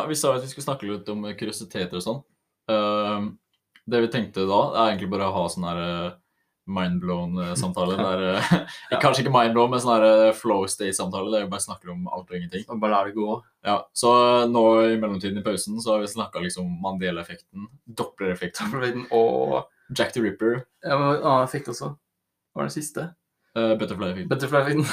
vi 0.10 0.18
sa 0.18 0.36
at 0.36 0.44
vi 0.44 0.52
skulle 0.52 0.68
snakke 0.68 0.90
litt 0.90 1.10
om 1.12 1.28
kuriositeter 1.38 2.00
og 2.00 2.06
sånn. 2.06 2.20
Uh, 2.70 3.30
det 3.90 4.02
vi 4.02 4.10
tenkte 4.14 4.48
da, 4.50 4.60
er 4.74 4.92
egentlig 4.92 5.12
bare 5.14 5.30
å 5.30 5.36
ha 5.36 5.46
sånn 5.50 5.68
her 5.68 5.80
eh, 5.84 6.18
mindblown-samtale. 6.70 7.98
der 7.98 8.26
eh, 8.30 8.52
Kanskje 9.04 9.24
ikke 9.24 9.34
mindblown, 9.34 9.72
men 9.74 9.84
sånn 9.84 10.06
eh, 10.06 10.30
flow 10.38 10.68
state-samtale. 10.70 11.32
Der 11.34 11.46
vi 11.46 11.52
bare 11.54 11.66
snakker 11.66 11.94
om 11.94 12.08
alt 12.08 12.30
og 12.30 12.38
ingenting. 12.38 12.66
Og 12.70 12.82
bare 12.82 12.94
lar 12.96 13.10
det 13.10 13.18
gå. 13.18 13.40
Ja, 13.66 13.80
Så 13.98 14.12
nå 14.52 14.66
i 14.86 14.98
mellomtiden 15.02 15.42
i 15.42 15.46
pausen 15.46 15.82
så 15.82 15.96
har 15.96 16.04
vi 16.04 16.12
snakka 16.12 16.44
liksom 16.44 16.70
Mandela-effekten, 16.84 17.70
Doppler-effekten, 17.86 19.08
Og 19.12 19.64
Jack 19.98 20.14
the 20.14 20.22
Ripper, 20.22 20.68
ja, 20.86 20.98
men 21.00 21.16
en 21.16 21.24
annen 21.24 21.48
effekt 21.48 21.72
også. 21.72 21.96
Hva 22.54 22.62
var 22.62 22.70
den 22.70 22.78
siste? 22.78 23.10
uh, 23.58 23.78
Butterfly-effekten. 23.78 24.30
Butterfly-effekten. 24.30 24.86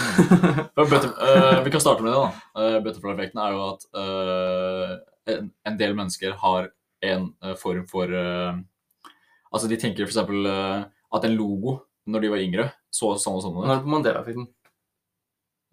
Butter, 0.74 1.11
uh, 1.20 1.61
vi 1.64 1.70
kan 1.70 1.80
starte 1.80 2.02
med 2.02 2.12
det, 2.12 2.18
da. 2.18 2.30
Uh, 2.56 2.78
Butterfly-effekten 2.85 3.42
er 3.42 3.54
jo 3.54 3.62
at 3.66 3.87
eh, 4.02 4.65
en, 5.32 5.50
en 5.66 5.78
del 5.78 5.94
mennesker 5.98 6.36
har 6.42 6.70
en 7.06 7.28
eh, 7.42 7.54
form 7.60 7.86
for 7.90 8.12
eh, 8.12 8.56
Altså, 9.54 9.68
de 9.70 9.76
tenker 9.80 10.04
f.eks. 10.04 10.18
Uh, 10.26 10.82
at 11.16 11.24
en 11.24 11.36
logo, 11.38 11.78
når 12.10 12.24
de 12.24 12.30
var 12.32 12.42
yngre, 12.42 12.64
så 12.92 13.12
sånn 13.22 13.38
og 13.38 13.44
sånn 13.44 13.54
Nå 13.54 13.62
er 13.70 13.78
det 13.78 13.84
på 13.86 13.92
Mandela-effekten. 13.94 14.48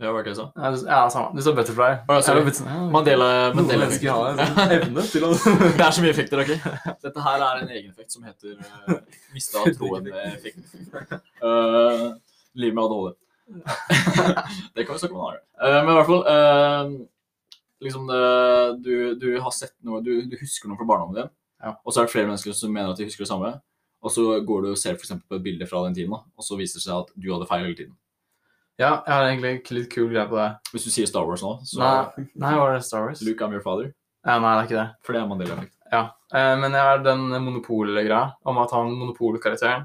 Ja, 0.02 0.10
hva 0.10 0.14
var 0.18 0.26
det 0.26 0.32
jeg 0.32 0.38
sa? 0.40 0.46
Ja, 0.58 0.70
det- 0.74 0.88
ja, 0.90 1.10
samme. 1.10 1.36
Du 1.36 1.42
sa 1.42 1.52
Butterfly. 1.54 1.90
Å, 2.10 2.16
ja, 2.18 2.34
ja, 2.34 2.78
Mandela, 2.92 3.28
Noen 3.54 3.56
Mandela 3.60 3.86
mennesker 3.86 4.10
har 4.10 4.32
en 4.32 4.56
sånn 4.56 4.74
evne 4.78 5.04
til 5.12 5.26
å 5.28 5.30
Det 5.78 5.86
er 5.86 5.92
så 5.96 6.04
mye 6.04 6.14
effekter, 6.14 6.42
ok? 6.42 6.96
Dette 7.06 7.26
her 7.28 7.46
er 7.48 7.62
en 7.62 7.70
egen 7.70 7.92
effekt 7.92 8.12
som 8.16 8.26
heter 8.26 8.58
uh, 8.58 8.98
mista 9.36 9.62
troen-effekten. 9.78 11.22
Uh, 11.44 12.16
Liv 12.58 12.74
med 12.74 12.84
ADHD. 12.84 13.16
det 14.74 14.86
kan 14.88 14.96
vi 14.96 15.00
snakke 15.04 15.14
om 15.14 15.22
en 15.22 15.28
annen 15.28 15.40
gang. 15.40 15.46
Uh, 15.62 15.80
men 15.84 15.92
i 15.94 15.98
hvert 16.00 16.10
fall 16.10 16.24
uh, 16.26 16.94
liksom 17.86 18.08
det, 18.10 18.22
du, 18.86 18.94
du 19.20 19.28
har 19.44 19.52
sett 19.56 19.76
noe, 19.86 20.02
du, 20.06 20.24
du 20.30 20.38
husker 20.40 20.70
noe 20.72 20.80
fra 20.80 20.88
barndommen 20.90 21.20
din, 21.22 21.32
Ja. 21.64 21.76
og 21.86 21.94
så 21.94 22.02
er 22.02 22.08
det 22.10 22.14
flere 22.16 22.28
mennesker 22.28 22.56
som 22.58 22.74
mener 22.76 22.92
at 22.92 22.98
de 23.00 23.06
husker 23.08 23.24
det 23.24 23.30
samme. 23.32 23.54
Og 24.04 24.12
så 24.12 24.24
går 24.44 24.66
du 24.66 24.70
og 24.74 24.80
ser 24.82 24.98
for 24.98 25.06
eksempel 25.06 25.30
på 25.32 25.38
et 25.40 25.44
bilde 25.46 25.68
fra 25.70 25.86
den 25.86 25.94
tiden, 25.96 26.12
da, 26.12 26.24
og 26.36 26.44
så 26.44 26.58
viser 26.60 26.80
det 26.82 26.84
seg 26.88 26.98
at 27.06 27.14
du 27.16 27.30
hadde 27.32 27.48
feil 27.48 27.64
hele 27.64 27.78
tiden. 27.78 27.94
Ja, 28.82 28.98
jeg 29.06 29.14
har 29.14 29.28
egentlig 29.30 29.52
ikke 29.60 29.76
litt 29.78 29.92
kul 29.94 30.10
greie 30.12 30.26
på 30.28 30.36
det. 30.40 30.48
Hvis 30.74 30.88
du 30.88 30.92
sier 30.92 31.08
Star 31.08 31.28
Wars 31.30 31.44
nå, 31.46 31.54
så 31.70 31.78
Nei, 31.80 32.26
nei, 32.42 32.52
var 32.58 32.74
det 32.74 32.82
Star 32.84 33.06
Wars? 33.06 33.22
Luke, 33.24 33.40
I'm 33.46 33.54
your 33.56 33.64
father. 33.64 33.94
Ja, 34.26 34.40
nei, 34.42 34.52
det 34.58 34.60
er 34.64 34.68
ikke 34.68 34.80
det. 34.82 34.88
For 35.06 35.14
det 35.16 35.22
er 35.22 35.30
Mandela-effekt. 35.30 35.76
Ja, 35.94 36.02
eh, 36.34 36.54
men 36.60 36.74
jeg 36.76 36.88
har 36.90 37.04
den 37.06 37.24
monopol-greia 37.46 38.22
om 38.50 38.60
at 38.64 38.72
han 38.74 38.92
monopolkarakteren 38.98 39.84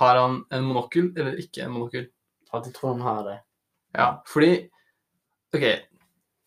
Har 0.00 0.18
han 0.20 0.40
en 0.52 0.64
monokkel 0.66 1.12
eller 1.16 1.38
ikke 1.40 1.62
en 1.64 1.72
monokkel? 1.78 2.08
At 2.52 2.66
jeg 2.66 2.74
tror 2.76 2.96
han 2.96 3.04
har 3.06 3.22
det. 3.24 3.36
Ja, 3.96 4.08
fordi 4.28 4.50
OK. 5.56 5.64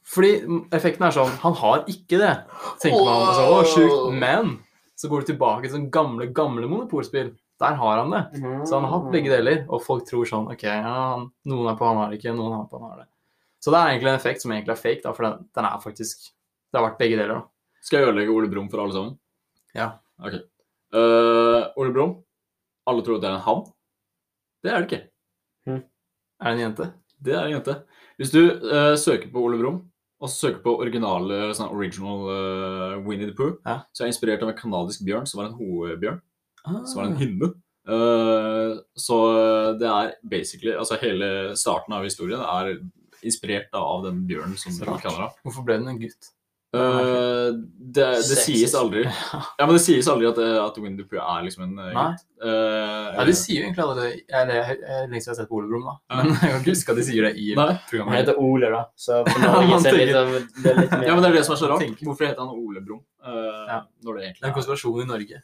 Fordi 0.10 0.32
effekten 0.74 1.06
er 1.06 1.14
sånn 1.14 1.36
Han 1.44 1.54
har 1.60 1.84
ikke 1.92 2.18
det. 2.22 2.34
Tenker 2.82 3.06
man 3.06 3.28
altså, 3.28 3.44
å, 3.46 3.60
sjukt. 3.68 4.18
Men 4.18 4.56
så 5.00 5.10
går 5.12 5.22
du 5.22 5.30
tilbake 5.32 5.68
til 5.68 5.76
sånn 5.76 5.92
gamle, 5.94 6.28
gamle 6.36 6.68
monopolspill. 6.68 7.30
Der 7.60 7.76
har 7.76 8.02
han 8.02 8.12
det. 8.12 8.24
Så 8.68 8.78
han 8.78 8.88
har 8.88 8.94
hatt 8.96 9.14
begge 9.14 9.32
deler, 9.32 9.62
og 9.68 9.84
folk 9.84 10.06
tror 10.08 10.28
sånn 10.28 10.48
OK, 10.52 10.64
ja, 10.64 11.20
noen 11.52 11.72
er 11.72 11.78
på, 11.80 11.88
han 11.88 12.00
har 12.00 12.12
det 12.12 12.20
ikke, 12.20 12.34
noen 12.36 12.56
har 12.56 12.68
på, 12.72 12.80
han 12.80 12.94
har 12.94 13.02
det. 13.04 13.08
Så 13.60 13.74
det 13.74 13.80
er 13.80 13.94
egentlig 13.94 14.12
en 14.14 14.20
effekt 14.20 14.44
som 14.44 14.54
egentlig 14.56 14.76
er 14.76 14.80
fake, 14.80 15.04
da, 15.04 15.12
for 15.16 15.28
den, 15.28 15.48
den 15.56 15.68
er 15.68 15.82
faktisk 15.84 16.30
Det 16.30 16.78
har 16.78 16.86
vært 16.86 17.00
begge 17.02 17.18
deler, 17.20 17.42
da. 17.42 17.84
Skal 17.84 18.00
jeg 18.00 18.12
ødelegge 18.12 18.36
Ole 18.36 18.50
Brumm 18.52 18.68
for 18.72 18.84
alle 18.84 18.96
sammen? 18.96 19.14
Ja. 19.76 19.88
Ok. 20.22 20.36
Uh, 20.94 21.68
Ole 21.82 21.94
Brumm, 21.96 22.14
alle 22.92 23.06
tror 23.06 23.18
at 23.18 23.24
det 23.24 23.30
er 23.32 23.38
en 23.38 23.46
han. 23.48 23.64
Det 24.64 24.72
er 24.72 24.78
det 24.78 24.90
ikke. 24.90 25.02
Er 26.40 26.46
det 26.46 26.54
en 26.54 26.64
jente? 26.64 26.90
Det 27.20 27.36
er 27.36 27.42
en 27.48 27.56
jente. 27.58 27.76
Hvis 28.20 28.32
du 28.32 28.42
uh, 28.46 28.96
søker 29.00 29.32
på 29.34 29.44
Ole 29.44 29.60
Brumm, 29.60 29.82
og 30.22 30.30
søker 30.30 30.60
på 30.64 30.74
originale, 30.84 31.54
sånn 31.56 31.72
original 31.72 32.26
uh, 32.28 33.00
Winnie 33.08 33.26
the 33.30 33.36
Pooh, 33.38 33.54
Ja. 33.66 33.82
så 33.94 34.04
er 34.04 34.12
inspirert 34.12 34.42
av 34.44 34.50
en 34.50 34.58
kanadisk 34.58 35.06
bjørn 35.08 35.26
som 35.28 35.40
var 35.40 35.50
en 35.50 35.58
hoebjørn. 35.60 36.22
Som 36.86 36.96
var 37.00 37.06
en 37.08 37.14
Ah. 37.16 37.20
hinne. 37.24 37.54
Uh, 37.90 38.80
så 39.00 39.16
det 39.80 39.88
er 39.88 40.12
basically 40.24 40.74
Altså 40.78 41.00
hele 41.02 41.56
starten 41.58 41.94
av 41.96 42.04
historien 42.04 42.40
er 42.44 42.76
inspirert 43.24 43.72
da 43.72 43.80
av 43.80 44.04
den 44.06 44.28
bjørnen 44.28 44.58
som 44.60 44.76
rart. 44.86 45.02
kaller. 45.02 45.32
Hvorfor 45.44 45.64
ble 45.66 45.78
den 45.80 45.88
en 45.88 46.00
gutt? 46.00 46.30
Eh, 46.70 47.48
det, 47.90 48.06
det 48.30 48.38
sies 48.44 48.76
aldri. 48.78 49.02
Ja, 49.60 49.66
men 49.66 49.72
det 49.74 49.80
sies 49.82 50.06
aldri 50.12 50.28
at, 50.30 50.38
eh, 50.38 50.58
at 50.62 50.76
Pooh 50.78 51.18
er 51.18 51.42
liksom 51.48 51.64
en 51.66 51.80
eh, 51.82 51.96
gutt. 51.98 52.26
Uh, 52.40 53.08
Ja, 53.18 53.24
de 53.26 53.34
sier 53.34 53.58
jo 53.58 53.64
egentlig 53.66 53.84
allerede 53.84 54.04
det 54.06 54.20
jeg 54.30 54.52
jeg- 54.54 55.08
lenge 55.10 55.22
siden 55.24 55.26
jeg 55.26 55.32
har 55.34 55.40
sett 55.40 55.50
på 55.50 55.58
Ole 55.58 55.68
Brumm, 55.72 55.88
da. 55.90 55.96
Men 56.20 56.30
jeg 56.36 56.52
kan 56.54 56.60
ikke 56.62 56.76
huske 56.76 56.94
at 56.94 57.00
de 57.02 57.06
sier 57.10 57.26
det 57.26 57.32
i 57.42 57.48
Nei. 57.58 57.72
Han 58.04 58.14
heter 58.14 58.38
Ole, 58.38 58.70
da. 58.76 58.84
Så 58.96 59.18
for 59.26 59.42
Ja, 59.42 59.50
Norge 59.56 59.72
man 59.74 59.82
så 59.82 59.90
er 59.90 59.98
det 59.98 60.06
litt, 60.12 60.20
er 60.70 60.78
litt 60.84 60.94
mer 60.94 61.08
Ja, 61.10 61.16
men 61.18 61.26
det 61.26 61.32
er 61.32 61.38
det 61.40 61.46
som 61.50 61.56
er 61.58 61.62
så 61.64 61.72
rart. 61.74 61.82
Tenker- 61.88 62.06
Hvorfor 62.12 62.30
heter 62.30 62.44
han 62.46 62.54
Ole 62.54 62.86
Brumm? 62.86 63.02
Uh, 63.26 63.66
Ja. 63.66 63.80
Når 64.06 64.14
det 64.20 64.28
egentlig 64.28 64.44
er 64.44 64.46
en 64.46 64.54
er 64.54 64.58
konspirasjon 64.60 65.02
i 65.02 65.08
Norge. 65.10 65.42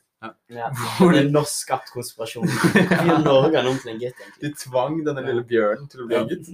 ja. 0.62 0.70
Hvor 1.00 1.12
Det 1.18 1.24
er 1.26 1.34
norsk 1.34 1.58
skapt 1.66 1.90
konspirasjon. 1.98 2.46
Gjør 2.46 3.26
Norge 3.32 3.58
han 3.58 3.68
om 3.74 3.82
til 3.82 3.96
en 3.96 4.00
gutt, 4.06 4.22
egentlig. 4.22 4.46
de 4.46 4.54
tvang 4.62 5.02
denne 5.10 5.26
lille 5.26 5.44
bjørnen 5.50 5.90
til 5.90 6.06
å 6.06 6.08
bli 6.08 6.16
Ja. 6.16 6.22
en 6.22 6.30
gutt. 6.30 6.54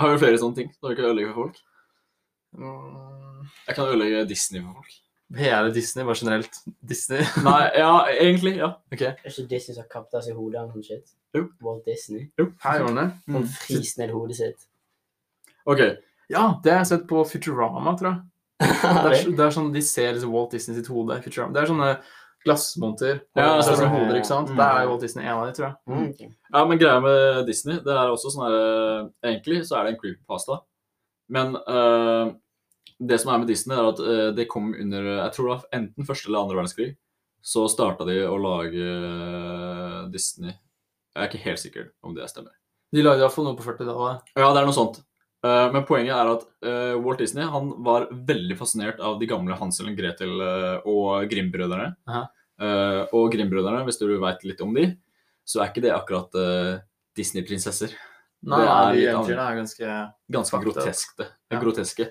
Har 0.00 0.12
vi 0.14 0.20
flere 0.22 0.38
sånne 0.40 0.56
ting 0.60 0.70
som 0.76 0.88
vi 0.88 0.94
ikke 0.94 1.08
ødelegger 1.10 1.32
for 1.34 1.48
folk? 1.48 1.58
Mm, 2.56 3.46
Jeg 3.68 3.74
kan 3.76 3.86
ødelegge 3.88 4.24
Disney 4.28 4.62
for 4.64 4.80
folk. 4.80 4.96
Hele 5.38 5.70
Disney, 5.74 6.02
bare 6.04 6.16
generelt. 6.18 6.56
Disney. 6.88 7.20
Nei, 7.46 7.60
ja, 7.78 7.92
egentlig. 8.10 8.56
Ja. 8.58 8.72
Ok. 8.92 9.00
Er 9.06 9.30
ikke 9.30 9.46
Disney 9.52 9.74
som 9.76 9.84
har 9.84 9.90
kappet 9.92 10.18
av 10.18 10.24
seg 10.26 10.34
hodet 10.38 10.58
av 10.58 10.72
noe 10.72 10.82
shit? 10.82 11.12
Jo. 11.36 11.44
Walt 11.62 11.84
Disney. 11.86 12.24
Her 12.64 12.80
gjør 12.80 12.88
han 12.90 12.98
det. 12.98 13.06
Han 13.36 13.46
fris 13.60 13.92
ned 14.00 14.10
hodet 14.10 14.40
sitt. 14.40 14.66
OK. 15.70 15.84
Ja, 16.30 16.48
det 16.64 16.72
har 16.72 16.80
jeg 16.82 16.90
sett 16.90 17.06
på 17.10 17.22
Futurama, 17.30 17.94
tror 17.98 18.10
jeg. 18.12 18.26
Det 18.70 19.12
er, 19.16 19.30
det 19.38 19.40
er 19.46 19.52
sånn, 19.54 19.70
De 19.72 19.80
ser 19.82 20.10
liksom 20.12 20.32
Walt 20.34 20.50
Disney 20.52 20.76
sitt 20.76 20.90
hode. 20.92 21.16
Futurama. 21.24 21.54
Det 21.54 21.62
er 21.62 21.70
sånne 21.70 21.92
glassmonter. 22.44 23.20
Ja, 23.36 23.46
det 23.60 23.62
er 23.62 23.78
sånne 23.78 23.92
hoder, 23.94 24.18
ikke 24.18 24.28
sant? 24.30 24.50
Mm. 24.50 24.58
Det 24.58 24.66
er 24.66 24.90
Walt 24.90 25.02
Disney 25.06 25.24
en 25.26 25.32
av 25.36 25.46
de, 25.46 25.54
tror 25.56 25.66
jeg. 25.68 25.78
Mm. 25.94 26.34
Ja, 26.56 26.62
men 26.68 26.80
greia 26.82 27.00
med 27.04 27.40
Disney, 27.48 27.78
det 27.84 27.94
er 27.94 28.10
også 28.12 28.32
sånn 28.34 28.44
her 28.46 28.56
eh, 28.58 29.08
Egentlig 29.30 29.62
så 29.68 29.78
er 29.78 29.86
det 29.86 29.94
en 29.94 30.00
creepypasta. 30.02 30.58
Men 31.30 31.54
uh, 31.56 32.32
det 33.00 33.20
som 33.22 33.32
er 33.32 33.42
med 33.42 33.48
Disney, 33.48 33.76
er 33.78 33.92
at 33.92 34.02
uh, 34.02 34.30
det 34.36 34.48
kom 34.50 34.72
under 34.74 35.06
Jeg 35.14 35.34
tror 35.36 35.46
det 35.46 35.54
var 35.54 35.78
enten 35.78 36.08
første 36.08 36.28
eller 36.28 36.44
andre 36.44 36.58
verdenskrig. 36.58 36.90
Så 37.42 37.66
starta 37.72 38.04
de 38.04 38.18
å 38.28 38.36
lage 38.40 38.80
eh, 38.84 40.00
Disney 40.12 40.50
Jeg 40.52 41.22
er 41.22 41.30
ikke 41.30 41.44
helt 41.46 41.62
sikker 41.62 41.86
om 42.04 42.16
det 42.16 42.28
stemmer. 42.28 42.52
De 42.92 43.04
lagde 43.04 43.22
iallfall 43.22 43.46
noe 43.46 43.56
på 43.58 43.64
40-tallet. 43.64 44.26
Ja, 44.34 44.50
det 44.50 44.60
er 44.60 44.68
noe 44.68 44.76
sånt. 44.76 45.00
Uh, 45.40 45.70
men 45.72 45.86
poenget 45.88 46.12
er 46.12 46.30
at 46.34 46.42
uh, 46.66 46.98
Walt 47.00 47.22
Disney 47.22 47.46
han 47.48 47.70
var 47.86 48.10
veldig 48.12 48.58
fascinert 48.58 49.00
av 49.00 49.16
de 49.20 49.28
gamle 49.30 49.56
Hansel 49.56 49.88
og 49.88 49.96
Gretel 49.96 50.34
uh, 50.36 50.84
og 50.84 51.30
Grimm-brødrene. 51.30 51.94
-huh. 52.10 52.26
Og 53.16 53.30
Grimm-brødrene, 53.32 53.86
hvis 53.86 53.96
du 53.96 54.04
veit 54.20 54.42
litt 54.44 54.60
om 54.60 54.74
de, 54.76 54.90
så 55.48 55.62
er 55.62 55.70
ikke 55.70 55.80
det 55.80 55.94
akkurat 55.96 56.34
Disney-prinsesser. 57.16 57.94
Nei, 58.42 58.58
Det 58.62 58.68
er 58.72 58.92
de 58.94 59.02
eventyrene 59.10 59.46
er 59.50 59.56
ganske 59.58 59.88
Ganske 60.32 60.60
groteske. 60.64 61.26
Ja. 61.52 61.58
groteske. 61.60 62.06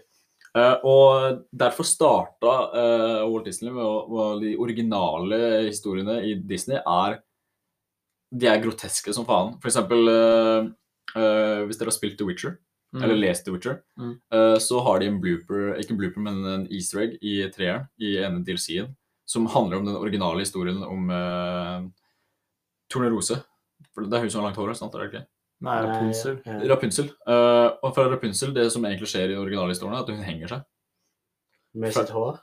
Uh, 0.57 0.75
og 0.83 1.39
derfor 1.53 1.85
starta 1.85 2.53
uh, 2.73 3.23
Walt 3.29 3.45
Disney 3.45 3.71
med 3.73 3.83
å, 3.85 4.39
de 4.41 4.55
originale 4.57 5.39
historiene 5.67 6.19
i 6.25 6.35
Disney 6.35 6.77
er 6.81 7.19
De 8.33 8.47
er 8.49 8.61
groteske 8.61 9.13
som 9.13 9.25
faen. 9.25 9.55
For 9.61 9.69
eksempel 9.71 10.09
uh, 10.09 10.69
eh, 11.17 11.63
hvis 11.65 11.77
dere 11.79 11.89
har 11.89 11.97
spilt 11.97 12.17
The 12.19 12.25
Witcher, 12.29 12.57
Mm. 12.89 13.03
eller 13.05 13.17
lest 13.21 13.43
The 13.45 13.51
Witcher, 13.53 13.83
Mm. 14.01 14.15
eh, 14.33 14.55
så 14.57 14.79
har 14.81 14.97
de 14.99 15.05
en 15.05 15.19
blooper, 15.21 15.75
ikke 15.77 15.91
en 15.93 15.97
blooper, 15.99 16.21
men 16.25 16.39
en 16.45 16.63
easter 16.73 17.01
egg 17.03 17.19
i 17.21 17.43
treeren, 17.53 17.83
i 18.01 18.15
ene 18.17 18.41
DLC-en, 18.43 18.95
som 19.29 19.45
handler 19.45 19.77
om 19.77 19.85
den 19.85 19.95
originale 19.95 20.39
historien 20.41 20.81
om 20.81 21.05
Tornerose. 22.89 23.37
Det 23.95 24.13
er 24.17 24.21
hun 24.23 24.29
som 24.33 24.41
har 24.41 24.47
langt 24.49 24.57
hår, 24.57 24.73
sant? 24.73 24.95
Er 24.95 25.03
det 25.05 25.11
ikke? 25.11 25.25
Nei, 25.65 25.77
Rapunzel. 25.83 26.37
Ja, 26.45 26.57
ja. 26.57 26.67
Rapunzel. 26.71 27.09
Uh, 27.27 27.75
og 27.83 27.95
fra 27.95 28.07
Rapunzel, 28.11 28.53
det 28.55 28.69
som 28.71 28.85
egentlig 28.87 29.09
skjer 29.11 29.33
i 29.33 29.39
originalhistorien, 29.39 29.97
er 29.97 30.05
at 30.05 30.11
hun 30.13 30.23
henger 30.23 30.53
seg. 30.53 30.67
Med 31.79 31.93
sitt 31.95 32.13
hår. 32.15 32.39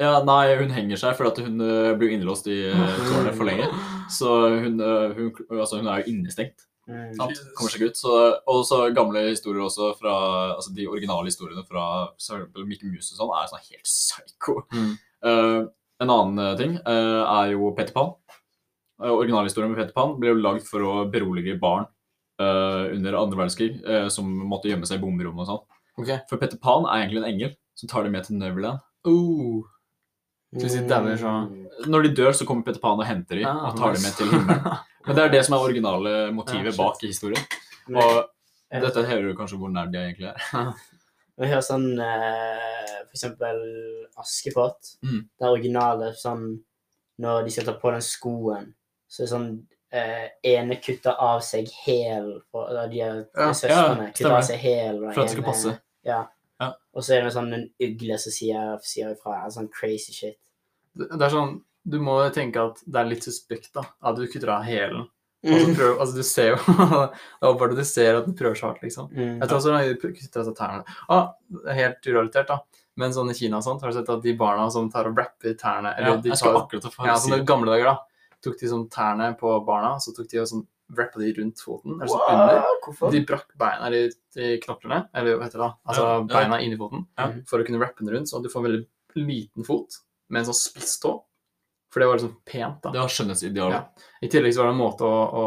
Ja, 0.00 0.14
nei, 0.24 0.54
hun 0.56 0.72
henger 0.72 0.96
seg 0.96 1.18
fordi 1.18 1.32
at 1.34 1.40
hun 1.44 1.60
uh, 1.60 1.92
blir 2.00 2.14
innelåst 2.14 2.48
i 2.48 2.62
uh, 2.72 2.94
tårnet 3.10 3.36
for 3.36 3.48
lenge. 3.48 3.68
Så 4.12 4.30
hun, 4.64 4.80
uh, 4.80 5.12
hun, 5.12 5.28
altså, 5.58 5.82
hun 5.82 5.90
er 5.92 6.00
jo 6.00 6.14
innestengt. 6.14 6.64
Mm. 6.88 7.12
Kommer 7.16 7.72
seg 7.72 7.80
ikke 7.80 7.92
ut. 7.92 8.00
Så, 8.00 8.16
og 8.50 8.64
så 8.68 8.80
gamle 8.96 9.26
historier 9.30 9.64
også 9.64 9.92
fra 10.00 10.16
altså 10.54 10.72
De 10.76 10.88
originale 10.88 11.30
historiene 11.30 11.64
fra 11.68 11.84
for 12.20 12.66
Mickey 12.68 12.90
Mouse 12.92 13.14
og 13.14 13.22
sånn 13.22 13.32
er 13.38 13.48
sånn 13.52 13.64
helt 13.70 13.88
psycho. 13.88 14.58
Mm. 14.72 14.92
Uh, 15.24 15.62
en 16.02 16.10
annen 16.10 16.58
ting 16.58 16.74
eh, 16.76 17.22
er 17.22 17.52
jo 17.54 17.70
Petter 17.76 17.94
Pan. 17.94 18.12
Uh, 19.00 19.12
Originalhistorien 19.14 19.70
med 19.70 19.78
Petter 19.78 19.94
Pan 19.96 20.16
ble 20.18 20.32
jo 20.32 20.40
lagd 20.42 20.66
for 20.66 20.84
å 20.84 20.94
berolige 21.10 21.54
barn 21.60 21.86
eh, 22.40 22.94
under 22.96 23.18
andre 23.20 23.38
verdenskrig 23.42 23.76
uh, 23.86 24.08
som 24.12 24.26
måtte 24.48 24.70
gjemme 24.70 24.86
seg 24.88 24.98
i 24.98 25.04
bomberom 25.04 25.38
og 25.42 25.46
sånn. 25.50 25.62
Okay. 26.00 26.18
For 26.30 26.40
Peter 26.40 26.58
Pan 26.58 26.86
er 26.90 27.04
egentlig 27.04 27.22
en 27.22 27.30
engel 27.32 27.54
som 27.78 27.90
tar 27.90 28.04
dem 28.06 28.12
med 28.16 28.26
til 28.26 28.38
Neverland. 28.40 28.82
Oh. 29.06 29.62
Så 30.54 30.66
hvis 30.66 31.20
så- 31.20 31.34
Mm. 31.50 31.66
Når 31.90 32.02
de 32.02 32.14
dør, 32.14 32.30
så 32.32 32.46
kommer 32.46 32.62
Peter 32.64 32.80
Pan 32.80 32.98
og 32.98 33.06
henter 33.06 33.36
dem 33.36 33.46
Ah, 33.46 33.70
og 33.70 33.76
tar 33.76 33.92
dem 33.94 34.02
med 34.02 34.12
til 34.14 34.26
himmelen. 34.30 34.78
Men 35.06 35.16
det 35.16 35.24
er 35.24 35.28
det 35.28 35.44
som 35.44 35.54
er 35.54 35.64
originale 35.66 36.32
motivet 36.32 36.70
ja, 36.76 36.82
bak 36.82 37.02
i 37.02 37.08
historien. 37.08 37.42
Og 37.90 38.28
dette 38.70 39.02
hører 39.04 39.28
du 39.28 39.34
kanskje 39.36 39.58
hvor 39.58 39.68
nær 39.72 39.90
de 39.90 39.98
egentlig 39.98 40.30
er. 40.30 40.72
Vi 41.36 41.48
hører 41.50 41.64
sånn 41.66 41.98
eh, 41.98 43.02
For 43.10 43.16
eksempel 43.18 43.58
Askepott. 44.16 44.94
Mm. 45.02 45.28
Det 45.38 45.50
originale 45.50 46.12
sånn 46.14 46.46
Når 47.18 47.44
de 47.44 47.50
skal 47.50 47.64
ta 47.68 47.74
på 47.78 47.90
den 47.94 48.00
skoen, 48.02 48.72
så 49.10 49.22
er 49.22 49.26
det 49.26 49.32
sånn 49.34 49.50
eh, 49.94 50.28
ene 50.50 50.76
kutter 50.82 51.14
av 51.22 51.40
seg 51.46 51.68
hæl 51.84 52.30
og 52.52 52.62
eller 52.68 52.88
De 52.92 53.00
er 53.04 53.20
Ja, 53.38 53.50
søstrene 53.54 54.08
ja, 54.08 54.12
kutter 54.16 54.36
av 54.38 54.42
seg 54.48 54.58
hæl. 54.64 54.98
og 55.04 55.14
For 55.14 55.20
at 55.22 55.28
det 55.28 55.36
skal 55.36 55.46
passe. 55.48 55.74
Ja. 56.04 56.20
Ja. 56.60 56.72
Og 56.94 57.02
så 57.06 57.16
er 57.16 57.24
det 57.26 57.32
sånn 57.34 57.52
en 57.54 57.66
ugle 57.82 58.18
som 58.22 58.32
sier, 58.34 58.76
sier 58.86 59.14
ifra. 59.14 59.40
Sånn 59.54 59.70
crazy 59.72 60.12
shit. 60.14 60.38
Det 60.94 61.08
det 61.14 61.22
er 61.28 61.34
sånn 61.38 61.60
Du 61.86 61.98
må 62.00 62.14
tenke 62.32 62.56
at 62.64 62.78
det 62.86 62.96
er 62.96 63.04
litt 63.10 63.22
suspekt, 63.26 63.72
da. 63.74 63.82
At 64.02 64.16
du 64.16 64.26
kutter 64.26 64.48
av 64.54 64.62
hælen. 64.64 65.02
Og 65.44 65.58
så 65.60 65.74
prøver- 65.76 65.98
Altså, 66.00 66.14
du 66.16 66.22
ser 66.22 66.48
jo 66.54 66.56
Det 66.64 67.42
er 67.42 67.48
åpenbart 67.50 67.72
at 67.74 67.76
du 67.76 67.84
ser 67.84 68.16
at 68.16 68.24
den 68.24 68.34
prøver 68.34 68.56
så 68.56 68.70
hardt, 68.70 68.80
liksom. 68.82 69.10
Mm. 69.12 69.34
Jeg 69.42 69.48
tror 69.48 69.58
også 69.58 69.74
de 69.84 69.96
kutter 70.14 70.40
av 70.40 70.46
seg 70.46 70.56
tærne. 70.56 70.84
Ah, 71.10 71.26
helt 71.76 72.00
urelatert, 72.08 72.48
da. 72.48 72.58
Men 72.96 73.10
sånn 73.12 73.28
i 73.30 73.34
Kina 73.34 73.58
og 73.58 73.64
sånt, 73.66 73.82
har 73.82 73.90
du 73.90 73.98
sett 73.98 74.08
at 74.08 74.22
de 74.22 74.32
barna 74.38 74.70
som 74.70 74.88
tar 74.90 75.08
og 75.10 75.18
rapper 75.18 75.54
tærne 75.58 75.92
Ja, 75.98 76.16
de 76.16 76.30
tar, 76.30 76.54
akkurat 76.54 76.88
få 76.94 77.06
ja, 77.06 77.16
sånn 77.18 77.44
gamle 77.44 77.66
dager, 77.74 77.84
da. 77.84 77.98
Tok 78.44 78.58
de 78.60 78.68
sånn 78.70 78.86
tærne 78.92 79.30
på 79.40 79.50
barna, 79.66 79.94
så 80.04 80.12
tok 80.16 80.28
de 80.30 80.40
og 80.42 80.48
sånn 80.50 80.64
rappa 80.98 81.18
de 81.22 81.30
rundt 81.38 81.62
foten. 81.64 81.94
Eller 81.96 82.10
sånn 82.12 82.26
under. 82.28 82.66
Hvorfor? 82.84 83.12
De 83.14 83.20
brakk 83.24 83.54
beina 83.58 83.88
i, 83.96 84.02
i 84.36 84.50
knoklene, 84.60 84.98
eller 85.16 85.38
hva 85.38 85.46
heter 85.48 85.62
det 85.62 85.64
da? 85.64 85.70
Altså 85.88 86.02
Ja, 86.04 86.16
ja. 86.18 86.24
beina 86.34 86.58
inni 86.60 86.76
foten, 86.80 87.06
Ja. 87.18 87.30
for 87.48 87.58
å 87.62 87.66
kunne 87.66 87.80
rappe 87.80 88.04
den 88.04 88.12
rundt, 88.14 88.28
så 88.28 88.42
du 88.44 88.50
får 88.52 88.60
en 88.60 88.68
veldig 88.70 88.84
liten 89.24 89.64
fot 89.64 89.96
med 90.28 90.42
en 90.42 90.50
sånn 90.52 90.60
spiss 90.60 90.98
tå. 91.00 91.14
For 91.94 92.00
det 92.02 92.08
var 92.10 92.18
liksom 92.18 92.36
pent, 92.44 92.82
da. 92.82 92.90
Det 92.90 93.00
var 93.00 93.08
skjønnhetsidealet. 93.08 93.72
Ja. 93.72 94.08
I 94.20 94.28
tillegg 94.28 94.52
så 94.56 94.60
var 94.64 94.68
det 94.72 94.74
en 94.74 94.82
måte 94.82 95.06
å, 95.08 95.20
å, 95.40 95.44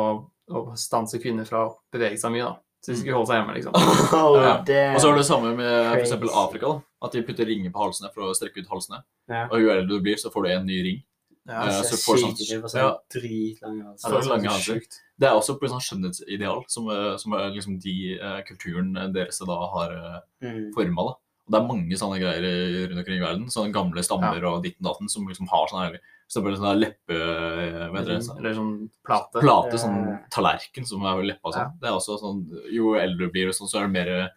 å 0.57 0.75
stanse 0.79 1.19
kvinner 1.21 1.45
fra 1.45 1.65
å 1.67 1.75
bevege 1.93 2.17
seg 2.17 2.31
mye, 2.33 2.47
da. 2.47 2.55
Så 2.81 2.93
de 2.93 2.97
skulle 3.01 3.17
holde 3.17 3.27
seg 3.27 3.41
hjemme, 3.41 3.55
liksom. 3.57 3.73
Oh, 4.15 4.37
Ja. 4.39 4.53
Og 4.95 5.01
så 5.01 5.09
var 5.09 5.17
det 5.17 5.23
det 5.25 5.27
samme 5.27 5.49
med 5.57 5.73
for 5.91 5.99
eksempel 6.01 6.29
Afrika. 6.33 6.69
da. 6.71 6.81
At 7.03 7.11
de 7.17 7.21
putter 7.27 7.45
ringer 7.49 7.69
på 7.73 7.81
halsene 7.83 8.09
for 8.13 8.29
å 8.29 8.33
strekke 8.37 8.63
ut 8.63 8.69
halsene. 8.71 9.01
Ja. 9.29 9.43
Og 9.51 9.59
jo 9.61 9.69
eldre 9.73 9.89
du 9.89 9.99
blir, 10.05 10.15
så 10.17 10.31
får 10.33 10.45
du 10.47 10.49
en 10.55 10.65
ny 10.69 10.77
ring. 10.85 11.03
Ja, 11.47 11.61
Eh, 11.67 11.81
Så 11.81 11.95
får 12.03 12.17
sånn- 12.19 12.35
det 12.37 12.81
ja. 12.81 12.97
dritlange 13.09 13.79
Ja, 13.83 13.91
altså. 13.93 14.09
det 14.09 14.17
er 14.25 14.29
lange 14.29 14.49
halser. 14.51 14.81
Det 15.19 15.27
er 15.29 15.33
også 15.33 15.57
på 15.59 15.63
en 15.63 15.71
sånn 15.79 15.85
skjønnhetsideal 15.87 16.63
som, 16.67 16.89
eh, 16.89 17.15
som 17.17 17.33
er 17.33 17.51
liksom 17.55 17.79
de 17.81 18.19
eh, 18.19 18.41
kulturen 18.43 18.93
deres 19.13 19.39
da 19.39 19.55
har 19.55 19.91
uh, 19.95 20.19
Mm. 20.43 20.73
forma. 20.75 21.01
Og 21.47 21.51
det 21.51 21.61
er 21.61 21.67
mange 21.67 21.95
sånne 21.95 22.19
greier 22.19 22.89
rundt 22.89 22.99
omkring 22.99 23.21
i 23.21 23.25
verden. 23.25 23.45
Sånne 23.47 23.71
gamle 23.71 24.03
stammer 24.03 24.43
og 24.43 24.63
ditten 24.63 24.83
datten 24.83 25.07
som 25.09 25.25
liksom 25.25 25.47
har 25.47 25.67
sånn 25.71 25.79
her 25.93 25.99
for 26.29 26.41
sånn 26.51 26.79
leppe... 26.81 27.15
Sånn, 28.21 28.37
Eller 28.39 28.53
sånn 28.53 28.89
plate. 29.05 29.39
plate, 29.39 29.79
sånn 29.79 30.19
tallerken 30.29 30.85
som 30.85 31.01
er 31.07 31.23
leppa 31.23 31.53
sånn. 31.53 31.79
Det 31.79 31.87
er 31.87 31.95
også 31.95 32.19
sånn 32.19 32.43
Jo 32.73 32.95
eldre 32.99 33.27
du 33.27 33.31
blir, 33.31 33.47
sånn, 33.55 33.69
så 33.71 33.79
er 33.79 33.87
det 33.87 33.93
mer, 33.95 34.29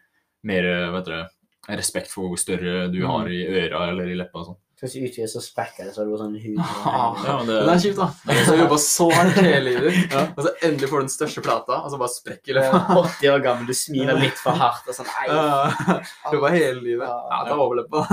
mer 0.44 0.92
vet 0.92 1.04
dere, 1.06 1.28
respekt 1.68 2.06
for 2.08 2.28
hvor 2.30 2.38
større 2.38 2.90
du 2.92 3.00
Mm. 3.00 3.06
har 3.10 3.26
i 3.26 3.68
øra 3.68 3.88
eller 3.90 4.06
i 4.06 4.14
leppa 4.14 4.38
og 4.38 4.46
sånn. 4.46 4.56
Hvis 4.80 4.94
du 4.96 5.00
utvider, 5.04 5.28
så 5.28 5.40
sprekker 5.44 5.84
det, 5.84 5.92
så 5.94 6.00
er 6.02 6.06
det 6.08 6.12
bare 6.14 6.22
sånn 6.22 6.36
hud. 6.40 6.60
Ah. 6.60 7.18
Ja, 7.26 7.34
Men 7.44 7.50
det 7.50 7.72
er 7.74 7.82
kjipt, 7.84 7.98
da. 8.00 8.06
Så 8.46 8.54
har 8.54 8.60
jobba 8.62 8.78
så 8.80 9.08
hardt 9.12 9.40
hele 9.44 9.60
livet, 9.66 9.98
Ja. 10.14 10.22
og 10.36 10.40
så 10.46 10.52
endelig 10.68 10.88
får 10.88 11.02
du 11.02 11.04
den 11.08 11.12
største 11.16 11.42
plata, 11.44 11.80
og 11.84 11.90
så 11.92 11.98
bare 12.00 12.14
sprekker 12.14 12.56
det. 12.56 12.64
er 12.64 12.94
80 13.02 13.28
år 13.34 13.44
gammel, 13.44 13.68
du 13.68 13.76
smiler 13.76 14.16
litt 14.22 14.40
for 14.40 14.56
hardt 14.56 14.88
og 14.88 14.96
sånn 14.96 15.10
Nei. 15.10 16.00
Jobba 16.32 16.54
hele 16.56 16.80
livet. 16.80 17.04
Ja, 17.08 17.42
det 17.44 17.52
er 17.52 17.60
overleppa. 17.66 18.06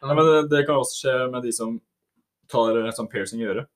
Ja, 0.00 0.14
men 0.14 0.24
det, 0.28 0.40
det 0.52 0.64
kan 0.68 0.80
også 0.80 0.98
skje 1.02 1.14
med 1.32 1.42
de 1.46 1.52
som 1.56 1.76
tar 2.52 2.76
eh, 2.78 2.90
sånn 2.94 3.08
piercing 3.10 3.40
i 3.42 3.48
øret. 3.50 3.68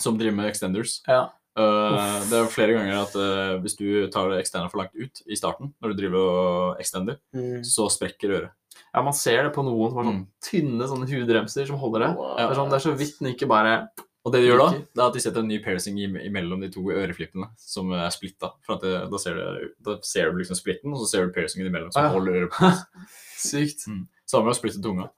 Som 0.00 0.16
driver 0.18 0.34
med 0.40 0.48
extenders. 0.50 0.98
Ja. 1.06 1.26
Uh, 1.54 2.18
det 2.26 2.34
er 2.40 2.48
flere 2.50 2.72
ganger 2.74 2.96
at 3.04 3.12
uh, 3.14 3.52
hvis 3.62 3.76
du 3.78 4.08
tar 4.10 4.32
extender 4.40 4.66
for 4.72 4.80
langt 4.80 4.96
ut 4.98 5.20
i 5.30 5.36
starten, 5.38 5.68
når 5.78 5.92
du 5.92 6.00
driver 6.00 6.24
og 6.32 6.80
extender, 6.82 7.20
Mm. 7.36 7.60
så 7.62 7.86
sprekker 7.94 8.32
øret. 8.40 8.54
Ja, 8.94 9.02
man 9.02 9.12
ser 9.16 9.42
det 9.46 9.52
på 9.54 9.62
noen 9.66 9.90
som 9.90 9.98
har 9.98 10.04
sånn 10.08 10.18
Mm. 10.20 10.26
tynne 10.42 10.88
sånne 10.90 11.08
hudremser 11.10 11.66
som 11.66 11.76
holder 11.78 12.00
det. 12.06 12.10
Wow. 12.16 12.36
Det 12.36 12.44
er, 12.50 12.54
sånn, 12.54 12.70
det 12.70 12.76
er 12.80 12.84
så 12.90 12.96
vidt 12.98 13.18
den 13.20 13.32
ikke 13.34 13.48
bare 13.50 13.88
Og 14.24 14.32
det 14.32 14.40
de 14.40 14.48
gjør 14.48 14.58
da, 14.62 14.68
det 14.72 15.02
er 15.02 15.06
at 15.06 15.12
de 15.12 15.20
setter 15.20 15.40
en 15.42 15.48
ny 15.48 15.58
piercing 15.60 15.98
imellom 16.00 16.60
de 16.62 16.70
to 16.72 16.80
øreflippene 16.80 17.50
som 17.60 17.90
er 17.92 18.08
splitta. 18.08 18.52
For 18.64 18.78
det, 18.80 19.10
da, 19.10 19.18
ser 19.20 19.34
du, 19.34 19.74
da 19.84 19.98
ser 20.00 20.30
du 20.32 20.38
liksom 20.38 20.56
splitten, 20.56 20.92
og 20.94 20.98
så 21.02 21.08
ser 21.10 21.26
du 21.26 21.32
piercingen 21.34 21.68
imellom 21.68 21.92
som 21.92 22.02
Ah, 22.04 22.06
ja. 22.08 22.12
holder 22.14 22.32
øret 22.40 22.50
på 22.50 22.70
Sykt. 23.36 23.84
Sykt. 23.84 24.06
Samme 24.26 24.46
med 24.48 24.54
å 24.54 24.58
splitte 24.58 24.80
tunga. 24.82 25.10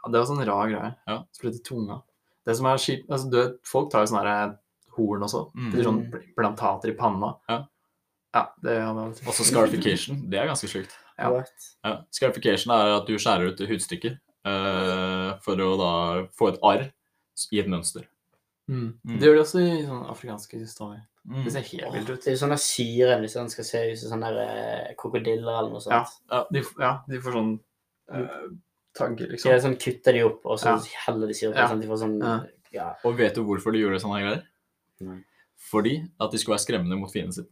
Ja, 0.00 0.10
det 0.10 0.18
var 0.22 0.26
sånn 0.30 0.46
rar 0.48 0.66
greie. 0.72 0.94
Ja. 1.06 1.18
Splitte 1.36 1.60
tunga. 1.62 2.00
Det 2.46 2.56
som 2.56 2.66
er 2.66 2.80
kjipt 2.80 3.10
altså, 3.12 3.28
du 3.30 3.36
vet, 3.36 3.58
Folk 3.68 3.90
tar 3.92 4.00
jo 4.06 4.14
sånne 4.14 4.24
her 4.24 4.56
horn 4.96 5.22
også. 5.28 5.42
Mm. 5.54 5.68
Det 5.70 5.76
blir 5.76 5.84
sånn 5.90 6.00
plantater 6.34 6.88
i 6.88 6.96
panna. 6.96 7.34
Ja. 7.52 7.60
Ja, 8.34 8.46
det 8.64 8.78
hadde 8.80 9.10
Også 9.28 9.44
scarification. 9.44 10.22
Det 10.30 10.40
er 10.40 10.46
ganske 10.48 10.66
sjukt. 10.72 10.96
Ja. 11.18 11.44
Ja. 11.84 11.94
Scarification 12.10 12.74
er 12.74 12.96
at 12.96 13.06
du 13.06 13.14
skjærer 13.20 13.52
ut 13.52 13.62
hudstykker 13.68 14.18
uh, 14.48 15.38
for 15.44 15.60
å 15.60 15.70
da 15.80 15.92
få 16.38 16.52
et 16.52 16.60
arr 16.62 16.88
i 17.52 17.60
et 17.62 17.70
mønster. 17.70 18.06
Mm. 18.70 18.98
Mm. 19.04 19.16
Det 19.18 19.26
gjør 19.26 19.38
de 19.38 19.42
også 19.42 19.62
i 19.62 19.70
sånne 19.86 20.10
afrikanske 20.12 20.60
historier. 20.60 21.02
Mm. 21.28 21.44
Det 21.44 21.52
ser 21.54 21.66
helt 21.68 21.94
vilt 21.94 22.10
ut. 22.10 22.20
Det 22.22 22.30
er 22.30 22.36
jo 22.36 22.40
sånn 22.42 22.56
syre 22.58 23.16
hvis 23.22 23.36
den 23.38 23.50
skal 23.52 23.66
se 23.66 23.82
ut 23.92 24.00
som 24.00 24.14
sånne 24.14 24.30
der, 24.34 24.52
eh, 24.52 24.94
krokodiller 24.98 25.58
eller 25.60 25.70
noe 25.70 25.82
sånt. 25.84 26.14
Ja. 26.30 26.42
De, 26.50 26.62
ja, 26.82 26.92
de 27.08 27.20
får 27.22 27.36
sånn 27.38 27.52
uh, 28.12 28.46
tagger, 28.98 29.30
liksom. 29.30 29.52
Ja, 29.52 29.60
sånn 29.62 29.78
kutter 29.80 30.16
de 30.16 30.24
opp, 30.26 30.40
og 30.46 30.58
så 30.58 30.74
Ja. 30.74 30.78
heller 31.06 31.30
de 31.30 31.36
syre 31.38 31.52
på, 31.52 31.58
Ja. 31.62 31.68
sånn 31.70 31.80
de 31.80 31.90
får 31.90 32.00
sånn 32.02 32.16
Ja. 32.22 32.38
ja. 32.72 32.88
Og 33.04 33.16
vet 33.16 33.34
du 33.34 33.44
hvorfor 33.46 33.72
de 33.72 33.84
gjorde 33.84 34.02
sånne 34.02 34.22
greier? 34.22 34.42
Nei. 35.00 35.20
Fordi 35.70 35.94
at 36.20 36.30
de 36.30 36.38
skulle 36.38 36.56
være 36.56 36.66
skremmende 36.66 36.98
mot 36.98 37.12
fienden 37.12 37.32
sin. 37.32 37.48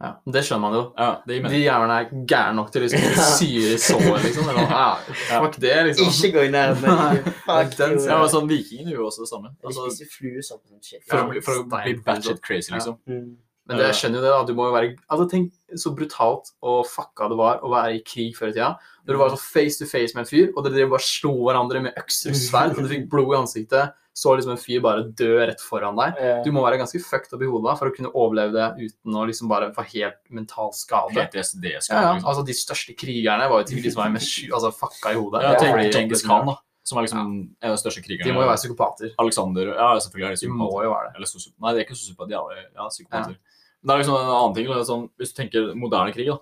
Ja, 0.00 0.14
det 0.32 0.40
skjønner 0.46 0.62
man 0.62 0.74
jo. 0.78 0.82
Ja, 0.96 1.08
det 1.28 1.36
gir 1.36 1.52
De 1.52 1.58
jævlene 1.60 1.96
er 2.00 2.12
gærne 2.30 2.56
nok 2.56 2.70
til 2.72 2.80
å 2.80 2.86
liksom 2.86 3.18
syre 3.36 3.74
i 3.74 3.80
såret, 3.84 4.22
liksom. 4.24 4.48
Eller, 4.48 4.72
ja, 4.72 4.86
fuck 5.34 5.58
det, 5.60 5.74
liksom. 5.90 6.08
Ikke 6.08 6.30
gå 6.38 6.44
i 6.46 6.54
nærheten. 6.54 7.20
Fuck 7.50 7.76
den 7.76 7.98
Ja, 8.06 8.16
men 8.22 8.32
sånn 8.32 8.48
Vikingene 8.48 8.94
gjorde 8.94 9.10
også 9.10 9.26
det 9.26 9.30
samme. 9.34 9.52
Altså, 9.60 9.90
de 9.98 10.08
flue 10.08 10.40
og 10.40 10.46
sånn 10.48 10.64
shit. 10.80 11.04
for, 11.04 11.20
å 11.20 11.28
bli, 11.28 11.44
for 11.44 11.60
å 11.60 11.68
bli 11.68 11.94
batshit 12.06 12.40
crazy, 12.46 12.72
liksom. 12.72 12.96
Mm. 13.10 13.28
Men 13.68 13.78
det, 13.78 13.90
jeg 13.90 13.98
skjønner 14.00 14.18
jo 14.18 14.24
det, 14.24 14.32
da. 14.32 14.40
Du 14.48 14.56
må 14.56 14.70
jo 14.70 14.74
være 14.74 14.94
Altså, 14.96 15.26
tenk 15.30 15.78
så 15.84 15.92
brutalt 15.94 16.48
og 16.64 16.80
fucka 16.88 17.28
det 17.30 17.38
var 17.38 17.60
å 17.60 17.70
være 17.70 17.98
i 17.98 18.02
krig 18.02 18.32
før 18.38 18.50
i 18.50 18.56
tida. 18.56 18.72
Når 19.04 19.14
du 19.14 19.20
var 19.20 19.34
så 19.34 19.42
face 19.44 19.82
to 19.82 19.86
face 19.90 20.16
med 20.16 20.24
en 20.24 20.30
fyr, 20.32 20.48
og 20.54 20.64
dere 20.64 20.88
bare 20.90 21.04
slo 21.04 21.36
hverandre 21.44 21.84
med 21.84 22.00
økser 22.00 22.32
og 22.32 22.40
sverd, 22.40 22.72
og 22.74 22.88
du 22.88 22.90
fikk 22.90 23.04
blod 23.12 23.36
i 23.36 23.42
ansiktet, 23.44 23.99
så 24.12 24.32
liksom 24.36 24.52
en 24.52 24.60
fyr 24.60 24.80
bare 24.84 25.04
dø 25.16 25.28
rett 25.38 25.60
foran 25.62 25.96
deg. 25.96 26.18
Ja. 26.20 26.38
Du 26.44 26.50
må 26.52 26.64
være 26.64 26.80
ganske 26.80 26.98
fucked 27.00 27.32
opp 27.36 27.44
i 27.46 27.48
hodet 27.48 27.76
for 27.78 27.88
å 27.88 27.94
kunne 27.94 28.10
overleve 28.12 28.52
det 28.56 28.88
uten 28.90 29.16
å 29.16 29.22
liksom 29.28 29.48
bare 29.48 29.70
få 29.76 29.84
helt 29.92 30.18
mental 30.34 30.72
skade. 30.76 31.14
PTSD 31.14 31.68
Ja, 31.70 31.80
skal 31.80 32.02
ja. 32.02 32.14
liksom. 32.16 32.28
Altså, 32.32 32.44
de 32.48 32.56
største 32.58 32.96
krigerne 32.98 33.46
var 33.48 33.62
jo 33.62 33.70
de 33.70 33.92
som 33.94 34.02
var 34.02 34.10
mest 34.16 34.42
altså, 34.50 34.72
fucka 34.74 35.14
i 35.14 35.20
hodet. 35.20 35.44
Ja, 35.46 35.54
Ja, 35.54 35.62
tenk 35.62 35.94
Genghis 35.94 36.26
Khan, 36.26 36.50
da. 36.50 36.56
Som 36.82 36.98
er 36.98 37.06
liksom 37.06 37.22
en 37.22 37.70
av 37.70 37.76
de 37.76 37.80
største 37.84 38.02
krigerne. 38.02 38.26
De 38.26 38.34
må 38.34 38.42
jo 38.42 38.50
være 38.50 38.58
psykopater. 38.58 39.14
Alexander 39.22 39.72
Ja, 39.76 39.88
selvfølgelig 40.00 40.26
er 40.26 40.36
de 40.36 40.46
De 40.46 40.52
må 40.52 40.66
psykopater. 40.66 40.84
jo 40.84 40.92
være 40.96 41.06
det. 41.06 41.16
Eller 41.16 41.54
Nei, 41.60 41.72
de 41.72 41.78
er 41.78 41.84
ikke 41.86 41.98
sosiopater, 42.00 42.30
de 42.30 42.34
er 42.34 42.68
ja, 42.74 42.88
psykopater. 42.90 43.36
Men 43.80 43.88
det 43.88 43.94
er 43.94 44.02
liksom 44.02 44.16
en 44.18 44.30
annen 44.36 44.54
ting. 44.56 44.66
Sånn, 44.90 45.04
hvis 45.20 45.30
du 45.32 45.36
tenker 45.38 45.74
moderne 45.78 46.12
krig, 46.12 46.26
da. 46.28 46.36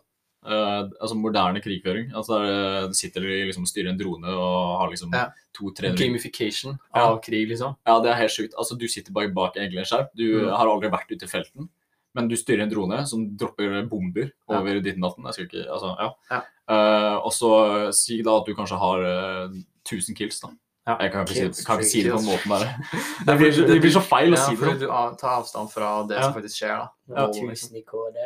Eh, 0.46 0.83
altså 1.01 1.16
moderne 1.16 1.61
krigføring. 1.61 2.12
Altså 2.14 2.38
eh, 2.44 2.90
sitter 2.92 3.20
og 3.27 3.48
liksom 3.51 3.62
og 3.66 3.68
styrer 3.68 3.90
en 3.90 3.98
drone 3.98 4.29
og 4.29 4.79
har 4.81 4.90
liksom 4.90 5.12
Ja. 5.14 5.27
to-tre 5.55 5.94
Gamification 5.96 6.79
Ja. 6.94 7.09
av 7.09 7.20
krig, 7.22 7.48
liksom. 7.48 7.77
Ja, 7.87 7.98
det 8.01 8.11
er 8.11 8.14
helt 8.22 8.31
sjukt. 8.31 8.55
Altså, 8.59 8.79
du 8.79 8.87
sitter 8.88 9.12
bare 9.12 9.29
bak 9.35 9.57
egentlig 9.57 9.79
en 9.79 9.85
skjerm. 9.85 10.09
Du 10.14 10.44
Mm. 10.46 10.51
har 10.57 10.66
aldri 10.66 10.90
vært 10.90 11.11
ute 11.11 11.24
i 11.24 11.29
felten. 11.29 11.68
Men 12.14 12.27
du 12.29 12.35
styrer 12.37 12.62
en 12.62 12.70
drone 12.70 13.07
som 13.07 13.37
dropper 13.37 13.87
bomber 13.88 14.31
Ja. 14.48 14.59
over 14.61 14.81
ditt 14.81 14.96
natten. 14.98 15.24
Jeg 15.24 15.35
skal 15.35 15.46
ikke, 15.46 15.66
altså, 15.70 15.96
ja. 15.98 16.11
Ja. 16.31 16.42
Uh, 16.70 17.16
og 17.24 17.33
så 17.33 17.92
si 17.94 18.20
da 18.22 18.37
at 18.38 18.46
du 18.46 18.55
kanskje 18.55 18.79
har 18.79 18.98
uh, 19.46 19.48
1000 19.85 20.14
kills, 20.16 20.40
da. 20.40 20.48
Ja. 20.88 20.94
Jeg 21.05 21.12
kan 21.12 21.27
ikke, 21.29 21.48
si, 21.53 21.64
kan 21.68 21.79
ikke 21.83 21.88
si 21.90 22.03
det 22.07 22.12
på 22.14 22.18
den 22.22 22.29
måte 22.31 22.48
måten 22.48 22.64
der. 22.64 22.94
Det 23.29 23.35
blir, 23.37 23.51
det 23.68 23.74
blir 23.85 23.92
så 23.92 24.01
feil 24.09 24.33
å 24.33 24.38
Ja, 24.38 24.44
si 24.46 24.55
det. 24.57 24.61
fordi 24.62 24.79
du 24.81 24.87
tar 25.20 25.35
avstand 25.37 25.68
fra 25.74 25.90
det 26.09 26.16
Ja. 26.16 26.22
som 26.24 26.37
faktisk 26.38 26.62
skjer, 26.62 26.77
da. 26.81 26.88
Ja, 27.12 27.27
liksom. 27.29 27.74
1000 27.74 27.77
i 27.77 27.83
KD. 27.85 28.16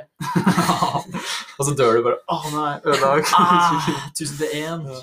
Og 1.58 1.66
så 1.66 1.74
dør 1.78 1.96
du 1.98 2.02
bare 2.06 2.20
Å 2.30 2.38
nei, 2.54 2.72
ødelag. 2.86 3.32
Ah, 3.38 3.88
1001. 4.14 4.86
Ja. 4.86 5.00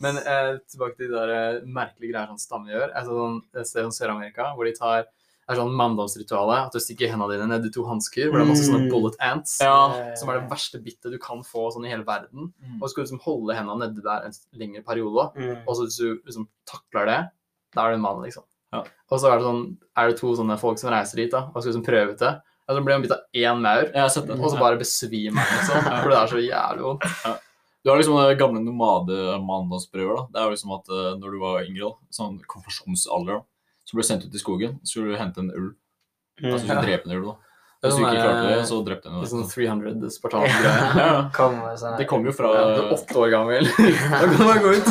Men 0.00 0.16
eh, 0.22 0.54
tilbake 0.70 0.96
til 0.96 1.10
de 1.10 1.16
der 1.18 1.32
eh, 1.34 1.56
merkelige 1.68 2.14
greier 2.14 2.30
som 2.30 2.38
stammer 2.40 2.72
gjør. 2.72 2.94
Sånn, 3.04 3.40
et 3.52 3.68
sted 3.68 3.84
som 3.84 3.92
Sør-Amerika, 3.92 4.52
hvor 4.56 4.64
de 4.64 4.72
tar 4.78 5.02
det 5.02 5.10
er 5.50 5.58
sånn 5.60 5.74
manndomsritualet, 5.76 6.66
at 6.66 6.72
du 6.72 6.78
stikker 6.78 7.10
hendene 7.10 7.32
dine 7.32 7.46
ned 7.48 7.66
i 7.66 7.70
to 7.74 7.82
hansker, 7.84 8.28
hvor 8.30 8.38
det 8.38 8.46
er 8.46 8.50
masse 8.52 8.66
sånne 8.68 8.86
Mm. 8.86 8.90
bullet 8.90 9.16
ants, 9.20 9.58
Ja. 9.60 10.14
som 10.16 10.28
er 10.30 10.40
det 10.40 10.50
verste 10.50 10.82
bittet 10.82 11.10
du 11.10 11.18
kan 11.18 11.42
få 11.42 11.70
sånn 11.72 11.86
i 11.86 11.90
hele 11.90 12.04
verden. 12.04 12.52
Mm. 12.62 12.76
Og 12.80 12.88
så 12.88 12.90
skal 12.90 13.04
du 13.04 13.10
liksom 13.10 13.20
holde 13.24 13.54
hendene 13.56 13.78
nedi 13.88 14.02
der 14.02 14.24
en 14.26 14.32
lengre 14.54 14.82
periode, 14.84 15.32
Mm. 15.36 15.64
og 15.66 15.74
så 15.76 15.82
hvis 15.86 15.98
du 15.98 16.20
liksom 16.26 16.48
takler 16.66 17.06
det, 17.06 17.30
da 17.74 17.82
er 17.86 17.90
du 17.90 17.94
en 17.96 18.00
mann, 18.02 18.22
liksom. 18.22 18.44
Ja. 18.72 18.84
Og 19.10 19.18
så 19.18 19.26
er 19.32 19.38
det 19.38 19.44
sånn, 19.46 19.76
er 19.96 20.08
det 20.08 20.18
to 20.18 20.34
sånne 20.36 20.58
folk 20.58 20.78
som 20.78 20.90
reiser 20.90 21.16
dit, 21.16 21.30
da, 21.30 21.50
og 21.54 21.62
skal 21.62 21.72
liksom 21.72 21.84
prøve 21.86 22.10
ut 22.12 22.18
det. 22.18 22.40
Og 22.68 22.76
så 22.76 22.84
blir 22.84 22.92
han 22.94 23.02
bitt 23.02 23.10
av 23.10 23.18
én 23.34 23.60
maur, 23.60 23.90
og 23.94 24.10
så 24.10 24.58
bare 24.60 24.78
besvimer 24.78 25.38
han, 25.42 25.58
liksom. 25.58 26.02
For 26.02 26.08
det 26.10 26.18
er 26.18 26.26
så 26.28 26.38
jævlig 26.38 26.82
vondt. 26.86 27.40
Du 27.82 27.88
har 27.90 27.96
liksom 27.98 28.28
de 28.28 28.36
gamle 28.36 28.60
nomade-manndomsprøver. 28.60 30.16
da. 30.16 30.26
Det 30.32 30.38
er 30.40 30.44
jo 30.44 30.54
liksom 30.54 30.74
at 30.78 30.88
uh, 30.90 31.16
når 31.18 31.30
du 31.32 31.38
var 31.40 31.64
yngre, 31.64 31.88
da, 31.90 31.96
sånn 32.12 32.38
konfirmasjonsalder, 32.46 33.42
så 33.90 33.98
ble 33.98 34.04
du 34.06 34.08
sendt 34.12 34.26
ut 34.30 34.34
i 34.38 34.42
skogen, 34.42 34.78
så 34.86 34.94
skulle 35.00 35.16
du 35.16 35.18
hente 35.20 35.42
en 35.42 35.50
ulv. 35.50 35.72
Mm. 36.40 36.52
Altså 36.54 36.66
du 36.70 36.74
drepe 36.86 37.10
en 37.10 37.16
ulv. 37.18 37.24
da. 37.32 37.36
Hvis 37.80 37.94
du 37.96 38.02
ikke 38.02 38.10
Sånn 38.12 38.20
klarte 38.20 38.48
det, 38.52 38.64
så 38.68 38.78
drepte 38.84 39.08
jeg 39.08 39.28
Sånn 39.30 39.40
henne. 39.40 39.90
300 39.96 40.10
spartan-greie. 40.12 40.72
Ja, 41.00 41.12
sånn 41.80 41.94
Det 41.96 42.06
kom 42.10 42.26
jo 42.28 42.32
fra 42.36 42.50
Ja, 42.52 42.64
du 42.76 42.80
er 42.82 42.90
åtte 42.92 43.16
år 43.22 43.30
gammel. 43.32 43.64
Da 44.12 44.18
kan 44.20 44.34
man 44.44 44.58
gå 44.60 44.72
ut. 44.76 44.90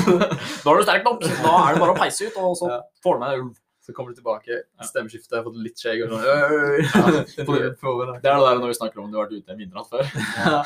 Da 0.65 0.71
er 0.73 0.79
du 0.79 0.85
sterk 0.87 1.05
nok! 1.05 1.21
Da 1.21 1.51
er 1.67 1.75
det 1.77 1.83
bare 1.83 1.93
å 1.93 1.97
peise 1.99 2.25
ut, 2.31 2.39
og 2.41 2.55
så 2.57 2.69
Ja. 2.71 2.79
får 3.05 3.13
du 3.13 3.21
med 3.23 3.29
deg 3.35 3.43
ulv. 3.43 3.57
Så 3.89 3.93
kommer 3.97 4.13
du 4.13 4.17
tilbake, 4.19 4.57
stemmeskiftet, 4.85 5.37
har 5.37 5.45
fått 5.45 5.55
litt 5.65 5.77
skjegg 5.81 6.01
og 6.05 6.11
sånn. 6.11 6.25
ja, 6.25 6.33
det- 7.37 7.45
er 7.45 7.69
det 7.77 8.21
der 8.21 8.59
når 8.61 8.67
vi 8.69 8.77
snakker 8.77 9.01
om 9.01 9.09
du 9.13 9.17
har 9.17 9.25
vært 9.29 9.37
ute 9.37 9.53
en 9.53 9.57
vinternatt 9.61 9.89
før. 9.89 10.03
Ja. 10.37 10.59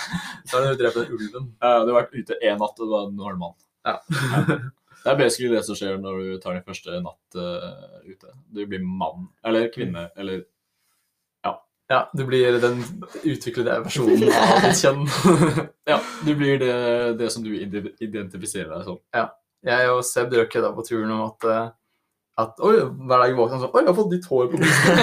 Da 0.51 0.57
har 0.57 0.65
du 0.73 0.79
drept 0.81 0.97
den 0.99 1.13
ulven. 1.15 1.45
Ja, 1.63 1.71
du 1.85 1.91
har 1.93 2.01
vært 2.01 2.15
ute 2.19 2.39
én 2.43 2.59
natt, 2.59 2.79
og 2.83 3.13
nå 3.15 3.27
er 3.29 3.35
du 3.37 3.39
mann. 3.39 3.55
Ja. 3.83 3.99
Det 5.03 5.11
er 5.11 5.19
basically 5.19 5.51
det 5.51 5.63
som 5.67 5.75
skjer 5.77 5.99
når 5.99 6.19
du 6.23 6.31
tar 6.43 6.55
din 6.55 6.65
første 6.65 6.99
natt 7.03 7.37
uh, 7.37 7.99
ute. 8.07 8.33
Du 8.55 8.63
blir 8.69 8.83
mann. 8.83 9.27
Eller 9.45 9.69
kvinne. 9.73 10.07
Eller 10.15 10.45
Ja, 11.43 11.57
ja. 11.91 12.01
du 12.15 12.23
blir 12.25 12.59
den 12.63 12.79
utviklede 13.23 13.81
versjonen 13.83 14.31
av 14.31 14.59
ditt 14.67 14.79
kjønn. 14.79 15.05
Ja, 15.91 15.99
du 16.23 16.31
blir 16.39 16.59
det, 16.61 16.75
det 17.19 17.27
som 17.33 17.43
du 17.43 17.51
identifiserer 17.51 18.71
deg 18.71 18.85
som. 18.87 18.99
Ja. 19.11 19.27
Jeg 19.63 19.91
og 19.91 20.03
Seb 20.07 20.31
dere 20.31 20.47
kødda 20.51 20.71
på 20.75 20.83
turen 20.87 21.11
om 21.11 21.21
at, 21.25 21.45
eh, 21.47 21.67
at 22.43 22.57
Oi, 22.63 22.73
hver 22.83 23.21
dag 23.21 23.29
jeg 23.29 23.37
våkner 23.37 23.61
sånn 23.61 23.75
Oi, 23.75 23.83
jeg 23.83 23.89
har 23.89 23.97
fått 23.99 24.11
nytt 24.11 24.27
hår 24.31 24.49
på 24.51 24.59
brystet. 24.59 24.97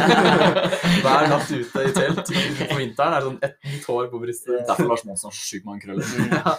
Hver 1.04 1.28
natt 1.32 1.52
ute 1.52 1.84
i 1.84 1.92
telt 1.96 2.32
på 2.32 2.76
vinteren 2.76 3.16
er 3.16 3.20
det 3.20 3.28
sånn 3.28 3.38
ett 3.46 3.56
nytt 3.68 3.86
hår 3.88 4.08
på 4.12 4.20
brystet. 4.24 4.64
Derfor 4.68 4.90
Lars 4.90 5.04
Monsen 5.08 5.30
har 5.30 5.36
sjukt 5.36 5.68
mange 5.68 5.84
krøller. 5.84 6.32
Ja. 6.32 6.56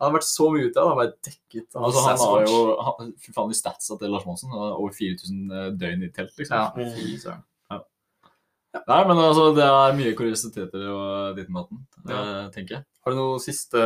Han 0.00 0.06
har 0.10 0.14
vært 0.18 0.24
så 0.30 0.46
mye 0.54 0.70
ute, 0.70 0.80
han 0.80 0.88
har 0.94 0.98
vært 1.02 1.16
dekket. 1.28 1.66
av 1.76 1.84
Altså, 1.84 2.00
han 2.08 2.18
har 2.24 2.46
jo 2.48 2.60
han, 2.86 3.12
Fy 3.20 3.32
faen, 3.36 3.50
de 3.52 3.58
statsa 3.58 3.98
til 4.00 4.10
Lars 4.14 4.24
Monsen. 4.24 4.50
Over 4.54 4.94
4000 4.96 5.76
døgn 5.78 6.02
i 6.06 6.10
telt, 6.16 6.32
liksom. 6.40 6.56
Ja, 6.56 6.72
Mm. 6.76 6.94
fy 6.96 7.18
søren. 7.20 7.44
Nei, 8.86 9.00
men 9.08 9.18
altså, 9.18 9.48
det 9.56 9.64
er 9.66 9.94
mye 9.98 10.12
kuriositeter 10.14 10.84
og 10.94 11.36
ditt 11.36 11.48
og 11.50 11.56
datten, 11.58 11.78
eh, 12.06 12.44
tenker 12.54 12.76
jeg. 12.76 12.84
Har 13.02 13.10
du 13.12 13.16
noe 13.18 13.40
siste 13.42 13.80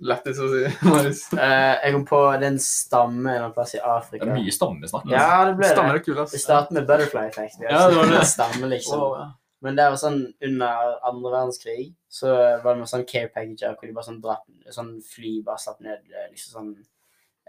lættis 0.00 0.38
å 0.38 0.46
si, 0.52 0.60
Marius? 0.92 1.24
Eh, 1.34 1.74
jeg 1.82 1.92
kom 1.96 2.04
på 2.06 2.20
den 2.40 2.56
stamme 2.62 3.18
en 3.26 3.26
eller 3.34 3.48
annen 3.48 3.56
plass 3.56 3.74
i 3.74 3.80
Afrika. 3.82 4.24
Det 4.24 4.30
er 4.30 4.38
mye 4.38 4.54
stammesnakk. 4.54 5.10
Ja, 5.10 5.44
det 5.50 5.56
ble 5.58 5.72
Stammer 5.72 5.98
det. 5.98 6.02
er 6.02 6.06
kule, 6.06 6.22
ass. 6.22 6.36
Det 6.36 6.40
startet 6.44 6.70
med 6.78 6.86
Butterfly 6.86 7.24
Effect. 7.32 7.58
vi 7.58 7.66
Ja, 7.66 7.88
det 7.90 7.98
var 7.98 8.12
det. 8.14 8.22
Stamme, 8.36 8.70
liksom. 8.70 9.02
Oh, 9.02 9.18
ja. 9.18 9.26
Men 9.62 9.76
det 9.78 9.84
var 9.92 9.98
sånn 10.00 10.20
under 10.42 10.96
andre 11.06 11.30
verdenskrig, 11.36 11.92
så 12.10 12.32
var 12.64 12.74
det 12.74 12.80
noe 12.82 12.90
sånn 12.90 13.04
care 13.06 13.30
packager 13.30 13.76
hvor 13.78 13.86
de 13.86 13.92
bare 13.94 14.08
sånn 14.08 14.20
dratt 14.24 14.42
sånn 14.74 14.96
fly 15.06 15.36
bare 15.46 15.62
slapp 15.62 15.78
ned 15.84 16.00
eh, 16.10 16.28
liksom 16.32 16.56
sånn 16.56 16.72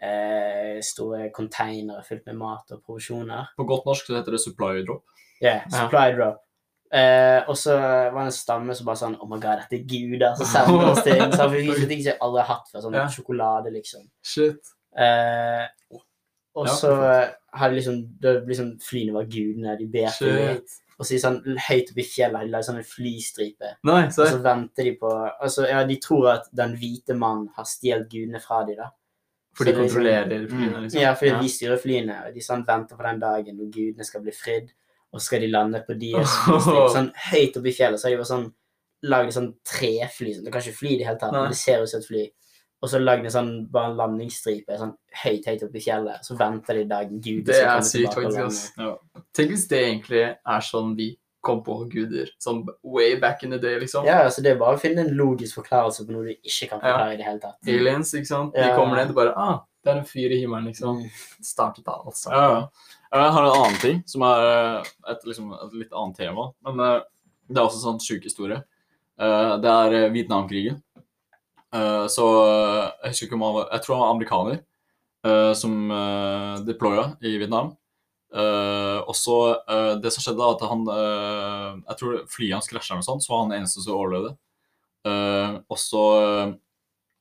eh, 0.01 0.77
store 0.85 1.29
containere 1.35 2.03
fylt 2.05 2.25
med 2.29 2.37
mat 2.39 2.71
og 2.75 2.83
provisjoner. 2.85 3.49
På 3.57 3.65
godt 3.69 3.85
norsk 3.89 4.09
så 4.09 4.17
heter 4.19 4.35
det 4.37 4.41
supply 4.43 4.83
drop. 4.85 5.03
Yeah, 5.43 5.65
supply 5.73 6.11
drop. 6.15 6.39
Eh, 6.93 7.41
og 7.49 7.57
så 7.57 7.73
var 7.79 8.19
det 8.19 8.27
en 8.29 8.35
stamme 8.37 8.75
som 8.77 8.85
bare 8.85 8.99
sånn 9.01 9.15
Oh 9.17 9.25
my 9.25 9.39
god, 9.41 9.63
dette 9.63 9.79
er 9.79 9.87
guder 9.89 10.35
som 10.37 10.45
sender 10.53 10.91
oss 10.91 11.01
ting. 11.05 11.23
Så 11.33 11.47
vi 11.49 11.63
fikk 11.71 11.87
ting 11.89 12.03
som 12.05 12.11
jeg 12.13 12.19
aldri 12.21 12.43
har 12.43 12.51
hatt 12.53 12.69
før. 12.69 12.83
Sånn 12.85 12.99
Ja. 12.99 13.07
sjokolade, 13.09 13.73
liksom. 13.73 14.05
Shit. 14.21 14.73
Eh, 14.93 15.65
og 16.53 16.67
Ja, 16.69 16.73
så 16.77 16.91
hadde 17.57 17.73
liksom, 17.79 17.95
det 18.21 18.35
liksom 18.45 18.75
Flyene 18.85 19.15
var 19.15 19.25
gudene. 19.25 19.73
De 19.79 19.87
ber 19.89 20.13
til. 20.13 20.61
Og 20.99 21.05
så 21.05 21.17
sånn 21.21 21.39
høyt 21.67 21.89
oppe 21.91 22.03
i 22.03 22.05
fjellet 22.05 22.45
de 22.45 22.51
lagd 22.53 22.67
sånn 22.67 22.77
en 22.77 22.85
flystripe. 22.87 23.71
Nei, 23.89 24.05
Og 24.05 24.11
så 24.13 24.41
venter 24.43 24.83
de 24.83 24.91
på 25.01 25.09
Altså, 25.41 25.65
ja, 25.67 25.83
de 25.89 25.97
tror 25.97 26.27
at 26.35 26.49
den 26.53 26.75
hvite 26.77 27.15
mannen 27.17 27.49
har 27.55 27.65
stjålet 27.65 28.09
gudene 28.11 28.41
fra 28.41 28.63
dem, 28.67 28.77
da. 28.77 28.89
For 29.53 29.65
de 29.65 29.73
kontrollerer 29.73 30.29
det 30.29 30.37
er 30.37 30.45
liksom- 30.45 30.59
flyene, 30.59 30.81
liksom. 30.83 31.01
Ja, 31.01 31.13
fordi 31.13 31.41
de 31.41 31.49
styrer 31.49 31.81
flyene, 31.81 32.27
og 32.27 32.33
de 32.33 32.39
sånn 32.41 32.65
venter 32.65 32.95
på 32.97 33.03
den 33.03 33.19
dagen 33.19 33.57
hvor 33.57 33.71
gudene 33.71 34.05
skal 34.05 34.21
bli 34.21 34.31
fridd, 34.31 34.71
og 35.13 35.19
så 35.19 35.25
skal 35.25 35.41
de 35.41 35.47
lande 35.47 35.83
på 35.87 35.97
de, 35.99 36.13
flystripe. 36.13 36.89
Sånn 36.95 37.11
høyt 37.31 37.57
oppe 37.57 37.67
i 37.69 37.77
fjellet 37.77 37.99
så 37.99 38.05
har 38.09 38.11
de 38.11 38.17
bare 38.17 38.31
sånn 38.33 38.53
lagd 39.03 39.33
sånn 39.35 39.53
trefly. 39.65 40.33
Sånn. 40.35 40.43
Det 40.45 40.51
kan 40.53 40.61
ikke 40.61 40.77
fly 40.79 40.93
i 40.93 40.97
det 40.97 41.05
hele 41.05 41.19
tatt, 41.19 41.31
Nei. 41.33 41.41
men 41.41 41.51
det 41.51 41.57
ser 41.57 41.81
ut 41.83 41.89
som 41.89 41.99
et 41.99 42.07
fly. 42.07 42.23
Og 42.83 42.89
så 42.91 42.99
lagde 42.99 43.23
de 43.23 43.31
sånn 43.31 43.51
bare 43.71 43.93
en 43.93 43.97
landingsstripe 43.97 44.75
sånn 44.75 44.91
høyt, 45.23 45.45
høyt 45.47 45.61
oppe 45.63 45.79
i 45.79 45.83
fjellet. 45.85 46.25
Så 46.27 46.35
venter 46.35 46.81
de 46.81 46.85
dagen 46.89 47.21
Gud 47.23 47.45
Det 47.47 47.61
er 47.63 47.79
sykt, 47.87 48.17
faktisk. 48.17 48.73
Ja. 48.77 48.97
Tenk 49.33 49.53
hvis 49.53 49.67
det 49.71 49.79
egentlig 49.85 50.23
er 50.35 50.65
sånn 50.67 50.91
vi 50.97 51.13
kom 51.43 51.61
på 51.63 51.77
guder. 51.91 52.27
Sånn 52.43 52.61
way 52.83 53.15
back 53.19 53.43
in 53.43 53.51
the 53.55 53.59
day, 53.59 53.77
liksom. 53.79 54.05
Ja, 54.07 54.21
altså 54.25 54.43
det 54.43 54.51
er 54.53 54.59
bare 54.59 54.75
å 54.77 54.81
finne 54.81 55.03
en 55.03 55.15
logisk 55.15 55.61
forklarelse 55.61 56.05
på 56.07 56.11
noe 56.15 56.23
du 56.27 56.35
ikke 56.43 56.69
kan 56.73 56.79
Ja. 56.79 56.91
forklare 56.91 57.13
i 57.13 57.17
det 57.17 57.25
hele 57.25 57.39
tatt. 57.39 57.57
Aliens, 57.67 58.13
ikke 58.13 58.27
sant. 58.27 58.53
De 58.53 58.59
Ja. 58.61 58.75
kommer 58.75 58.95
ned 58.95 59.09
og 59.09 59.15
bare 59.15 59.33
Ah, 59.37 59.59
det 59.83 59.91
er 59.93 59.97
en 59.99 60.05
fyr 60.05 60.31
i 60.31 60.41
himmelen, 60.41 60.65
liksom. 60.67 61.01
Mm. 61.03 61.09
Startet 61.41 61.83
da, 61.85 61.97
Altså. 62.05 62.31
Ja, 62.31 62.49
ja. 62.59 62.67
Jeg 63.13 63.31
har 63.31 63.43
en 63.45 63.61
annen 63.63 63.79
ting, 63.79 64.03
som 64.07 64.21
er 64.23 64.79
eh, 64.79 64.83
et, 65.11 65.23
liksom, 65.25 65.53
et 65.53 65.73
litt 65.73 65.91
annet 65.91 66.15
tema. 66.17 66.51
Men 66.65 66.79
eh, 66.79 67.01
det 67.49 67.57
er 67.57 67.63
også 67.67 67.79
en 67.85 67.93
sånn 67.93 68.01
sjuk 68.01 68.23
historie. 68.23 68.63
Eh, 69.19 69.57
det 69.57 69.69
er 69.69 70.09
Vietnamkrigen. 70.11 70.81
Eh, 71.73 72.05
så 72.11 72.25
eh, 72.43 72.83
jeg 73.03 73.13
husker 73.13 73.27
ikke 73.27 73.37
om 73.39 73.45
han 73.47 73.55
var 73.55 73.71
Jeg 73.71 73.83
tror 73.83 73.95
han 73.95 74.03
var 74.03 74.11
amerikaner 74.13 74.59
eh, 75.25 75.53
som 75.57 75.73
uh, 75.89 76.59
deploya 76.67 77.07
i 77.25 77.37
Vietnam. 77.41 77.73
Uh, 78.33 78.99
og 79.05 79.13
så 79.13 79.37
uh, 79.69 79.93
Det 80.01 80.09
som 80.13 80.23
skjedde, 80.25 80.41
var 80.41 80.55
at 80.55 80.63
han 80.65 80.87
uh, 80.89 81.81
Jeg 81.85 81.99
tror 81.99 82.15
flyet 82.33 82.55
hans 82.57 82.69
krasja 82.69 82.97
så 83.05 83.17
var 83.29 83.43
han 83.43 83.53
den 83.53 83.61
eneste 83.61 83.83
som 83.83 83.97
overlevde. 83.97 84.35
Uh, 85.05 85.61
og 85.67 85.79
så 85.79 86.03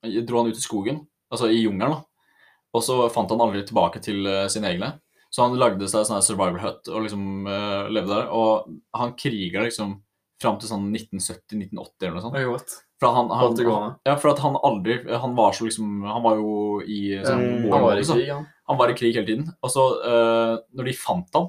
dro 0.03 0.41
han 0.41 0.51
ut 0.51 0.59
i 0.59 0.63
skogen, 0.63 1.03
altså 1.31 1.49
i 1.51 1.61
jungelen, 1.63 1.95
da. 1.95 2.39
Og 2.75 2.83
så 2.83 2.97
fant 3.13 3.31
han 3.31 3.43
aldri 3.45 3.61
tilbake 3.67 4.01
til 4.03 4.27
sine 4.51 4.71
egne. 4.73 4.89
Så 5.31 5.45
han 5.45 5.55
lagde 5.61 5.87
seg 5.91 6.07
sånn 6.09 6.25
survival 6.25 6.59
hut 6.59 6.89
og 6.91 7.05
liksom 7.05 7.47
levde 7.93 8.11
der. 8.11 8.33
Og 8.35 8.73
han 8.99 9.15
kriga 9.19 9.63
liksom 9.63 9.95
fram 10.43 10.59
til 10.59 10.73
sånn 10.73 10.89
1970-1980 10.91 12.09
eller 12.09 12.17
noe 12.17 12.25
sånt. 12.25 12.75
For 13.03 13.11
han, 13.11 13.33
han, 13.35 13.57
han, 13.59 13.95
ja, 14.07 14.13
for 14.15 14.31
at 14.31 14.41
han 14.45 14.55
aldri 14.63 15.01
Han 15.11 15.33
var 15.35 15.57
så 15.57 15.67
liksom 15.67 16.05
Han 16.07 16.23
var 16.23 16.37
jo 16.39 16.53
i 16.87 17.01
sånn, 17.19 17.41
Mm, 17.43 17.65
Han 17.73 17.83
var 17.83 17.99
i 17.99 18.05
krig, 18.07 18.29
han. 18.31 18.47
Han 18.71 18.79
var 18.79 18.93
i 18.93 18.95
krig 18.95 19.17
hele 19.19 19.27
tiden. 19.27 19.49
Og 19.59 19.73
så, 19.75 19.83
uh, 20.07 20.55
når 20.79 20.87
de 20.89 20.95
fant 20.95 21.35
han, 21.35 21.49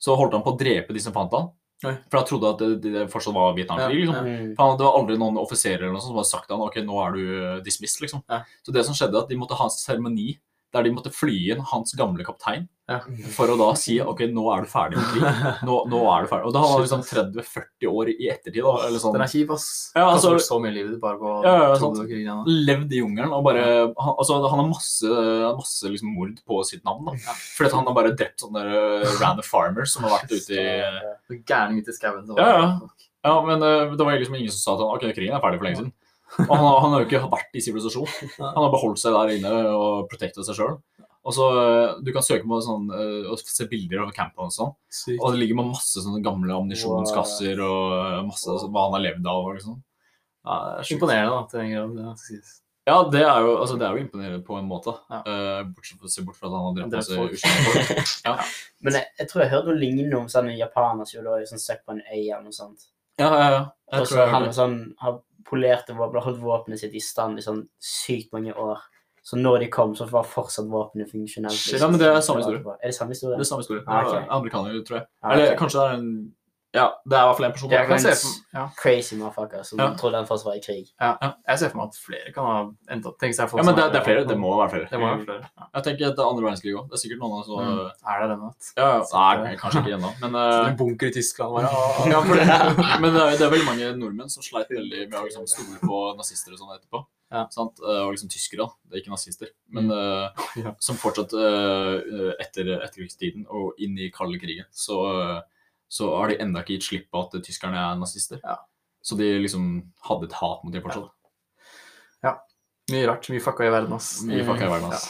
så 0.00 0.16
holdt 0.16 0.32
han 0.38 0.44
på 0.46 0.54
å 0.54 0.58
drepe 0.58 0.96
de 0.96 1.02
som 1.04 1.12
fant 1.12 1.36
han. 1.36 1.50
Oi. 1.84 1.92
For 2.08 2.16
han 2.16 2.26
trodde 2.30 2.50
at 2.54 2.62
det, 2.62 2.68
det 2.80 3.04
fortsatt 3.12 3.36
var 3.36 3.52
Vietnamkrig. 3.58 4.06
Liksom. 4.06 4.16
ja. 4.16 4.38
Mm. 4.40 4.54
Det 4.56 4.86
var 4.86 4.96
aldri 4.96 5.18
noen 5.20 5.36
offiserer 5.42 5.84
eller 5.84 5.92
noe 5.98 6.00
sånt 6.00 6.14
som 6.14 6.20
hadde 6.22 6.30
sagt 6.32 6.48
til 6.48 6.56
han, 6.56 6.64
ok, 6.64 6.78
nå 6.88 7.00
er 7.04 7.16
du 7.16 7.22
eh, 7.36 7.58
dismissed. 7.66 8.00
liksom. 8.04 8.24
Ja. 8.32 8.40
Så 8.64 8.72
det 8.72 8.86
som 8.88 8.96
skjedde, 8.96 9.20
at 9.20 9.28
de 9.28 9.36
måtte 9.36 9.58
ha 9.58 9.68
en 9.68 9.74
seremoni 9.74 10.38
der 10.76 10.84
de 10.86 10.92
måtte 10.94 11.10
fly 11.14 11.34
inn 11.54 11.62
hans 11.72 11.94
gamle 11.98 12.24
kaptein 12.26 12.68
Ja. 12.86 13.00
for 13.34 13.50
å 13.50 13.56
da 13.58 13.72
si 13.74 13.96
ok, 13.98 14.20
nå 14.30 14.44
er 14.54 14.62
du 14.62 14.68
ferdig 14.70 15.00
med 15.00 15.08
krig. 15.10 15.54
Nå, 15.66 15.78
nå 15.90 16.00
er 16.12 16.22
du 16.22 16.28
ferdig. 16.30 16.46
Og 16.46 16.52
da 16.54 16.60
var 16.62 16.74
han 16.76 16.84
liksom 16.84 17.02
30-40 17.02 17.88
år 17.90 18.10
i 18.12 18.28
ettertid. 18.30 18.60
da, 18.62 18.74
eller 18.86 19.02
sånn. 19.02 19.16
Den 19.16 19.24
er 19.24 19.32
kjip, 19.32 19.50
ass. 19.56 19.66
Ja, 19.96 20.04
altså- 20.12 20.36
du 20.36 20.44
så 20.44 20.60
mye 20.62 20.70
liv 20.76 20.92
du 20.92 20.98
bare 21.02 21.18
på 21.18 21.32
Ja, 21.42 21.54
ja, 21.72 21.80
krigen. 21.80 22.28
da. 22.30 22.44
Levd 22.46 22.92
i 22.94 23.00
jungelen 23.02 23.32
og 23.34 23.42
bare 23.48 23.64
Han, 23.98 24.14
altså, 24.20 24.38
han 24.48 24.60
har 24.62 24.68
masse, 24.70 25.10
masse 25.58 25.82
liksom, 25.90 26.14
mord 26.14 26.38
på 26.46 26.60
sitt 26.64 26.84
navn. 26.86 27.06
da. 27.10 27.16
Fordi 27.56 27.66
at 27.72 27.74
han 27.80 27.86
har 27.90 27.94
bare 27.98 28.14
drept 28.14 28.38
sånne 28.46 28.62
uh, 28.62 29.18
random 29.18 29.42
farmers 29.42 29.92
som 29.96 30.04
har 30.06 30.20
vært 30.20 30.30
ute 30.30 30.54
i 30.54 31.42
Gærning 31.42 31.82
ute 31.82 31.90
i 31.90 31.98
skauen. 31.98 32.22
Ja, 32.38 32.46
ja. 32.60 32.80
Ja, 33.26 33.40
men 33.42 33.58
uh, 33.66 33.90
det 33.96 33.98
var 33.98 34.14
liksom 34.14 34.36
ingen 34.38 34.52
som 34.54 34.62
sa 34.62 34.78
at 34.78 35.02
ok, 35.02 35.10
krigen 35.16 35.34
er 35.34 35.42
ferdig 35.42 35.58
for 35.58 35.66
lenge 35.66 35.80
siden. 35.82 35.92
Og 36.42 36.50
han, 36.50 36.64
har- 36.66 36.80
han 36.82 36.92
har 36.92 37.02
jo 37.04 37.06
ikke 37.08 37.30
vært 37.32 37.54
i 37.56 37.62
sivilisasjon. 37.64 38.08
Han 38.42 38.62
har 38.66 38.72
beholdt 38.74 38.98
seg 39.02 39.14
der 39.14 39.34
inne 39.38 39.52
og 39.72 40.08
protekta 40.10 40.44
seg 40.44 40.58
sjøl. 40.58 40.76
Og 41.26 41.34
så, 41.34 41.46
uh, 41.54 42.00
Du 42.06 42.12
kan 42.14 42.22
søke 42.22 42.46
på 42.46 42.58
sånn, 42.62 42.84
uh, 42.92 43.30
og 43.32 43.38
se 43.42 43.64
bilder 43.70 44.04
av 44.04 44.12
campen 44.14 44.46
og 44.46 44.52
sånn. 44.54 44.74
Og 45.18 45.32
det 45.32 45.40
ligger 45.40 45.58
med 45.58 45.72
masse 45.72 45.98
sånne 46.02 46.20
gamle 46.22 46.54
ammunisjonskasser 46.54 47.58
og 47.66 47.96
uh, 47.96 48.20
masse 48.28 48.46
altså, 48.52 48.68
hva 48.70 48.84
han 48.86 48.94
har 48.98 49.04
levd 49.08 49.26
av. 49.32 49.48
og 49.48 49.56
liksom. 49.58 49.80
Ja, 50.46 50.60
det 50.76 50.84
er. 50.84 50.92
Imponerende, 50.94 51.32
da, 51.34 51.42
til 51.50 51.60
en 51.64 51.72
grad. 51.74 51.96
Det 51.96 52.06
skal 52.20 52.22
sies. 52.36 52.54
Ja, 52.86 53.00
det 53.10 53.22
er 53.26 53.40
jo, 53.42 53.54
altså, 53.58 53.74
det 53.80 53.86
er 53.88 53.96
jo 53.96 54.02
imponerende 54.04 54.44
på 54.46 54.54
en 54.60 54.68
måte. 54.70 54.92
Ja. 55.10 55.18
Uh, 55.26 55.62
bortsett 55.74 56.12
se 56.14 56.22
bort 56.22 56.36
fra 56.38 56.46
at 56.46 56.54
han 56.54 56.68
har 56.68 56.76
drept 56.76 56.94
masse 56.94 57.16
uskyldige 57.34 57.86
folk. 57.88 58.12
Ja. 58.28 58.34
Men 58.86 58.98
jeg, 59.00 59.08
jeg 59.18 59.28
tror 59.32 59.42
jeg 59.42 59.50
hørte 59.56 59.72
noe 59.72 59.80
lignende 59.82 60.20
om 60.20 60.28
sånn 60.30 60.52
japanere 60.54 61.06
som 61.10 61.18
gjorde 61.18 61.48
sånn 61.50 61.64
søk 61.64 61.82
på 61.82 61.96
en 61.96 62.04
øy 62.06 62.20
eller 62.28 62.44
noe 62.46 62.54
sånt. 62.54 62.86
ja, 63.18 63.26
ja, 63.32 63.48
ja. 63.56 63.64
Jeg 63.90 64.02
Og 64.02 64.06
tror 64.06 64.16
så 64.20 64.28
han 64.30 64.46
sånn, 64.54 64.78
har 65.02 65.18
polert 65.48 65.90
og 65.94 66.14
holdt 66.22 66.42
våpenet 66.42 66.80
sitt 66.80 66.94
i 66.94 67.02
stand 67.02 67.38
i 67.38 67.44
sånn 67.44 67.64
sykt 67.82 68.32
mange 68.34 68.54
år. 68.54 68.82
Så 69.26 69.34
når 69.40 69.64
de 69.64 69.68
kom, 69.74 69.94
så 69.98 70.06
var 70.06 70.22
fortsatt 70.22 70.68
våpenet 70.70 71.10
funksjonelt. 71.10 71.50
liksom. 71.56 71.80
Ja, 71.80 71.88
men 71.90 71.98
det 71.98 72.06
er 72.06 72.20
samme 72.22 72.44
historie. 72.44 72.62
Er 72.78 72.92
det 72.92 72.94
samme 72.94 73.10
historie? 73.16 73.34
Det 73.34 73.42
er 73.42 73.48
samme 73.48 73.64
historie. 73.64 73.82
Ah, 73.86 74.04
okay. 74.06 74.20
Er 74.20 74.34
Amerikaner, 74.36 74.76
tror 74.86 74.98
jeg. 75.00 75.06
Ah, 75.22 75.32
Eller 75.34 75.56
kanskje 75.58 75.80
det 75.80 75.86
er 75.86 75.96
en 75.98 76.12
Ja, 76.76 76.84
det 77.08 77.16
er 77.16 77.22
i 77.24 77.28
hvert 77.30 77.38
fall 77.38 77.46
en 77.48 77.54
person. 77.56 77.70
Kan 77.88 78.02
se 78.04 78.12
for, 78.20 78.34
ja. 78.58 78.64
Crazy 78.76 79.16
motherfucker 79.16 79.62
som 79.64 79.80
Ja. 79.80 79.86
trodde 79.96 80.20
han 80.20 80.26
fortsatt 80.28 80.50
var 80.50 80.58
i 80.58 80.62
krig. 80.64 80.90
Ja. 81.00 81.12
Jeg 81.48 81.58
ser 81.62 81.72
for 81.72 81.80
meg 81.80 81.88
at 81.88 81.96
flere 82.04 82.32
kan 82.36 82.44
ha 82.50 82.56
endt 82.94 83.06
opp 83.10 83.16
tenke 83.22 83.34
seg 83.38 83.48
for 83.50 83.58
Ja, 83.62 83.64
men 83.64 83.74
det, 83.78 83.86
det 83.94 84.00
er 84.02 84.04
flere. 84.04 84.26
Det 84.28 84.36
må 84.38 84.52
være 84.60 84.70
flere. 84.74 84.88
Det 84.92 85.00
må 85.00 85.08
være 85.14 85.24
flere. 85.24 85.48
Ja. 85.56 85.66
Jeg 85.78 85.86
tenker 85.88 86.10
etter 86.12 86.28
andre 86.28 86.44
verdenskrig 86.46 86.76
òg. 86.76 86.86
Det 86.92 86.98
er 86.98 87.02
sikkert 87.06 87.24
noen 87.24 87.40
av 87.40 87.44
som 87.48 87.54
Mm. 87.66 87.90
Er 88.06 88.20
det 88.20 88.28
den, 88.36 88.46
at- 88.46 88.72
Ja, 88.76 88.88
ja. 89.00 89.42
Nei, 89.42 89.56
kanskje 89.56 89.80
ikke 89.82 89.96
ennå. 89.98 90.12
Men, 90.20 90.34
uh... 90.38 90.44
eh, 90.62 90.68
en 90.70 90.76
bunker 90.76 91.08
i 91.08 91.16
Tyskland 91.16 91.56
bare, 91.56 91.70
ja, 92.12 92.20
for 92.20 92.34
det, 92.36 92.46
men 93.02 93.12
det, 93.16 93.22
er, 93.24 93.36
det 93.40 93.46
er 93.46 93.52
veldig 93.56 93.66
mange 93.72 93.90
nordmenn 93.96 94.28
som 94.30 94.42
sleit 94.44 94.68
veldig 94.70 95.08
med 95.10 95.18
å 95.20 95.24
liksom, 95.26 95.46
stole 95.48 95.80
på 95.82 96.00
nazister 96.20 96.52
og 96.52 96.60
sånn 96.60 96.76
etterpå. 96.76 97.02
Ja. 97.32 97.46
Sant? 97.50 97.80
Eh, 97.82 98.04
Og 98.06 98.12
liksom 98.14 98.28
tyskere, 98.30 98.66
da. 98.68 98.68
Det 98.86 98.94
er 98.94 99.02
ikke 99.02 99.14
nazister. 99.16 99.48
Men 99.74 99.90
eh, 99.90 100.44
Ja. 100.62 100.74
som 100.78 100.94
fortsatt 101.00 101.32
uh, 101.34 102.32
etter 102.38 102.68
etterkrigstiden 102.84 103.46
og 103.50 103.74
inn 103.82 103.96
i 103.98 104.10
kalde 104.14 104.38
krigen, 104.38 104.66
så, 104.70 105.00
eh, 105.22 105.40
så 105.88 106.10
har 106.16 106.32
de 106.32 106.40
enda 106.42 106.62
ikke 106.62 106.76
gitt 106.76 106.88
slipp 106.88 107.10
på 107.14 107.22
at 107.24 107.36
tyskerne 107.46 107.78
er 107.78 108.00
nazister. 108.00 108.40
Ja. 108.42 108.58
Så 109.06 109.18
de 109.18 109.28
liksom 109.38 109.68
hadde 110.08 110.26
et 110.26 110.38
hat 110.40 110.64
mot 110.64 110.74
dem 110.74 110.82
fortsatt. 110.82 111.12
Ja, 112.26 112.34
Mye 112.86 113.06
rart. 113.08 113.26
Mye 113.32 113.42
fucka 113.42 113.64
i 113.66 113.70
verden, 113.74 113.96
ass. 113.96 114.20
Mye 114.22 114.44
fucka 114.46 114.68
i 114.68 114.70
verden, 114.70 114.92
ass. 114.94 115.08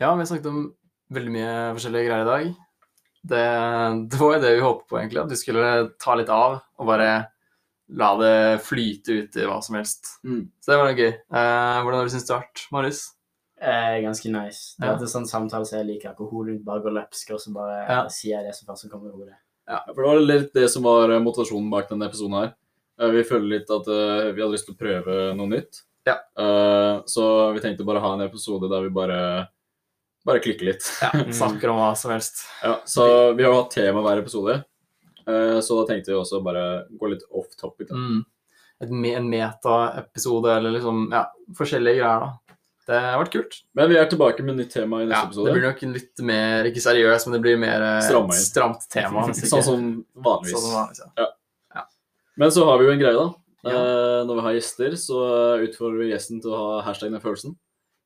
Ja, 0.00 0.14
vi 0.14 0.22
har 0.22 0.28
snakket 0.30 0.48
om 0.48 0.62
veldig 1.12 1.34
mye 1.34 1.50
forskjellige 1.76 2.06
greier 2.08 2.24
i 2.24 2.30
dag. 2.30 2.46
Det, 3.22 3.42
det 4.08 4.20
var 4.22 4.32
jo 4.34 4.40
det 4.42 4.54
vi 4.56 4.64
håpet 4.64 4.88
på, 4.88 4.98
egentlig. 5.02 5.20
At 5.20 5.34
vi 5.34 5.40
skulle 5.42 5.68
ta 6.00 6.16
litt 6.16 6.32
av 6.32 6.56
og 6.62 6.88
bare 6.88 7.10
la 8.00 8.08
det 8.22 8.36
flyte 8.64 9.18
ut 9.20 9.36
i 9.36 9.44
hva 9.50 9.60
som 9.60 9.76
helst. 9.76 10.14
Mm. 10.24 10.46
Så 10.56 10.72
det 10.72 10.80
var 10.80 10.96
gøy. 10.96 11.10
Eh, 11.12 11.82
hvordan 11.84 12.00
har 12.00 12.08
du 12.08 12.14
syntes 12.14 12.30
det 12.30 12.34
har 12.38 12.46
vært, 12.46 12.64
Marius? 12.72 13.02
Eh, 13.62 14.00
ganske 14.02 14.26
nice. 14.32 14.74
Det 14.80 14.88
er 14.88 14.96
ja. 14.98 15.06
sånn 15.12 15.28
samtale 15.30 15.66
som 15.68 15.78
jeg 15.78 15.86
liker, 15.92 16.16
hodet 16.18 16.58
bare 16.66 16.82
går 16.82 16.96
løpsk, 16.96 17.30
og 17.36 17.38
så 17.40 17.52
bare 17.54 17.76
Ja. 17.88 18.00
sier 18.10 18.40
jeg 18.40 18.48
det 18.48 18.54
som 18.58 18.66
først 18.66 18.90
kommer 18.90 19.12
i 19.12 19.14
hodet. 19.14 19.36
Ja, 19.68 19.78
for 19.86 20.02
det 20.02 20.08
var 20.10 20.20
litt 20.26 20.52
det 20.56 20.68
som 20.72 20.82
var 20.82 21.10
eh, 21.14 21.20
motivasjonen 21.22 21.70
bak 21.70 21.88
denne 21.88 22.08
episoden 22.10 22.34
her. 22.40 22.54
Eh, 23.00 23.10
Vi 23.14 23.22
føler 23.22 23.48
litt 23.58 23.70
at 23.70 23.86
vi 23.86 24.40
hadde 24.42 24.52
lyst 24.52 24.66
til 24.66 24.74
å 24.74 24.78
prøve 24.82 25.36
noe 25.36 25.46
nytt. 25.46 25.82
Ja. 26.04 26.16
Eh, 26.36 27.02
Så 27.06 27.52
vi 27.54 27.60
tenkte 27.60 27.86
bare 27.86 28.00
ha 28.02 28.14
en 28.14 28.26
episode 28.26 28.68
der 28.68 28.82
vi 28.82 28.90
bare, 28.90 29.48
bare 30.26 30.40
klikker 30.42 30.64
litt. 30.72 30.82
Ja. 31.00 31.10
Snakker 31.40 31.70
om 31.70 31.78
hva 31.78 31.92
som 31.96 32.10
helst. 32.10 32.42
Ja, 32.64 32.80
så 32.84 33.32
vi 33.36 33.44
har 33.44 33.52
jo 33.52 33.62
hatt 33.62 33.70
tema 33.70 34.02
hver 34.02 34.18
episode. 34.24 34.64
Eh, 35.26 35.60
Så 35.62 35.78
da 35.78 35.86
tenkte 35.94 36.10
vi 36.10 36.18
også 36.18 36.42
bare 36.42 36.88
gå 36.98 37.08
litt 37.14 37.22
off 37.30 37.54
topic. 37.56 37.88
Da. 37.88 37.94
Mm. 37.94 38.24
Et, 38.82 38.90
en 38.90 39.28
meta-episode, 39.30 40.50
eller 40.56 40.72
liksom 40.74 41.04
Ja, 41.12 41.28
forskjellige 41.54 42.00
greier, 42.02 42.20
da. 42.26 42.32
Det 42.88 42.98
har 42.98 43.20
vært 43.20 43.34
kult. 43.36 43.56
Men 43.78 43.90
vi 43.92 43.98
er 44.00 44.08
tilbake 44.10 44.42
med 44.42 44.56
nytt 44.58 44.72
tema 44.74 45.02
i 45.02 45.06
neste 45.06 45.38
Ja, 45.38 45.44
det 45.46 45.52
blir 45.54 45.66
nok 45.68 45.82
litt 45.94 46.22
mer 46.26 46.66
Ikke 46.66 46.82
seriøst, 46.82 47.28
men 47.28 47.36
det 47.36 47.42
blir 47.44 47.60
mer 47.62 47.84
eh, 47.86 48.00
Strammet 48.02 48.40
stramt 48.42 48.88
tema. 48.90 49.28
Sånn 49.38 49.62
som 49.62 49.84
vanligvis. 50.18 50.56
Sånn 50.56 50.64
som 50.66 50.74
vanligvis, 50.80 51.04
ja. 51.20 51.28
Men 52.40 52.50
så 52.54 52.64
har 52.64 52.80
vi 52.80 52.88
jo 52.88 52.94
en 52.94 53.02
greie, 53.02 53.12
da. 53.14 53.28
Ja. 53.68 53.72
Eh, 53.76 54.20
når 54.26 54.38
vi 54.38 54.44
har 54.48 54.56
gjester, 54.56 54.96
så 54.98 55.18
utfordrer 55.62 56.00
vi 56.02 56.10
gjesten 56.10 56.40
til 56.42 56.50
å 56.54 56.60
ha 56.62 56.80
hashtag 56.88 57.12
den 57.12 57.22
følelsen. 57.22 57.54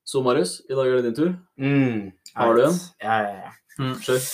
Så 0.07 0.21
Marius, 0.23 0.59
i 0.69 0.75
dag 0.77 0.87
er 0.91 0.99
det 0.99 1.07
din 1.09 1.17
tur. 1.17 1.31
Mm, 1.59 2.11
Har 2.37 2.55
du 2.55 2.65
en? 2.67 2.77
Ja, 3.03 3.17
ja, 3.25 3.47
ja. 3.47 3.95
Kjør. 4.03 4.27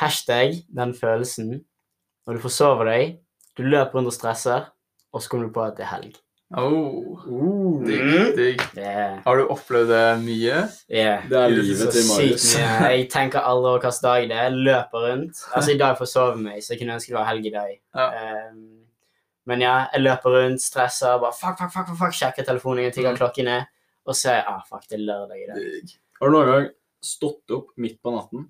Hashtag 0.00 0.58
den 0.74 0.94
følelsen 0.96 1.52
når 2.28 2.36
du 2.36 2.42
forsover 2.44 2.90
deg, 2.90 3.14
du 3.56 3.62
løper 3.64 3.96
rundt 3.98 4.10
og 4.10 4.14
stresser, 4.16 4.66
og 5.14 5.22
så 5.22 5.30
kommer 5.32 5.48
du 5.48 5.54
på 5.54 5.62
at 5.64 5.78
det 5.78 5.86
er 5.86 5.92
helg. 5.94 6.18
Oh, 6.56 7.82
digg, 7.84 8.00
Mm. 8.00 8.36
digg. 8.36 8.60
Er, 8.80 9.20
Har 9.24 9.36
du 9.36 9.48
opplevd 9.52 9.88
det 9.88 10.24
mye? 10.24 10.62
yeah. 10.90 11.22
Det 11.28 11.36
er 11.36 11.48
livet 11.52 11.90
til 11.92 12.06
Marius. 12.08 12.46
Jeg 12.56 13.08
tenker 13.12 13.40
aldri 13.44 13.68
over 13.68 13.80
hvilken 13.82 14.02
dag 14.02 14.28
det 14.30 14.36
er. 14.36 14.50
Løper 14.50 15.04
rundt. 15.10 15.42
Altså, 15.54 15.74
i 15.74 15.78
dag 15.78 15.98
forsover 15.98 16.32
jeg 16.36 16.42
meg, 16.46 16.62
så 16.62 16.72
jeg 16.72 16.80
kunne 16.80 16.94
ønske 16.96 17.12
det 17.12 17.18
var 17.18 17.28
helg 17.28 17.46
i 17.46 17.50
dag. 17.52 17.74
Ja. 17.94 18.06
Ehm, 18.22 18.62
men 19.46 19.60
ja, 19.60 19.74
jeg 19.92 20.02
løper 20.06 20.30
rundt, 20.38 20.62
stresser, 20.62 21.18
bare 21.20 21.32
fuck, 21.36 21.58
fuck, 21.58 21.72
fuck, 21.72 21.86
fuck, 21.88 21.98
fuck 21.98 22.12
sjekker 22.16 22.44
telefonen, 22.48 22.90
tigger 22.92 23.12
Mm. 23.12 23.18
klokken 23.20 23.48
er, 23.48 23.66
og 24.06 24.14
så 24.14 24.30
er 24.30 24.34
jeg, 24.40 24.44
ah, 24.48 24.62
fuck, 24.68 24.88
det 24.88 25.00
er 25.00 25.04
lørdag 25.04 25.36
i 25.42 25.46
dag. 25.52 25.56
Digg. 25.60 25.98
Har 26.20 26.28
du 26.28 26.32
noen 26.32 26.46
gang 26.46 26.68
stått 27.04 27.50
opp 27.50 27.68
midt 27.76 28.00
på 28.02 28.10
natten, 28.16 28.48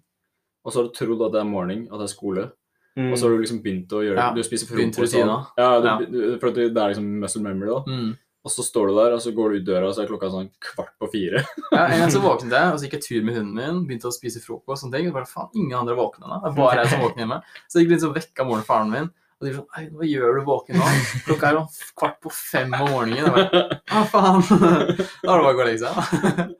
og 0.64 0.72
så 0.72 0.78
har 0.82 0.86
du 0.86 0.94
trodd 0.94 1.26
at 1.26 1.32
det 1.32 1.40
er 1.40 1.44
morgen, 1.50 1.88
at 1.92 1.98
det 1.98 2.06
er 2.06 2.14
skole, 2.14 2.52
Mm. 2.98 3.12
og 3.12 3.18
så 3.18 3.28
har 3.28 3.36
du 3.36 3.42
liksom 3.44 3.62
begynt 3.62 3.92
å 3.94 4.00
gjøre 4.02 4.16
Ja, 4.18 4.32
Du 4.34 4.42
spiser 4.42 4.66
frokost. 4.66 5.14
og- 5.14 5.46
Ja, 5.56 5.80
du, 5.80 5.86
Ja. 5.86 6.38
For 6.42 6.50
det 6.50 6.70
er 6.76 6.88
liksom 6.92 7.06
muscle 7.20 7.42
memory, 7.42 7.68
da. 7.70 7.84
Mm. 7.86 8.16
Og 8.44 8.50
så 8.54 8.62
står 8.64 8.88
du 8.88 8.94
der, 8.96 9.12
og 9.12 9.20
så 9.20 9.32
går 9.34 9.50
du 9.50 9.56
ut 9.58 9.64
døra, 9.66 9.88
og 9.88 9.94
så 9.94 10.02
er 10.02 10.06
klokka 10.08 10.30
sånn 10.30 10.50
kvart 10.62 10.94
på 11.00 11.10
fire. 11.12 11.44
Ja, 11.72 11.86
en 11.86 11.98
gang 12.00 12.10
så 12.10 12.20
våknet 12.28 12.50
jeg, 12.50 12.72
og 12.72 12.78
så 12.78 12.84
gikk 12.86 12.92
jeg 12.98 13.02
tur 13.02 13.22
med 13.24 13.34
hunden 13.36 13.54
min, 13.54 13.86
begynte 13.86 14.08
å 14.08 14.14
spise 14.14 14.40
frokost 14.40 14.68
og 14.84 14.90
sånne 14.90 14.96
ting. 14.98 15.08
Og 15.08 15.14
bare, 15.14 15.26
faen, 15.26 15.48
ingen 15.54 15.76
andre 15.78 15.94
våkner 15.98 16.26
da. 16.28 16.38
Det 16.42 16.52
er 16.52 16.56
bare 16.56 16.76
jeg 16.82 16.86
som 16.92 17.00
våkner 17.00 17.22
hjemme. 17.26 17.42
Så 17.68 17.72
jeg 17.78 17.86
gikk 17.86 17.90
litt 17.92 18.00
så 18.06 18.14
vekk 18.14 18.40
av 18.40 18.46
moren 18.46 18.60
og 18.60 18.66
faren 18.66 18.90
min. 18.90 19.10
Og 19.38 19.46
de 19.46 19.50
er 19.52 19.54
sånn, 19.54 19.66
«Ei, 19.78 19.84
hva 19.94 20.06
gjør 20.08 20.32
du 20.34 20.40
våken 20.48 20.80
nå? 20.80 20.86
Klokka 21.28 21.46
er 21.52 21.54
jo 21.54 21.60
kvart 22.00 22.16
på 22.24 22.30
fem 22.34 22.72
om 22.74 22.88
morgenen. 22.90 23.28
Bare, 23.30 23.60
ah, 23.94 24.06
faen. 24.10 24.40
Da 24.48 24.64
er 24.98 24.98
det 24.98 25.28
bare 25.28 25.52
å 25.52 25.52
gå 25.54 25.62
og 25.62 25.68
legge 25.68 25.84
seg. 25.84 25.92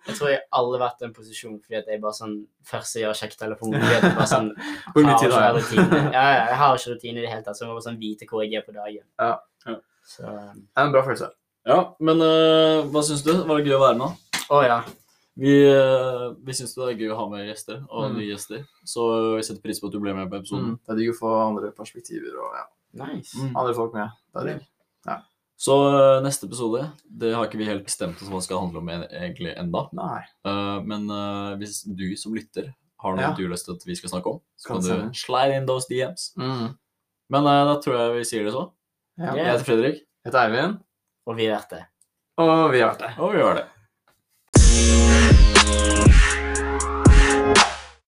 Jeg 0.06 0.14
tror 0.18 0.30
jeg 0.30 0.38
har 0.38 0.60
aldri 0.60 0.78
vært 0.84 1.02
i 1.02 1.06
en 1.08 1.14
posisjon 1.16 1.56
fordi 1.58 1.78
at 1.80 1.90
jeg 1.90 2.02
bare 2.04 2.14
sånn 2.20 2.36
først 2.70 2.94
jeg 3.00 3.02
gjør 3.02 3.18
kjekk 3.18 3.34
telefon, 3.40 3.74
fordi 3.74 3.96
jeg 3.96 4.12
bare 4.20 4.28
sånn 4.30 4.48
Hvor 4.94 5.08
mye 5.08 5.16
har 5.16 5.24
tid 5.24 5.34
har 5.34 5.48
jeg? 5.48 5.56
rutine. 5.58 6.00
Ja, 6.14 6.22
ja, 6.22 6.38
jeg 6.52 6.60
har 6.62 6.78
ikke 6.78 6.94
rutine 6.94 7.18
i 7.18 7.24
det 7.26 7.32
hele 7.34 7.44
tatt, 7.48 7.58
så 7.58 7.64
jeg 7.66 7.72
må 7.72 7.76
bare 7.80 7.86
sånn 7.88 7.98
vite 8.04 8.30
hvor 8.30 8.44
jeg 8.46 8.60
er 8.62 8.64
på 8.68 8.76
dagen. 8.78 9.04
Ja. 9.18 9.32
Ja. 9.66 9.76
Så, 10.14 10.22
um, 10.30 10.62
Det 10.62 10.78
er 10.78 10.86
en 10.86 10.94
bra 10.94 11.02
følelse. 11.10 11.32
Ja, 11.68 11.80
men 11.98 12.22
uh, 12.22 12.86
hva 12.94 13.02
syns 13.04 13.26
du? 13.26 13.34
Var 13.42 13.58
det 13.58 13.66
gøy 13.72 13.76
å 13.80 13.82
være 13.88 13.98
med? 14.04 14.24
å 14.54 14.62
ja. 14.64 14.78
Vi, 15.38 15.52
øh, 15.70 16.34
vi 16.44 16.52
syns 16.56 16.72
det 16.74 16.82
er 16.88 16.96
gøy 16.98 17.12
å 17.14 17.18
ha 17.20 17.26
med 17.30 17.44
gjester, 17.46 17.84
og 17.88 18.08
Mm. 18.10 18.16
nye 18.18 18.30
gjester. 18.32 18.64
Så 18.84 19.36
vi 19.36 19.42
setter 19.46 19.62
pris 19.62 19.78
på 19.80 19.86
at 19.86 19.92
du 19.94 20.00
ble 20.02 20.14
med 20.14 20.28
på 20.30 20.40
episoden. 20.40 20.72
Mm. 20.72 20.78
Det 20.82 20.90
er 20.92 20.98
digg 20.98 21.12
å 21.12 21.18
få 21.20 21.30
andre 21.46 21.70
perspektiver 21.72 22.34
og 22.42 22.56
ja, 22.58 22.64
Nice. 23.04 23.36
Mm. 23.38 23.52
andre 23.56 23.74
folk 23.74 23.94
med. 23.94 24.10
Det 24.34 24.42
er 24.42 24.46
digg. 24.54 24.66
Så 25.58 25.74
øh, 25.74 26.22
neste 26.22 26.46
episode, 26.46 26.84
det 27.18 27.32
har 27.34 27.46
ikke 27.48 27.58
vi 27.58 27.64
helt 27.66 27.82
bestemt 27.84 28.20
oss 28.22 28.28
hva 28.30 28.38
det 28.38 28.44
skal 28.46 28.60
handle 28.62 28.78
om 28.78 28.88
egentlig 28.90 29.56
enda. 29.58 29.88
Nei. 29.92 30.20
Uh, 30.46 30.78
men 30.86 31.08
uh, 31.10 31.56
hvis 31.58 31.80
du 31.82 32.04
som 32.16 32.32
lytter 32.36 32.68
har 33.02 33.16
noe 33.16 33.24
Ja. 33.24 33.32
du 33.34 33.42
har 33.42 33.50
lyst 33.50 33.66
til 33.66 33.74
at 33.74 33.82
vi 33.84 33.96
skal 33.98 34.10
snakke 34.12 34.30
om, 34.30 34.38
så 34.56 34.68
Kan 34.68 34.82
kan 34.86 35.10
du 35.10 35.18
slide 35.18 35.56
in 35.56 35.66
those 35.66 35.88
DMs. 35.90 36.28
Mm. 36.38 36.76
Men 37.30 37.42
uh, 37.50 37.64
da 37.72 37.74
tror 37.82 37.98
jeg 37.98 38.14
vi 38.20 38.24
sier 38.30 38.44
det 38.46 38.52
så. 38.54 38.70
Ja. 39.18 39.32
Ja. 39.34 39.34
Jeg 39.34 39.46
heter 39.58 39.64
Fredrik, 39.66 39.94
Jeg 39.98 40.30
heter 40.30 40.44
Eivind, 40.46 40.78
Og 41.26 41.36
vi 41.36 41.46
vet 41.50 41.70
det. 41.74 41.82
og 42.38 42.70
vi 42.70 42.78
har 42.78 42.94
vært 42.94 43.02
det. 43.02 43.12
og 43.18 43.32
vi 43.34 43.42
har 43.42 43.54
det. 43.58 43.66
Bye. 45.68 46.07